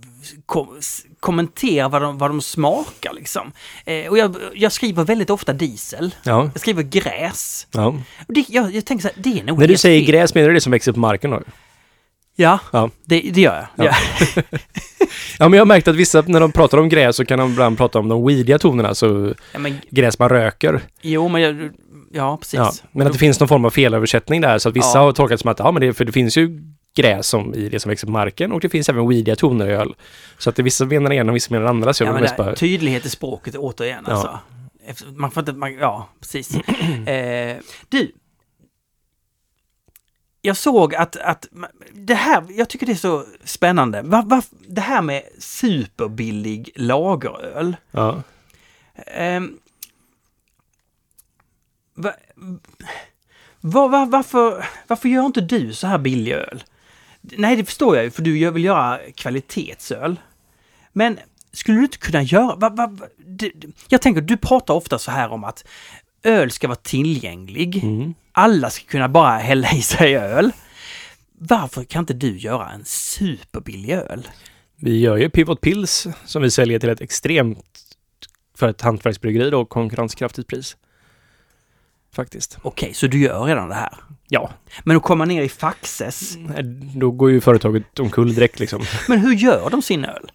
[0.45, 0.79] kom,
[1.19, 3.51] kommentera vad de, vad de smakar liksom.
[3.85, 6.15] Eh, och jag, jag skriver väldigt ofta diesel.
[6.23, 7.67] Ja, Jag skriver gräs.
[7.71, 7.87] ja.
[8.27, 10.11] Och det, jag, jag tänker så här, det är nog När du säger fel.
[10.11, 11.41] gräs menar du det som växer på marken då?
[12.41, 12.89] Ja, Ja.
[13.05, 13.85] det, det gör jag.
[13.85, 13.95] Ja.
[14.35, 14.41] Ja.
[15.39, 17.51] Ja, men jag har märkt att vissa, när de pratar om gräs så kan de
[17.51, 20.81] ibland prata om de weediga tonerna, så Ja, men, gräs man röker.
[21.01, 21.69] jo, men jag,
[22.11, 22.53] ja, precis.
[22.59, 25.39] Ja, men att det finns någon form av felöversättning där, så att vissa har tolkat
[25.39, 26.61] som att, ja men det, för det finns ju
[26.95, 29.71] gräs som i det som växer på marken och det finns även weediga toner i
[29.73, 29.93] öl.
[30.37, 31.93] Så att det vissa menar det ena och vissa menar andra.
[31.93, 32.55] Så Ja, men det, bara...
[32.55, 34.39] tydlighet i språket återigen alltså.
[34.87, 36.55] Efter, man får inte, man, ja precis.
[37.05, 37.55] eh,
[37.89, 38.11] du.
[40.41, 41.47] Jag såg att, att
[41.93, 44.01] det här, jag tycker det är så spännande.
[44.01, 47.75] Va, va, det här med superbillig lageröl.
[47.91, 48.21] Ja.
[48.95, 49.59] Ehm,
[51.93, 52.13] va,
[53.61, 56.63] va, va, varför, varför gör inte du så här billig öl?
[57.21, 60.19] Nej, det förstår jag ju, för du vill göra kvalitetsöl.
[60.93, 61.19] Men
[61.51, 62.55] skulle du inte kunna göra...
[62.55, 63.51] Va, va, det-
[63.87, 65.65] jag tänker, du pratar ofta så här om att
[66.23, 67.83] öl ska vara tillgänglig.
[67.83, 68.13] Mm.
[68.31, 70.51] Alla ska kunna bara hälla i sig öl.
[71.33, 74.27] Varför kan inte du göra en superbillig öl?
[74.75, 77.81] Vi gör ju Pivot Pills som vi säljer till ett extremt,
[78.57, 80.77] för ett hantverksbryggeri då, konkurrenskraftigt pris.
[82.15, 82.57] Faktiskt.
[82.61, 83.93] Okej, så du gör redan det här?
[84.27, 84.49] Ja,
[84.83, 86.37] Men att komma ner i Faxes,
[86.95, 88.81] då går ju företaget omkull direkt liksom.
[89.07, 90.31] men hur gör de sin öl?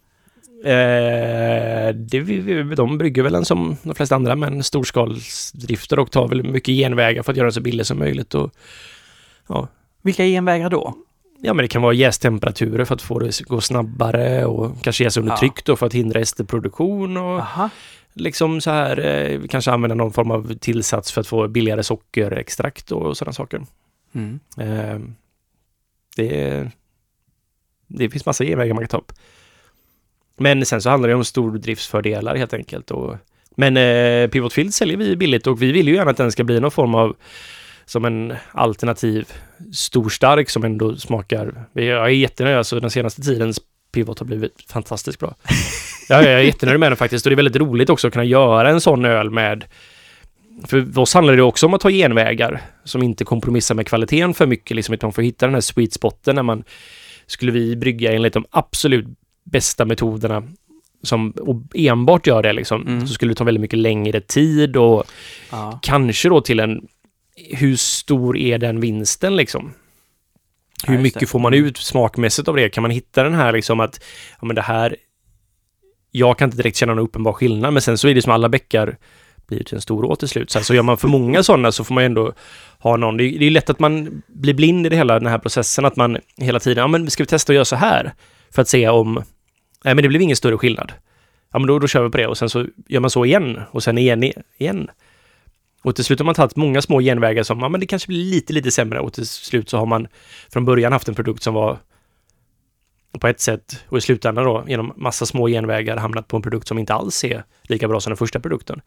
[0.66, 6.42] Eh, det, de brygger väl en som de flesta andra men storskalsdrifter och tar väl
[6.42, 8.34] mycket genvägar för att göra den så billig som möjligt.
[8.34, 8.50] Och,
[9.48, 9.68] ja.
[10.02, 10.94] Vilka genvägar då?
[11.40, 15.04] ja, men det kan vara jästemperaturer för att få det att gå snabbare och kanske
[15.04, 17.70] jäsa under tryck då för att hindra esterproduktion och Aha.
[18.12, 22.92] liksom så här eh, kanske använda någon form av tillsats för att få billigare sockerextrakt
[22.92, 23.66] och sådana saker.
[24.12, 24.40] Mm.
[24.58, 25.00] Eh,
[26.16, 26.70] det,
[27.86, 29.12] det finns massa genvägar man kan ta upp.
[30.36, 32.90] Men sen så handlar det om stordriftsfördelar helt enkelt.
[32.90, 33.16] Och,
[33.56, 36.44] men eh, Pivot Field säljer vi billigt och vi vill ju gärna att den ska
[36.44, 37.16] bli någon form av
[37.84, 39.28] som en alternativ
[39.72, 41.64] storstark som ändå smakar.
[41.72, 43.60] Jag är jättenöjd, alltså den senaste tidens
[43.92, 45.34] Pivot har blivit fantastiskt bra.
[46.08, 48.24] Ja, jag är jättenöjd med den faktiskt och det är väldigt roligt också att kunna
[48.24, 49.64] göra en sån öl med
[50.64, 54.46] för oss handlar det också om att ta genvägar som inte kompromissar med kvaliteten för
[54.46, 56.64] mycket, liksom att man får hitta den här sweet spoten när man
[57.26, 59.06] skulle vi brygga enligt de absolut
[59.50, 60.42] bästa metoderna
[61.02, 63.06] som och enbart gör det liksom, Mm.
[63.06, 65.04] så skulle det ta väldigt mycket längre tid och
[65.50, 65.78] Ja.
[65.82, 66.86] kanske då till en
[67.50, 69.72] hur stor är den vinsten liksom?
[70.82, 71.26] Ja, Hur just mycket det.
[71.26, 72.68] får man ut smakmässigt av det?
[72.68, 74.00] Kan man hitta den här liksom att,
[74.40, 74.96] ja men det här,
[76.10, 78.48] jag kan inte direkt känna någon uppenbar skillnad, men sen så är det som alla
[78.48, 78.96] bäckar
[79.46, 80.50] blir till en stor å till slut.
[80.50, 82.32] Så, här, så gör man för många sådana så får man ändå
[82.78, 85.28] ha någon, det är, det är lätt att man blir blind i det hela, den
[85.30, 88.14] här processen, att man hela tiden, ja men ska vi testa att göra så här?
[88.50, 89.22] För att se om,
[89.84, 90.92] nej men det blev ingen större skillnad.
[91.52, 93.60] Ja men då, då kör vi på det och sen så gör man så igen
[93.70, 94.90] och sen igen, igen.
[95.82, 98.24] Och till slut har man tagit många små genvägar som, ja men det kanske blir
[98.24, 100.08] lite, lite sämre och till slut så har man
[100.52, 101.78] från början haft en produkt som var
[103.20, 106.68] på ett sätt och i slutändan då genom massa små genvägar hamnat på en produkt
[106.68, 108.80] som inte alls är lika bra som den första produkten.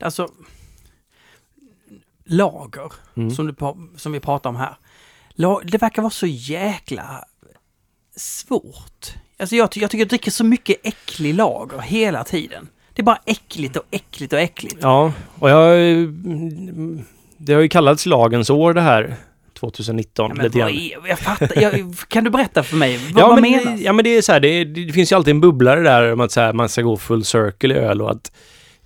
[0.00, 0.28] Alltså,
[2.24, 3.30] lager, Mm.
[3.30, 3.54] som, du,
[3.96, 4.74] som vi pratar om här.
[5.64, 7.24] Det verkar vara så jäkla
[8.16, 9.14] svårt.
[9.40, 12.68] Alltså jag, jag tycker jag dricker så mycket äcklig lager hela tiden.
[12.94, 14.76] Det är bara äckligt och äckligt och äckligt.
[14.80, 15.78] Ja, och jag...
[17.36, 19.14] Det har ju kallats lagens år det här
[19.60, 20.68] 2019 Ja, lite grann.
[20.68, 22.96] är, jag fattar, jag, kan du berätta för mig?
[23.12, 23.80] Vad, Ja vad men, menas?
[23.80, 26.20] ja men det är så här, det, det finns ju alltid en bubblare där om
[26.20, 28.32] att så här, man ska gå full circle i öl och att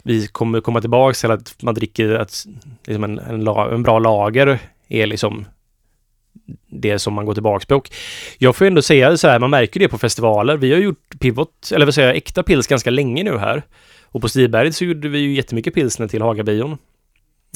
[0.02, 2.46] vi kommer komma tillbaks till att man dricker att
[2.86, 4.58] liksom en, en, la, en bra lager
[4.88, 5.46] är liksom
[6.70, 7.74] det som man går tillbaks på.
[7.76, 7.90] Och
[8.38, 10.56] jag får ändå säga så här, man märker det på festivaler.
[10.56, 13.62] Vi har gjort pivot, eller vad säger jag, äkta pils ganska länge nu här.
[14.02, 16.72] Och på Stiberget så gjorde vi ju jättemycket pilsner till Hagabion.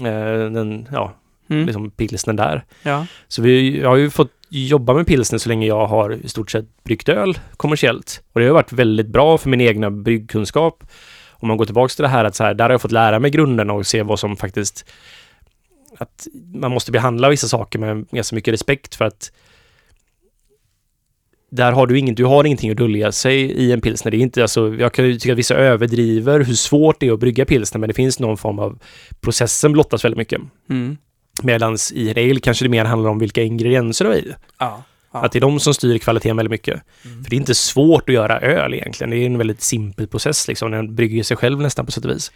[0.01, 1.15] Eh, den, ja,
[1.51, 2.65] Mm, liksom pilsner där.
[2.83, 3.07] ja.
[3.29, 6.51] Så vi, jag har ju fått jobba med pilsner så länge jag har i stort
[6.51, 8.23] sett bryggt öl kommersiellt.
[8.33, 10.85] Och det har varit väldigt bra för min egna bryggkunskap.
[11.31, 13.19] Om man går tillbaks till det här att så här, där har jag fått lära
[13.19, 14.91] mig grunderna och se vad som faktiskt...
[15.99, 19.33] Att man måste behandla vissa saker med ganska mycket respekt för att
[21.51, 24.11] där har du inget, du har ingenting att dölja sig i en pilsner.
[24.11, 27.13] Det är inte, alltså, jag kan ju tycka att vissa överdriver hur svårt det är
[27.13, 28.79] att brygga pilsner, men det finns någon form av
[29.21, 30.41] processen blottas väldigt mycket.
[30.71, 30.97] Mm.
[31.43, 34.33] Medans i ale kanske det mer handlar om vilka ingredienser du har i.
[34.59, 34.83] Ja.
[35.13, 35.25] ja.
[35.25, 36.83] Att det är de som styr kvaliteten väldigt mycket.
[37.05, 37.25] Mm.
[37.25, 39.11] För det är inte svårt att göra öl egentligen.
[39.11, 40.71] Det är en väldigt simpel process liksom.
[40.71, 42.33] Den brygger sig själv nästan på sätt och vis.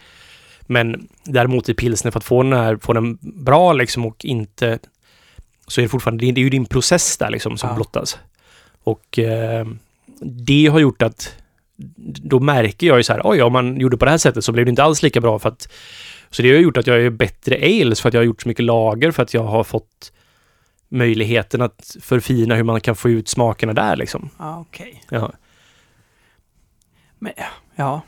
[0.67, 4.79] Men däremot i pilsner för att få den här, få den bra liksom och inte
[5.67, 7.75] så är det fortfarande, det är, ju din process där liksom som Ja.
[7.75, 8.19] blottas.
[8.83, 9.67] Och eh,
[10.21, 11.35] det har gjort att
[12.23, 14.53] då märker jag ju så här, oj, om man gjorde på det här sättet så
[14.53, 15.69] blev det inte alls lika bra för att
[16.31, 18.49] så det har gjort att jag är bättre ales för att jag har gjort så
[18.49, 20.13] mycket lager för att jag har fått
[20.89, 24.31] möjligheten att förfina hur man kan få ut smakerna där liksom.
[24.39, 25.05] Ja, okej.
[25.11, 25.33] Ja.
[27.19, 27.33] Men,
[27.77, 28.03] ja.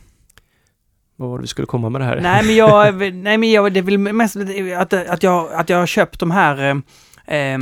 [1.16, 2.20] Vad var det vi skulle komma med det här?
[2.20, 4.36] Nej men jag, nej men jag, det är väl mest
[4.78, 6.82] att, att, jag, att jag har köpt de här,
[7.26, 7.58] eh, eh,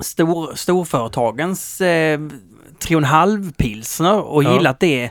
[0.00, 4.54] stor, storföretagens eh, 3,5 pilsner och Ja.
[4.54, 5.10] gillat det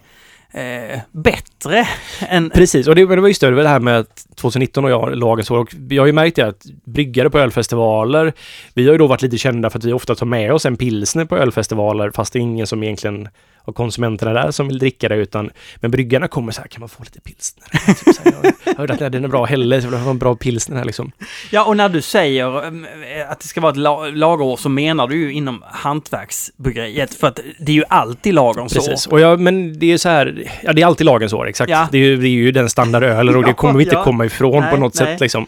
[0.51, 1.87] eh, bättre
[2.29, 2.49] än...
[2.49, 4.91] Precis, och det, det var just det, det var det här med att 2019 och
[4.91, 8.33] jag, lagens år, och vi har ju märkt det att bryggare på ölfestivaler,
[8.73, 10.77] vi har ju då varit lite kända för att vi ofta tar med oss en
[10.77, 13.29] pilsner på ölfestivaler, fast det är ingen som egentligen
[13.65, 16.89] av konsumenterna där som vill dricka det, utan men bryggarna kommer så här, kan man
[16.89, 17.67] få lite pilsner?
[17.87, 20.17] typ så här, jag hörde att den är bra Helle, så jag vill ha en
[20.17, 21.11] bra pilsner här liksom.
[21.51, 25.07] Ja, och när du säger eh, att det ska vara ett la lagerår så menar
[25.07, 29.13] du ju inom hantverksbryggeriet för att det är ju alltid lagerns Precis, år.
[29.13, 31.69] och ja, men det är så här, ja det är alltid lagens år, exakt.
[31.71, 31.87] Ja.
[31.91, 34.03] Det, är ju, det är ju den standardölen och det kommer vi inte ja.
[34.03, 35.07] komma ifrån Nej, på något nej.
[35.07, 35.45] sätt liksom.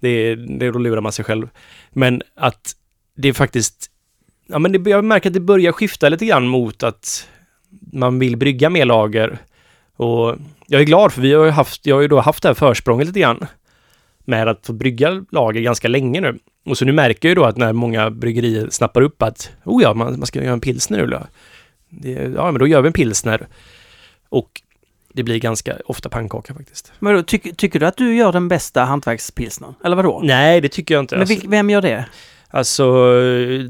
[0.00, 1.48] Det, det, då lurar man sig själv.
[1.90, 2.72] Men att
[3.16, 3.90] det är faktiskt,
[4.48, 7.28] ja men det, jag märker att det börjar skifta lite grann mot att
[7.92, 9.38] man vill brygga mer lager.
[9.96, 10.36] Och
[10.66, 12.54] jag är glad för vi har ju haft, jag har ju då haft det här
[12.54, 13.46] försprånget lite grann
[14.24, 16.38] med att få brygga lager ganska länge nu.
[16.66, 19.82] Och så nu märker jag ju då att när många bryggerier snappar upp att oh
[19.82, 21.26] ja, man, man ska göra en pilsner nu då.
[21.88, 23.46] Det, ja, men då gör vi en pilsner.
[24.28, 24.62] Och
[25.12, 26.92] det blir ganska ofta pannkaka faktiskt.
[26.98, 29.74] Men då, tyck, tycker du att du gör den bästa hantverkspilsnern?
[29.84, 30.20] Eller vadå?
[30.24, 31.14] Nej, det tycker jag inte.
[31.14, 32.04] Men Alltså, vem gör det?
[32.48, 33.12] alltså,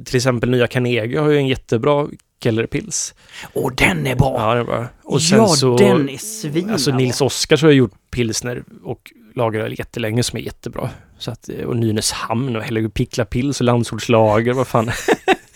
[0.04, 2.08] till exempel nya Carnegie har ju en jättebra
[2.40, 3.14] Kellerpils.
[3.52, 4.34] Åh, den är bra!
[4.38, 4.86] Ja, det är bra.
[5.02, 5.76] Och sen ja, så...
[5.76, 6.72] den är svinbra.
[6.72, 10.90] Alltså Nils Oskars har gjort pilsner och lageröl jättelänge som är jättebra.
[11.18, 14.90] Så att, och Nynäshamn och Helge Pickla Pils och Landsortslager, vad fan.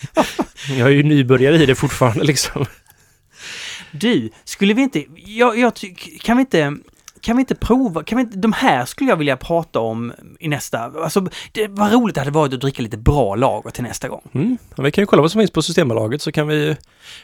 [0.69, 2.65] jag är ju nybörjare i det fortfarande liksom.
[3.91, 5.05] Du, skulle vi inte...
[5.15, 5.73] Jag, jag
[6.21, 6.77] kan vi inte...
[7.23, 10.47] Kan vi inte prova, kan vi inte, de här skulle jag vilja prata om i
[10.47, 14.07] nästa, alltså det var roligt det hade varit att dricka lite bra lager till nästa
[14.07, 14.21] gång.
[14.33, 14.57] Mm.
[14.75, 16.75] Ja, vi kan ju kolla vad som finns på Systembolaget så kan vi...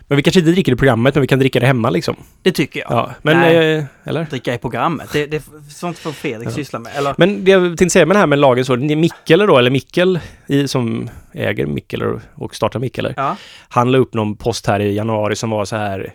[0.01, 2.15] Men vi kanske inte dricker det i programmet, men vi kan dricka det hemma liksom.
[2.41, 2.91] Det tycker jag.
[2.91, 3.37] Ja, men...
[3.37, 3.75] Nej.
[3.77, 4.23] Eh, eller?
[4.25, 6.53] Dricka i programmet, det, det sånt får Fredrik Ja.
[6.53, 6.91] syssla med.
[6.95, 9.71] Eller, Men det jag tänkte säga med det här med lagen så, Mikkele då, eller
[9.71, 13.13] Mikkel i, som äger Mikkele och startar Mikkele.
[13.17, 13.35] ja.
[13.69, 16.13] Han la upp någon post här i januari som var så här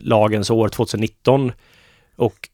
[0.00, 1.52] lagens år 2019.
[2.16, 2.48] Och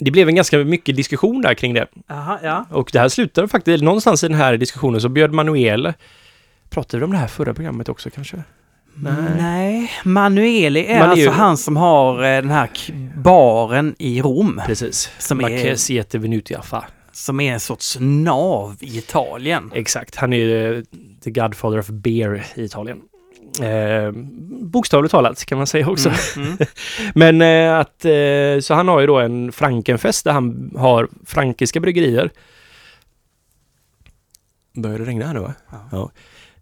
[0.00, 1.86] det blev en ganska mycket diskussion där kring det.
[2.10, 2.66] Aha, ja.
[2.70, 5.92] Och det här slutade faktiskt, någonstans i den här diskussionen så bjöd Manuel,
[6.70, 8.42] pratade vi om det här förra programmet också kanske?
[8.94, 9.14] Nej.
[9.38, 12.70] Nej, Manueli är Man är alltså ju- han som har eh, den här
[13.16, 14.60] baren i Rom.
[14.66, 15.10] Precis.
[15.18, 16.84] Som Siete Venuti Affa.
[17.12, 19.70] Som är en sorts nav i Italien.
[19.74, 20.84] Exakt, han är ju eh,
[21.24, 22.98] the godfather of beer i Italien.
[23.62, 24.12] Eh,
[24.62, 26.10] bokstavligt talat kan man säga också.
[26.36, 26.58] Mm, mm.
[27.14, 31.80] Men eh, att, eh, så han har ju då en Frankenfest där han har frankiska
[31.80, 32.30] bryggerier.
[34.74, 35.54] Börjar det regna här nu va?
[35.92, 36.10] Ja.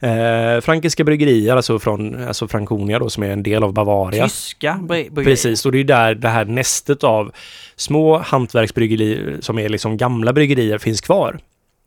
[0.01, 4.25] Eh, frankiska bryggerier, alltså från alltså Franconia då som är en del av Bavaria.
[4.25, 5.25] Tyska bryggerier.
[5.25, 7.33] Precis, och det är där det här nästet av
[7.77, 11.39] små hantverksbryggerier som är liksom gamla bryggerier finns kvar.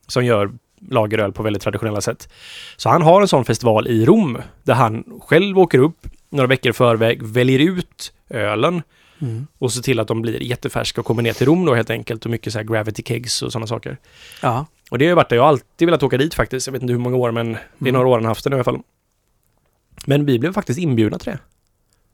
[0.07, 0.51] Som gör
[0.89, 2.29] lageröl på väldigt traditionella sätt.
[2.77, 6.69] Så han har en sån festival i Rom där han själv åker upp några veckor
[6.69, 8.81] i förväg, väljer ut ölen
[9.21, 9.47] Mm.
[9.57, 12.25] och ser till att de blir jättefärska och kommer ner till Rom då helt enkelt
[12.25, 13.97] och mycket så här gravity kegs och sådana saker.
[14.41, 14.65] Ja.
[14.91, 16.67] Och det har ju varit det, jag alltid velat åka dit faktiskt.
[16.67, 17.93] Jag vet inte hur många år men det är Mm.
[17.93, 18.79] några år han haft det nu i alla fall.
[20.05, 21.39] Men vi blev faktiskt inbjudna till det.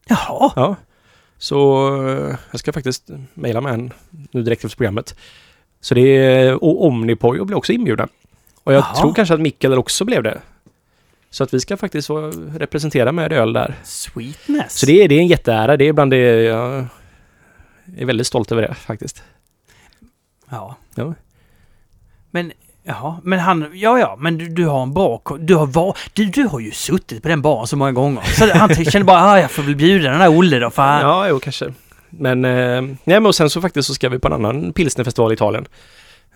[0.07, 0.51] Jaha.
[0.55, 0.75] Ja.
[1.37, 3.93] Så eh, jag ska faktiskt mejla med en
[4.31, 5.15] nu direkt efter programmet.
[5.81, 8.09] Så det är, och Omnipojo blev också inbjuden.
[8.67, 8.95] Och jag Jaha.
[8.95, 10.41] tror kanske att Mikkel också blev det.
[11.29, 12.09] Så att vi ska faktiskt
[12.55, 13.75] representera med öl där.
[13.83, 14.79] Sweetness.
[14.79, 15.77] Så det är, det är en jätteära.
[15.77, 16.87] Det är bland det jag
[17.97, 19.23] är väldigt stolt över det faktiskt.
[20.49, 20.75] Ja.
[20.95, 21.13] Ja.
[22.31, 22.51] Men,
[22.83, 26.25] ja, men han, ja ja, men du, du har en bra, du har var, du,
[26.25, 28.21] du har ju suttit på den baren så många gånger.
[28.23, 31.01] Så han kände bara, ah, jag får väl bjuda den där Olle då, för han,
[31.01, 31.73] Ja, jo kanske.
[32.09, 35.31] Men, eh, nej, men och sen så faktiskt så ska vi på en annan pilsnerfestival
[35.31, 35.65] i Italien.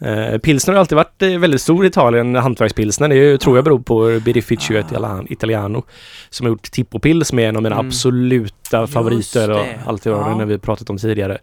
[0.01, 3.09] Eh, pilsner har alltid varit eh, väldigt stor i Italien, hantverkspilsner.
[3.09, 5.83] Det är tror jag beror på Birrificcio Italian- Italiano.
[6.29, 7.87] Som har gjort Tippo Pils som är en av mina Mm.
[7.87, 9.79] absoluta favoriter och det.
[9.85, 10.37] allt det var Ja.
[10.37, 11.37] när vi pratat om tidigare.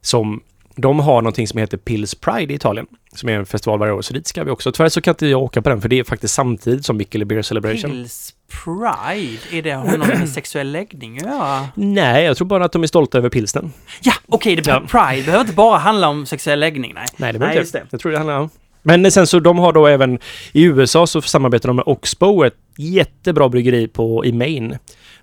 [0.00, 0.40] Som
[0.80, 2.86] de har någonting som heter Pils Pride i Italien.
[3.14, 4.72] Som är en festival varje år, så dit ska vi också.
[4.72, 7.24] Tyvärr så kan inte jag åka på den för det är faktiskt samtidigt som Mikkele
[7.24, 7.90] Beer Celebration.
[7.90, 8.34] Pills
[8.64, 11.68] Pride, är det, har det något med sexuell läggning göra?
[11.74, 13.72] Nej, jag tror bara att de är stolta över pilsnen.
[14.02, 14.80] Ja, okej, det Ja.
[14.88, 17.06] Pride behöver inte bara handla om sexuell läggning, nej.
[17.16, 17.84] Nej, det Nej, behöver just inte.
[17.84, 17.88] det.
[17.90, 18.50] Jag tror det handlar om.
[18.82, 20.18] Men sen så de har då även
[20.52, 24.78] i USA så samarbetar de med Oxbow, ett jättebra bryggeri på, i Maine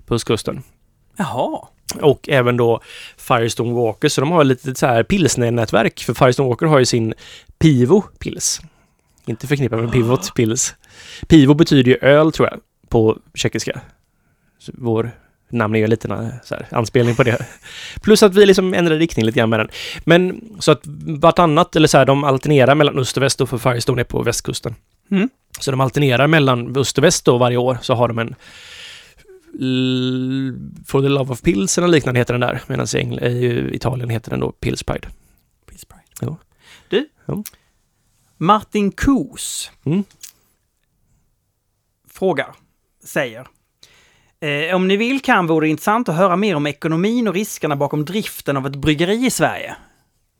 [0.06, 0.62] på östkusten.
[1.16, 1.58] Jaha.
[2.00, 2.80] Och även då
[3.16, 6.00] Firestone Walker, så de har lite så här pilsnernätverk.
[6.00, 7.14] För Firestone Walker har ju sin
[7.58, 8.60] Pivo Pils.
[9.26, 10.74] Inte förknippat med Pivot Pils.
[11.28, 13.80] Pivo betyder ju öl tror jag, på tjeckiska.
[14.58, 15.10] Så Vår
[15.48, 17.46] namn är ju en liten eh, så här, anspelning på det.
[18.02, 19.68] Plus att vi liksom ändrar riktning lite grann med den.
[20.04, 23.58] Men så att vartannat, eller så här, de alternerar mellan öst och väst och för
[23.58, 24.74] Firestone är på västkusten.
[25.10, 25.28] Mm.
[25.60, 28.34] Så de alternerar mellan öst och väst då varje år så har de en
[30.86, 32.62] For the Love of Pills eller liknande heter den där.
[32.66, 35.08] Medan i, Engl- i Italien heter den då Pills Pride.
[35.66, 36.02] Peace Pride.
[36.20, 36.36] Ja.
[36.88, 37.42] Du, Ja.
[38.36, 40.04] Martin Kos Mm.
[42.08, 42.54] frågar,
[43.04, 43.46] säger.
[44.40, 47.76] Eh, om ni vill kan vore det intressant att höra mer om ekonomin och riskerna
[47.76, 49.76] bakom driften av ett bryggeri i Sverige.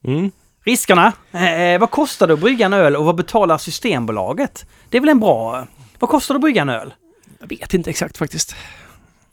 [0.04, 0.30] Mm.
[0.64, 1.12] Riskerna?
[1.32, 4.66] Eh, vad kostar det att brygga en öl och vad betalar Systembolaget?
[4.88, 5.66] Det är väl en bra...
[5.98, 6.94] Vad kostar det att brygga en öl?
[7.40, 8.54] Jag vet inte exakt faktiskt.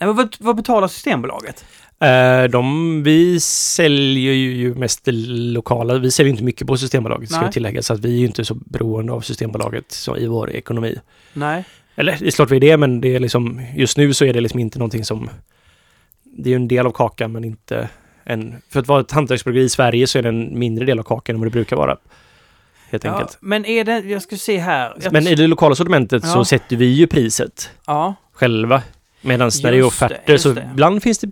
[0.03, 1.65] Eh, vad, vad betalar Systembolaget?
[1.99, 5.97] Eh, de, vi säljer ju mest det lokala.
[5.97, 7.45] Vi säljer inte mycket på Systembolaget ska Nej.
[7.45, 7.81] jag tillägga.
[7.81, 10.95] Så att vi är inte så beroende av Systembolaget så, i vår ekonomi.
[11.33, 11.65] Nej.
[11.95, 14.33] Eller det är klart vi är det, men det är liksom, just nu så är
[14.33, 15.29] det liksom inte någonting som...
[16.23, 17.89] Det är ju en del av kakan, men inte
[18.23, 18.55] en...
[18.69, 21.35] För att vara ett hantverksbryggeri i Sverige så är det en mindre del av kakan
[21.35, 21.97] än vad det brukar vara.
[22.91, 23.37] Helt Ja, enkelt.
[23.41, 23.99] men är det...
[23.99, 24.93] Jag ska se här.
[25.11, 26.45] Men i det lokala sortimentet så Ja.
[26.45, 28.15] sätter vi ju priset Ja.
[28.33, 28.81] själva.
[29.25, 30.69] Medan när det är det, offerter så det.
[30.71, 31.27] ibland finns det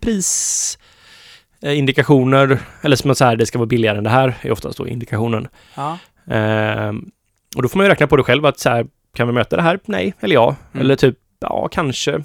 [1.62, 2.60] prisindikationer.
[2.82, 5.48] Eller som så här, det ska vara billigare än det här, är oftast då indikationen.
[5.76, 5.98] ja.
[6.28, 7.12] Ehm,
[7.56, 9.56] och då får man ju räkna på det själv att så här, kan vi möta
[9.56, 9.80] det här?
[9.86, 10.56] Nej, eller ja.
[10.74, 10.86] Mm.
[10.86, 12.24] Eller typ, ja, kanske.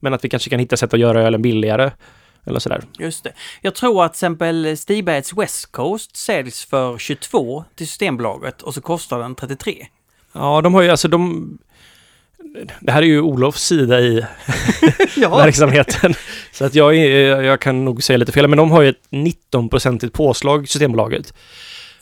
[0.00, 1.90] Men att vi kanske kan hitta sätt att göra ölen billigare.
[2.46, 2.82] Eller sådär.
[2.98, 3.32] Just det.
[3.60, 8.80] Jag tror att till exempel Stibergs West Coast säljs för 22 till Systembolaget och så
[8.80, 9.86] kostar den 33.
[10.32, 11.58] Ja, de har ju alltså de...
[12.80, 14.24] Det här är ju Olofs sida i
[15.16, 15.36] Ja.
[15.36, 16.14] verksamheten.
[16.52, 16.94] Så att jag,
[17.44, 21.34] jag kan nog säga lite fel, men de har ju ett 19-procentigt påslag, Systembolaget.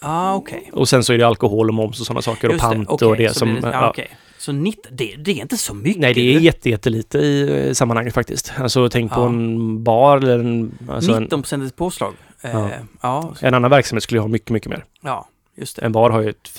[0.00, 0.70] ah, okej.
[0.72, 2.88] Och sen så är det alkohol och moms och sådana saker och Just det, pant
[2.88, 3.54] okej, och det så som...
[3.54, 3.70] det- ja.
[3.72, 4.08] Ja, okej.
[4.38, 6.00] Så 19, det, det är inte så mycket.
[6.00, 8.52] Nej, det är jätte, jättelite i eh, sammanhanget faktiskt.
[8.58, 9.26] Alltså tänk på Ja.
[9.26, 12.14] en bar eller en, alltså en, 19 procents påslag.
[12.42, 12.68] Eh, Ja.
[13.02, 13.34] ja.
[13.40, 14.84] en annan verksamhet skulle ha mycket, mycket mer.
[15.02, 15.82] ja, just det.
[15.86, 16.50] En bar har ju ett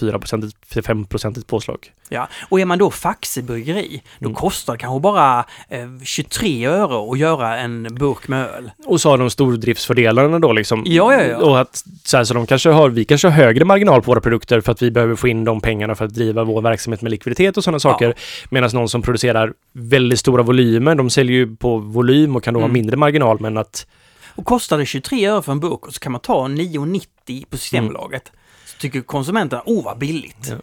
[0.70, 1.92] 4-5-procentigt påslag.
[2.10, 2.28] Ja.
[2.50, 4.36] Och är man då faxebryggeri, då Mm.
[4.36, 8.72] kostar det kanske bara eh, 23 öre att göra en burk med öl.
[8.86, 10.84] Och så har de stordriftsfördelarna då liksom.
[10.86, 11.38] Ja, ja, ja.
[11.38, 14.22] Och att så, här, så de kanske har, vi kanske har högre marginal på våra
[14.22, 17.10] produkter för att vi behöver få in de pengarna för att driva vår verksamhet med
[17.12, 18.14] likviditet och sådana saker.
[18.50, 22.60] Medan någon som producerar väldigt stora volymer, de säljer ju på volym och kan då
[22.60, 22.74] ha Mm.
[22.74, 23.88] mindre marginal men att
[24.36, 27.58] Och kostar det 23 öre för en burk och så kan man ta 9,90 på
[27.58, 28.24] Systembolaget.
[28.26, 28.32] Så
[28.80, 30.48] tycker konsumenterna, oh vad billigt.
[30.50, 30.56] Ja.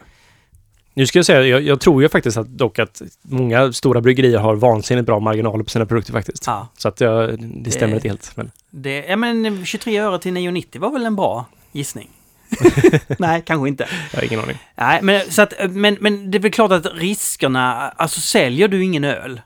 [0.94, 4.38] Nu ska jag säga, jag, jag tror ju faktiskt att dock att många stora bryggerier
[4.38, 6.46] har vansinnigt bra marginaler på sina produkter faktiskt.
[6.46, 8.32] Ja, Så att jag, det stämmer Det- inte helt.
[8.36, 12.08] Men det, ja men 23 öre till 9,90 var väl en bra gissning?
[13.18, 13.88] Nej, kanske inte.
[14.12, 14.58] jag har ingen aning.
[14.76, 18.84] Nej, men, så att, men, men det är väl klart att riskerna, alltså säljer du
[18.84, 19.40] ingen öl,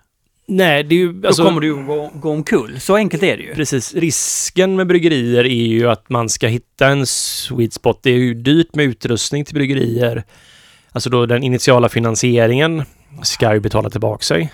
[0.48, 1.12] Nej, det är ju...
[1.12, 2.81] då Alltså, kommer du gå, gå omkull.
[2.81, 3.55] Så enkelt är det ju.
[3.55, 3.94] Precis.
[3.94, 8.01] Risken med bryggerier är ju att man ska hitta en sweet spot.
[8.02, 10.24] Det är ju dyrt med utrustning till bryggerier.
[10.93, 12.82] Alltså då den initiala finansieringen
[13.23, 14.52] ska ju betala tillbaka sig.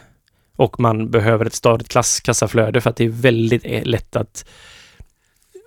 [0.56, 4.44] Och man behöver ett stadigt klass, kassaflöde för att det är väldigt eh, lätt att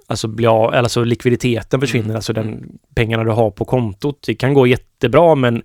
[0.07, 2.15] alltså bli av, alltså likviditeten försvinner, Mm.
[2.15, 4.23] alltså den pengarna du har på kontot.
[4.27, 5.63] Det kan gå jättebra men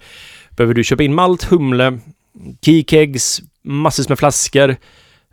[0.50, 1.98] behöver du köpa in malt, humle,
[2.62, 4.76] keykegs, massvis med flaskor.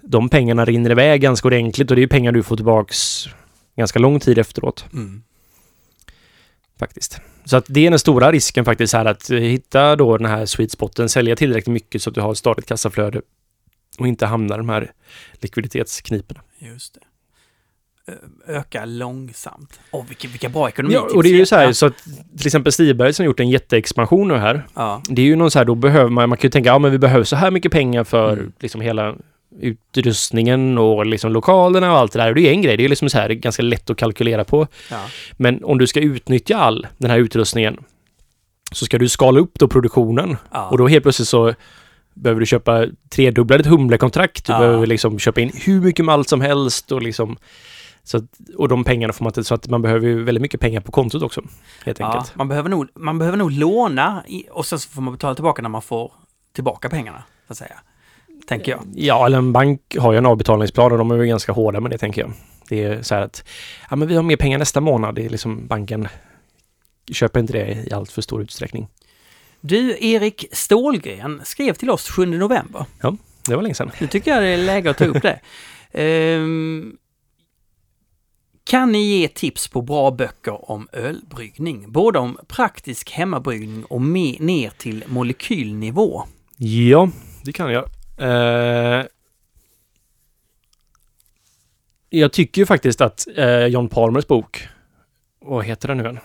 [0.01, 3.27] De pengarna rinner iväg ganska ordentligt och det är ju pengar du får tillbaks
[3.75, 5.23] ganska lång tid efteråt Mm.
[6.79, 7.19] faktiskt.
[7.45, 10.71] Så att det är den stora risken faktiskt här att hitta då den här sweet
[10.71, 13.21] spoten, sälja tillräckligt mycket så att du har ett stadigt kassaflöde
[13.99, 14.91] och inte hamnar i de här
[15.33, 16.41] likviditetskniporna.
[16.59, 16.99] Just det.
[18.07, 18.13] Ö-
[18.57, 19.79] Öka långsamt.
[19.91, 20.93] Åh, vilka, vilka bra ekonomi.
[20.93, 21.97] Ja, och det är ju så här så att
[22.37, 24.67] till exempel Stiberg som gjort en jätteexpansion nu här.
[24.73, 25.01] Ja.
[25.09, 26.91] Det är ju någon så här, då behöver man, man kan ju tänka, ja men
[26.91, 28.51] vi behöver så här mycket pengar för Mm.
[28.59, 29.15] liksom hela
[29.93, 32.29] utrustningen och liksom lokalerna och allt det där.
[32.29, 34.67] Och det är en grej, det är liksom så här ganska lätt att kalkylera på.
[34.91, 35.05] ja.
[35.37, 37.77] Men om du ska utnyttja all den här utrustningen
[38.71, 40.37] så ska du skala upp då produktionen.
[40.51, 40.69] ja.
[40.69, 41.53] Och då helt plötsligt så
[42.13, 44.45] behöver du köpa tredubbla ditt humlekontrakt.
[44.45, 44.59] Du Ja.
[44.59, 47.37] behöver liksom köpa in hur mycket malt som helst och liksom
[48.07, 48.23] så att,
[48.57, 50.91] och de pengarna får man inte, så att man behöver ju väldigt mycket pengar på
[50.91, 51.41] kontot också.
[51.85, 52.35] Helt ja, enkelt.
[52.35, 55.61] man, behöver nog, man behöver nog låna i, och sen så får man betala tillbaka
[55.61, 56.11] när man får
[56.53, 57.23] tillbaka pengarna.
[57.47, 57.79] Så att säga.
[58.47, 58.81] Tänker jag.
[58.95, 61.91] Ja, eller en bank har ju en avbetalningsplan och de är ju ganska hårda med
[61.91, 62.31] det tänker jag.
[62.69, 63.43] Det är så här att,
[63.89, 65.15] ja men vi har mer pengar nästa månad.
[65.15, 66.07] Det är liksom banken
[67.11, 68.87] köper inte det i allt för stor utsträckning.
[69.61, 72.85] Du, Erik Stålgren skrev till oss 7 november.
[73.47, 73.91] Det var länge sedan.
[73.99, 75.39] Nu tycker jag det är läge att ta upp det.
[75.91, 76.97] Ehm,
[78.69, 81.91] kan ni ge tips på bra böcker om ölbryggning?
[81.91, 86.23] Både om praktisk hemmabryggning och me- ner till molekylnivå.
[86.57, 87.09] Ja,
[87.43, 87.85] det kan jag.
[88.17, 89.05] Eh,
[92.09, 94.67] jag tycker ju faktiskt att eh, John Palmers bok,
[95.45, 96.19] vad heter den nu igen?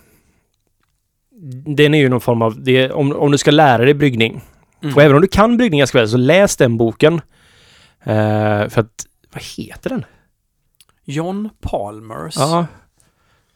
[1.76, 4.40] Den är ju någon form av, det, om, om du ska lära dig bryggning,
[4.82, 4.94] Mm.
[4.94, 7.14] och även om du kan bryggning ganska väl, så läs den boken.
[8.02, 10.04] Eh, för att, vad heter den?
[11.04, 12.34] John Palmers.
[12.36, 12.66] Ja.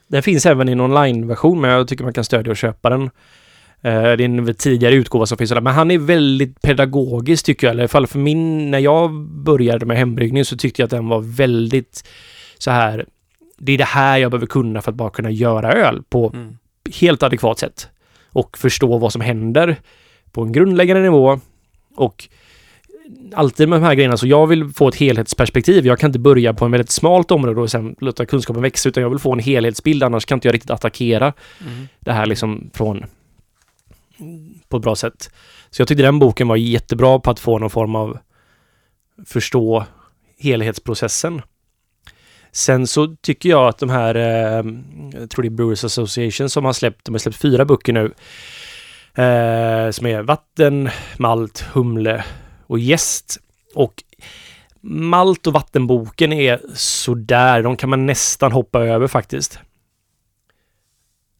[0.06, 3.02] Den finns även i en online-version, men jag tycker man kan stödja och köpa den.
[3.82, 5.60] Eh, det är en tidigare utgåva som finns där.
[5.60, 7.70] Men han är väldigt pedagogisk tycker jag.
[7.72, 10.90] Eller i alla fall för min, när jag började med hembryggning så tyckte jag att
[10.90, 12.08] den var väldigt
[12.58, 13.06] så här.
[13.58, 16.58] Det är det här jag behöver kunna för att bara kunna göra öl på Mm.
[17.00, 17.88] helt adekvat sätt.
[18.28, 19.76] Och förstå vad som händer
[20.32, 21.40] på en grundläggande nivå.
[21.96, 22.28] Och
[23.34, 25.86] alltid med de här grejerna, så jag vill få ett helhetsperspektiv.
[25.86, 29.02] Jag kan inte börja på en väldigt smalt område och sen låta kunskapen växa, utan
[29.02, 31.88] jag vill få en helhetsbild, annars kan inte jag riktigt attackera Mm.
[32.00, 33.04] det här liksom från
[34.68, 35.30] på ett bra sätt.
[35.70, 38.18] Så jag tyckte den boken var jättebra på att få någon form av
[39.26, 39.84] förstå
[40.38, 41.42] helhetsprocessen.
[42.52, 44.64] Sen så tycker jag att de här, eh,
[45.20, 48.04] jag tror det är Brewers Association som har släppt, de har släppt fyra böcker nu.
[49.22, 50.88] Eh, som är vatten,
[51.18, 52.24] malt, humle
[52.66, 53.38] och jäst.
[53.74, 54.02] Och
[54.80, 59.58] malt och vattenboken är sådär, de kan man nästan hoppa över faktiskt.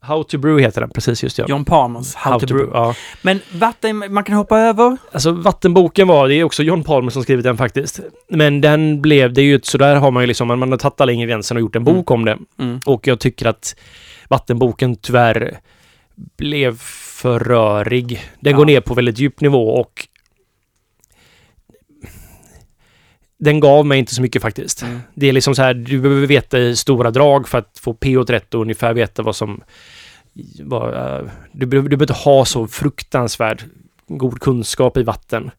[0.01, 1.45] How to brew heter den, precis just ja.
[1.49, 2.71] John Palmers How, to, brew.
[2.75, 2.95] Ja.
[3.23, 4.97] Men vatten, man kan hoppa över.
[5.13, 8.01] Alltså vattenboken var, det är också John Palmer som skrivit den faktiskt.
[8.29, 10.79] Men den blev, det är ju ett, så där har man ju liksom, man har
[10.79, 11.95] tagit alla ingredienserna och gjort en Mm.
[11.95, 12.39] bok om det.
[12.59, 12.81] Mm.
[12.87, 13.77] Och jag tycker att
[14.29, 15.59] vattenboken tyvärr
[16.37, 18.23] blev för rörig.
[18.41, 18.57] Den Ja.
[18.57, 20.09] går ner på väldigt djup nivå och
[23.39, 24.83] den gav mig inte så mycket faktiskt.
[24.83, 25.01] Mm.
[25.15, 28.17] Det är liksom så här, du behöver veta i stora drag för att få pH
[28.29, 29.63] rätt och ungefär veta vad som...
[30.61, 33.63] Vad, eh, du, behöver, du behöver inte ha så fruktansvärd
[34.07, 35.51] god kunskap i vatten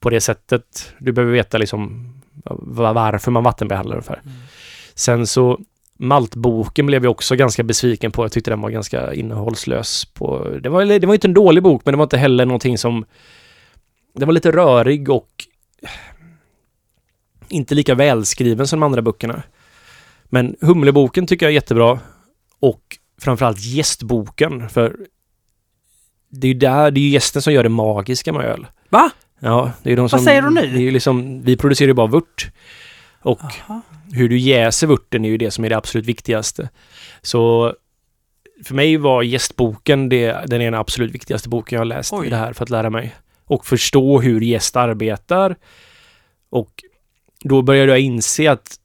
[0.00, 0.92] på det sättet.
[0.98, 2.12] Du behöver veta liksom
[2.44, 4.20] va- varför man vattenbehandlar ungefär.
[4.24, 4.36] Mm.
[4.94, 5.60] Sen så
[5.98, 8.24] Maltboken blev jag också ganska besviken på.
[8.24, 10.04] Jag tyckte den var ganska innehållslös.
[10.04, 12.78] På, det, var, det var inte en dålig bok, men det var inte heller någonting
[12.78, 13.04] som...
[14.14, 15.28] Det var lite rörig och
[17.52, 19.42] inte lika välskriven som de andra böckerna.
[20.24, 22.00] Men Humleboken tycker jag är jättebra.
[22.60, 24.96] Och framförallt gästboken, för
[26.28, 28.66] det är ju där, det är ju gästen som gör det magiska med öl.
[28.88, 29.10] Va?
[29.38, 30.20] Ja, det är de som...
[30.20, 30.60] säger du nu?
[30.60, 32.50] Det är ju liksom, vi producerar ju bara vört.
[33.22, 33.80] Och Aha.
[34.12, 36.68] hur du jäser vörten är ju det som är det absolut viktigaste.
[37.22, 37.74] Så
[38.64, 42.26] för mig var gästboken det, den den absolut viktigaste boken jag har läst Oj.
[42.26, 43.14] i det här för att lära mig.
[43.44, 45.56] Och förstå hur gäst arbetar.
[46.50, 46.84] Och
[47.42, 48.78] då började jag inse att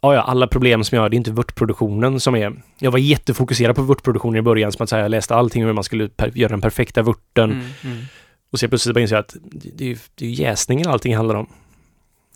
[0.00, 2.62] ja, ja, alla problem som jag har, det är inte vörtproduktionen som är...
[2.78, 5.74] Jag var jättefokuserad på vörtproduktionen i början, som att säga, jag läste allting om hur
[5.74, 7.50] man skulle göra den perfekta vörten.
[7.50, 8.04] Mm, mm.
[8.52, 11.46] Och så plötsligt bara inser jag att det, är det är jäsningen allting handlar om.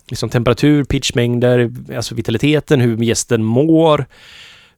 [0.07, 4.05] Liksom temperatur, pitchmängder, alltså vitaliteten, hur gästen mår,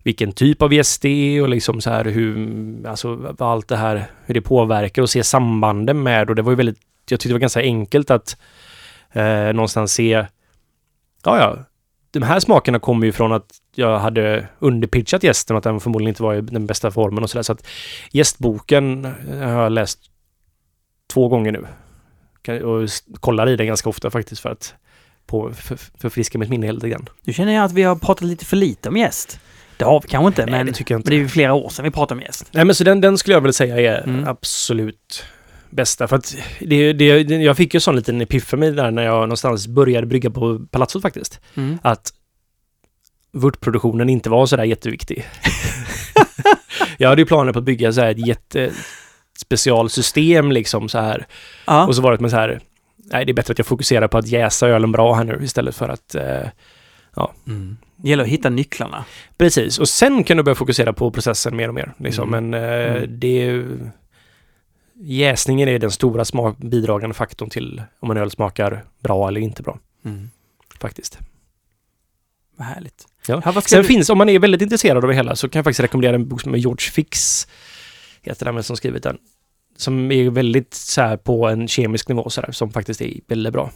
[0.04, 4.06] vilken typ av gäst det är och liksom så här hur, alltså allt det här,
[4.26, 6.80] hur det påverkar och se sambanden med och det var ju väldigt,
[7.10, 8.38] jag tyckte det var ganska enkelt att
[9.12, 10.26] eh, någonstans se,
[11.26, 11.58] ja ja,
[12.12, 13.46] de här smakerna kommer ju från att
[13.76, 17.30] jag hade underpitchat gästen och att den förmodligen inte var i den bästa formen och
[17.30, 17.44] sådär.
[17.44, 17.68] Så att
[18.12, 20.00] gästboken har jag läst
[21.14, 21.68] två gånger nu.
[22.64, 22.90] Och
[23.20, 24.74] kollar i den ganska ofta faktiskt för att
[25.28, 27.10] på, för, förfriska mitt minne lite grann.
[27.24, 29.40] Nu känner jag att vi har pratat lite för lite om gäst.
[29.78, 31.10] Det har vi kanske inte, Nej, men, det tycker jag men inte.
[31.10, 32.48] det är ju flera år sedan vi pratade om gäst.
[32.52, 34.28] Nej men så den, den skulle jag väl säga är Mm.
[34.28, 35.24] absolut
[35.70, 36.08] bästa.
[36.08, 37.06] För att det, det,
[37.36, 41.40] jag fick ju sån liten epiphany där när jag någonstans började brygga på Palazzot faktiskt.
[41.56, 41.78] Mm.
[41.82, 42.14] Att
[43.32, 45.26] vörtproduktionen inte var sådär jätteviktig.
[46.98, 51.28] jag hade ju planer på att bygga så här ett jättespecialsystem liksom så här.
[51.68, 51.88] Ja.
[51.88, 52.60] Och så var det med så här,
[52.98, 55.76] nej det är bättre att jag fokuserar på att jäsa ölen bra här nu istället
[55.76, 56.42] för att eh,
[57.48, 57.78] Mm.
[57.96, 59.06] Det gäller att hitta nycklarna.
[59.38, 61.94] Precis, och sen kan du börja fokusera på processen mer och mer.
[61.98, 62.34] Liksom.
[62.34, 62.50] Mm.
[62.50, 63.20] Men eh, Mm.
[63.20, 63.64] det.
[65.00, 69.64] Jäsningen är den stora smak, bidragande faktorn till om en öl smakar bra eller inte
[69.64, 70.30] bra, Mm.
[70.80, 71.20] faktiskt.
[72.58, 73.08] Vad härligt.
[73.28, 73.42] Ja.
[73.46, 73.88] Ja, vad Sen du...
[73.88, 76.28] finns, om man är väldigt intresserad av det hela, så kan jag faktiskt rekommendera en
[76.28, 77.48] bok som är George Fix,
[78.22, 79.18] heter den som skrivit den.
[79.78, 83.54] Som är väldigt så här på en kemisk nivå så här, som faktiskt är väldigt
[83.54, 83.72] bra.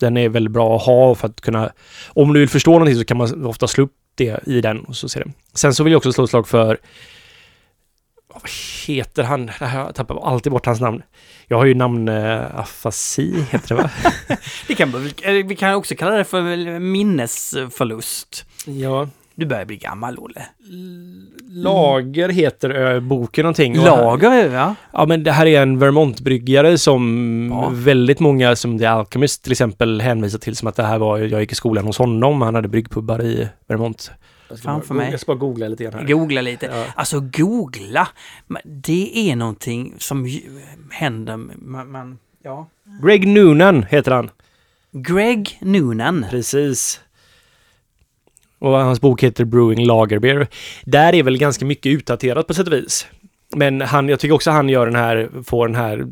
[0.00, 1.72] Den är väldigt bra att ha för att kunna...
[2.08, 4.96] Om du vill förstå någonting så kan man ofta slå upp det i den och
[4.96, 5.30] så ser det.
[5.54, 6.78] Sen så vill jag också slå ett slag för...
[8.34, 8.50] Vad
[8.86, 9.50] heter han?
[9.60, 11.02] Jag tappar alltid bort hans namn.
[11.48, 12.08] Jag har ju namn...
[12.08, 13.90] Uh, afasi, heter det va?
[14.66, 18.44] Det kan, eh, vi kan också kalla det för minnesförlust.
[18.66, 19.08] ja.
[19.36, 20.46] Du börjar bli gammal, Olle.
[21.48, 23.76] Lager heter ö, boken någonting.
[23.76, 24.74] Lager, ja.
[24.92, 27.70] Ja, men det här är en Vermont-bryggare som Ja.
[27.72, 31.40] väldigt många, som The Alchemist till exempel, hänvisar till som att det här var, jag
[31.40, 34.10] gick i skolan hos honom, han hade bryggpubbar i Vermont.
[34.48, 35.10] Jag ska, Framför bara, mig.
[35.10, 36.06] jag ska bara googla lite grann här.
[36.06, 36.66] Googla lite.
[36.66, 36.84] Ja.
[36.96, 38.08] Alltså googla,
[38.64, 40.28] det är någonting som
[40.90, 41.36] händer.
[41.36, 42.68] Man, man, ja.
[43.02, 44.30] Greg Noonan heter han.
[44.92, 46.26] Greg Noonan.
[46.30, 47.00] Precis.
[48.64, 50.46] Och hans bok heter Brewing Lager Beer.
[50.84, 53.06] Där är väl ganska mycket utdaterat på sätt och vis.
[53.56, 56.06] Men han, jag tycker också han gör den här, får den här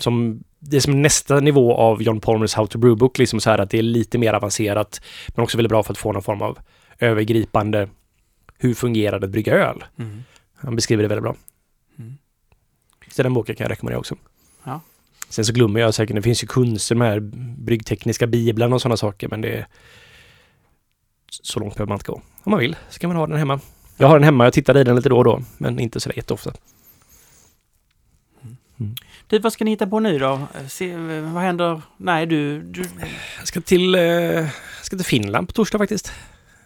[0.00, 3.50] som det är som nästa nivå av John Palmers How to Brew Book, liksom så
[3.50, 6.22] här att det är lite mer avancerat, men också väldigt bra för att få någon
[6.22, 6.58] form av
[6.98, 7.88] övergripande
[8.58, 9.84] hur fungerar det att brygga öl?
[9.98, 10.22] Mm.
[10.54, 11.36] Han beskriver det väldigt bra.
[11.98, 12.14] Mm.
[13.10, 14.16] Så den boken kan jag rekommendera också.
[14.64, 14.80] Ja.
[15.28, 17.22] Sen så glömmer jag säkert, det finns ju kunster med
[17.58, 19.66] bryggtekniska bibeln och sådana saker, men det är
[21.42, 22.22] så långt behöver man inte gå.
[22.44, 23.60] Om man vill så kan man ha den hemma.
[23.96, 26.10] Jag har den hemma, jag tittar i den lite då och då, men inte så
[26.16, 26.52] jätteofta.
[29.28, 30.40] Du, vad ska ni hitta på nu då?
[30.68, 31.82] Se, vad händer?
[31.96, 32.62] Nej, du...
[32.62, 32.84] du...
[33.38, 34.48] Jag ska till, eh, jag
[34.82, 36.12] ska till Finland på torsdag faktiskt.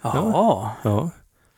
[0.03, 0.77] Ja.
[0.85, 1.11] Ja.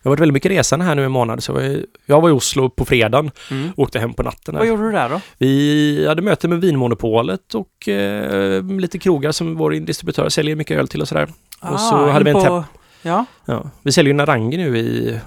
[0.02, 2.32] Jag har varit väldigt mycket resande här nu en månad, så jag, jag var i
[2.32, 3.70] Oslo på fredagen Mm.
[3.70, 4.54] och åkte hem på natten.
[4.54, 4.68] Vad Här.
[4.70, 5.20] gjorde du där då?
[5.38, 10.88] Vi hade möte med Vinmonopolet och eh, lite krogar som vår distributör säljer mycket öl
[10.88, 11.28] till och sådär.
[11.60, 12.64] Och så hade in vi en på...
[13.02, 13.24] Ja.
[13.44, 13.70] Ja.
[13.82, 15.18] Vi säljer ju Narangi nu i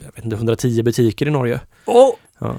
[0.00, 1.60] jag vet inte, 110 butiker i Norge.
[1.84, 2.14] Åh!
[2.38, 2.54] Ja.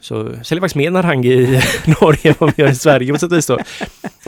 [0.00, 1.60] Så säljer faktiskt mer Narangi i
[2.00, 3.58] Norge än vad vi gör i Sverige på sätt och vis då.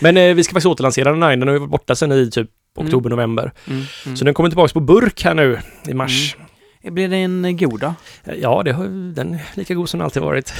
[0.01, 1.37] Men eh, vi ska faktiskt återlansera Narangi.
[1.37, 3.53] Den har ju varit borta sedan i typ oktober, november.
[3.69, 3.83] Mm.
[4.07, 4.17] Mm.
[4.17, 5.59] Så den kommer tillbaka på burk här nu
[5.89, 6.37] i mars.
[6.83, 7.95] Blir den eh, god då?
[8.41, 10.53] Ja, det har, den är lika god som den alltid varit.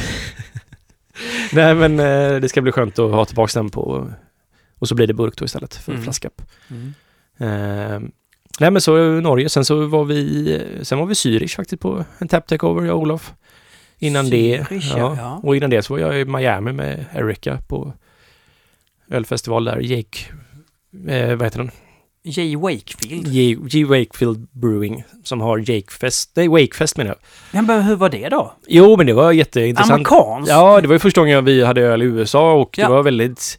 [1.53, 4.11] Nej, men eh, det ska bli skönt att ha tillbaka den på...
[4.79, 6.05] Och så blir det burk då istället för Mm.
[6.05, 6.31] flaska.
[6.71, 6.95] Mm.
[7.39, 8.01] Eh,
[8.61, 12.29] nej men så Norge, sen så var vi, sen var vi Zürich faktiskt på en
[12.29, 13.33] tap takeover, jag och Olof.
[13.99, 15.17] Innan det, Zürich, ja.
[15.19, 15.41] ja.
[15.43, 17.93] och innan det så var jag i Miami med Erica på
[19.11, 20.19] ölfestival där, Jake,
[21.09, 21.71] eh, vad heter den?
[22.25, 22.57] J.
[22.57, 23.29] Wakefield.
[23.29, 27.19] J, J Wakefield Brewing som har Jakefest, nej Wakefest menar jag.
[27.59, 28.53] Ja, men hur var det då?
[28.67, 29.93] Jo men det var jätteintressant.
[29.93, 30.51] Amerikanskt?
[30.51, 32.87] Ja, det var ju första gången vi hade öl i USA och Ja.
[32.87, 33.59] det var väldigt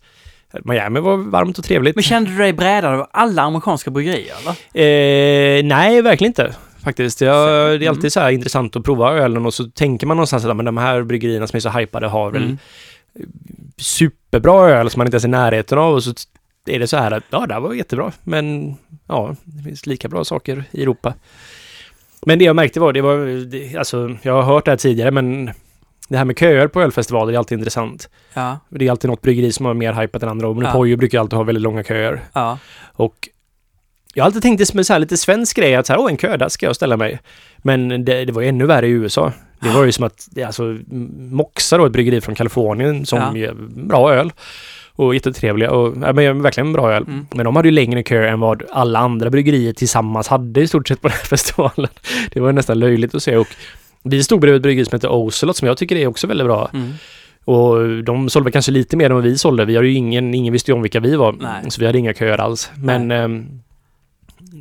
[0.64, 1.96] Miami var varmt och trevligt.
[1.96, 4.36] Men kände du dig brädad av alla amerikanska bryggerier?
[4.48, 6.56] Eh, nej, verkligen inte.
[6.84, 7.22] Faktiskt.
[7.22, 7.90] Jag, Så, det är mm.
[7.90, 10.78] alltid så här intressant att prova ölen och så tänker man någonstans att men de
[10.78, 12.58] här bryggerierna som är så hypade har väl Mm.
[13.78, 16.14] superbra öl som man inte ens är i närheten av och så
[16.66, 18.12] är det så här att ja, det här var jättebra.
[18.24, 18.76] Men
[19.08, 21.14] ja, det finns lika bra saker i Europa.
[22.26, 25.12] Men det jag märkte var, det var, det, alltså jag har hört det här tidigare
[25.12, 25.52] men
[26.08, 28.10] det här med köer på ölfestivaler är alltid intressant.
[28.34, 31.20] Ja, Det är alltid något bryggeri som har mer hypat än andra och Monopoly brukar
[31.20, 32.22] alltid ha väldigt långa köer.
[32.34, 32.58] ja.
[32.94, 33.30] Och
[34.16, 36.00] jag har alltid tänkt det som en så här lite svensk grej att så här,
[36.00, 37.20] åh en kö, där ska jag ställa mig.
[37.58, 39.32] Men det, det var ju ännu värre i USA.
[39.60, 40.78] Det var ju som att, alltså
[41.18, 43.38] Moxa då, ett bryggeri från Kalifornien som Ja.
[43.38, 44.32] gör bra öl.
[44.96, 47.04] Och jättetrevliga och, ja, men verkligen bra öl.
[47.04, 47.28] Mm.
[47.34, 50.88] Men de hade ju längre kö än vad alla andra bryggerier tillsammans hade i stort
[50.88, 51.90] sett på den här festivalen.
[52.32, 53.48] Det var nästan löjligt att se och
[54.04, 56.70] vi stod bredvid ett bryggeri som heter Ocelot som jag tycker är också väldigt bra.
[56.74, 56.94] Mm.
[57.46, 59.66] Och de sålde kanske lite mer än vad vi sålde.
[59.66, 61.36] Vi hade ju ingen, ingen visste ju om vilka vi var.
[61.40, 61.72] Nej.
[61.72, 62.72] Så vi hade inga köer alls.
[62.76, 63.62] Men ehm,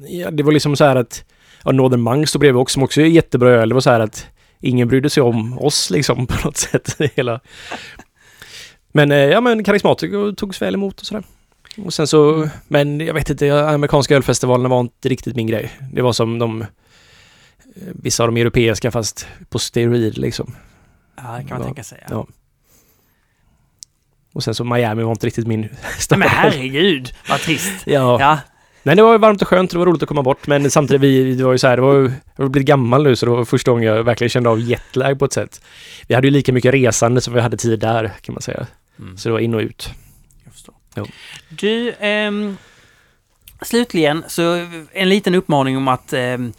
[0.08, 1.24] ja, det var liksom så här att
[1.64, 3.68] ja, Northern Monk stod bredvid också som också är jättebra öl.
[3.68, 4.26] Det var så här att
[4.60, 6.96] ingen brydde sig om oss liksom på något sätt.
[7.14, 7.40] Hela.
[8.92, 11.24] Men eh, ja men karismatiker togs väl emot och sådär.
[11.76, 15.70] Och sen så, men jag vet inte, amerikanska ölfestivalerna var inte riktigt min grej.
[15.92, 16.64] Det var som de,
[17.76, 20.54] vissa av de europeiska fast på steroid liksom.
[21.16, 21.64] ja, det kan man Ja.
[21.64, 22.04] tänka sig.
[22.10, 22.26] Ja.
[24.32, 25.68] Och sen så Miami var inte riktigt min
[25.98, 26.18] stad.
[26.18, 27.72] men herregud, vad trist.
[27.86, 28.20] Ja.
[28.20, 28.38] Ja,
[28.84, 31.34] Nej, det var varmt och skönt, det var roligt att komma bort, men samtidigt, vi,
[31.34, 31.94] det var ju så här, det var,
[32.36, 35.18] jag har blivit gammal nu, så det var första gången jag verkligen kände av jetlag
[35.18, 35.60] på ett sätt.
[36.08, 38.66] Vi hade ju lika mycket resande som vi hade tid där, kan man säga.
[38.98, 39.16] mm.
[39.16, 39.90] Så det var in och ut.
[40.44, 40.74] jag förstår.
[40.94, 41.06] Ja.
[41.48, 42.56] Du, ehm,
[43.62, 46.52] slutligen så en liten uppmaning om att ehm,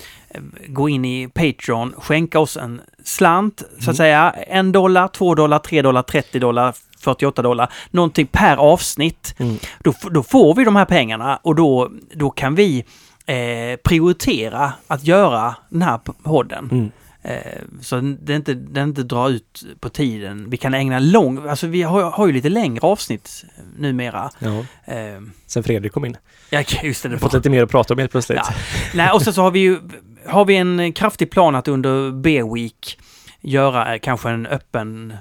[0.68, 3.90] gå in i Patreon, skänka oss en slant, så Mm.
[3.90, 4.32] att säga.
[4.32, 9.36] En dollar, två dollar, tre dollar, 30 dollar, 48 dollar, någonting per avsnitt.
[9.40, 9.58] Mm.
[9.84, 12.84] Då, då får vi de här pengarna och då, då kan vi
[13.26, 13.36] eh,
[13.84, 16.70] prioritera att göra den här podden.
[16.72, 16.92] Mm.
[17.26, 20.50] Eh, så det inte, den inte drar ut på tiden.
[20.50, 23.46] Vi kan ägna lång, alltså vi har, har ju lite längre avsnitt
[23.78, 24.30] numera.
[24.40, 24.58] Ja.
[24.94, 26.18] Eh, Sen Fredrik kom in.
[26.50, 27.10] ja, just det.
[27.10, 28.40] Det fått lite mer att prata om helt plötsligt.
[28.48, 28.54] Ja.
[28.94, 29.80] Nej, och sen så har vi ju
[30.26, 33.00] har vi en kraftig plan att under B-week
[33.42, 35.14] göra eh, kanske en öppen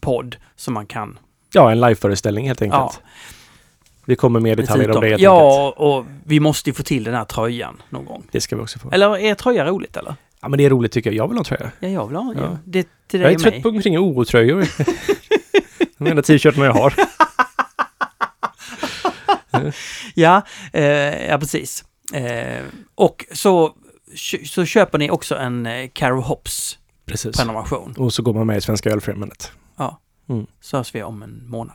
[0.00, 1.18] podd som man kan.
[1.52, 3.00] Ja, en liveföreställning helt enkelt.
[3.02, 3.08] Ja.
[4.04, 5.22] Vi kommer med detaljer om det helt enkelt.
[5.22, 8.26] Ja, och vi måste ju få till den här tröjan någon gång.
[8.30, 8.90] Det ska vi också få.
[8.90, 10.14] Eller är tröja roligt eller?
[10.40, 11.16] Ja men det är roligt tycker jag.
[11.16, 11.70] Jag vill ha en tröja.
[11.80, 12.40] Ja, jag vill ha Ja.
[12.42, 12.58] ja.
[12.64, 13.62] det till Jag är trött mig.
[13.62, 14.66] på omkring OO-tröjor.
[15.98, 16.94] De enda t-shirtarna jag har.
[20.14, 20.42] Ja,
[20.72, 21.84] eh, ja precis.
[22.12, 22.62] Eh,
[22.94, 23.74] och så,
[24.44, 27.36] så köper ni också en eh, Caro Hops Precis.
[27.36, 27.94] prenumeration.
[27.98, 29.52] Och så går man med i Svenska Ölfrämjandet.
[29.78, 30.00] Ja.
[30.28, 30.46] Mm.
[30.60, 31.74] Så hörs vi om en månad.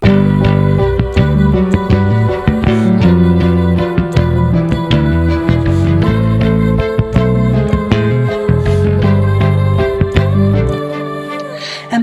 [11.90, 12.02] En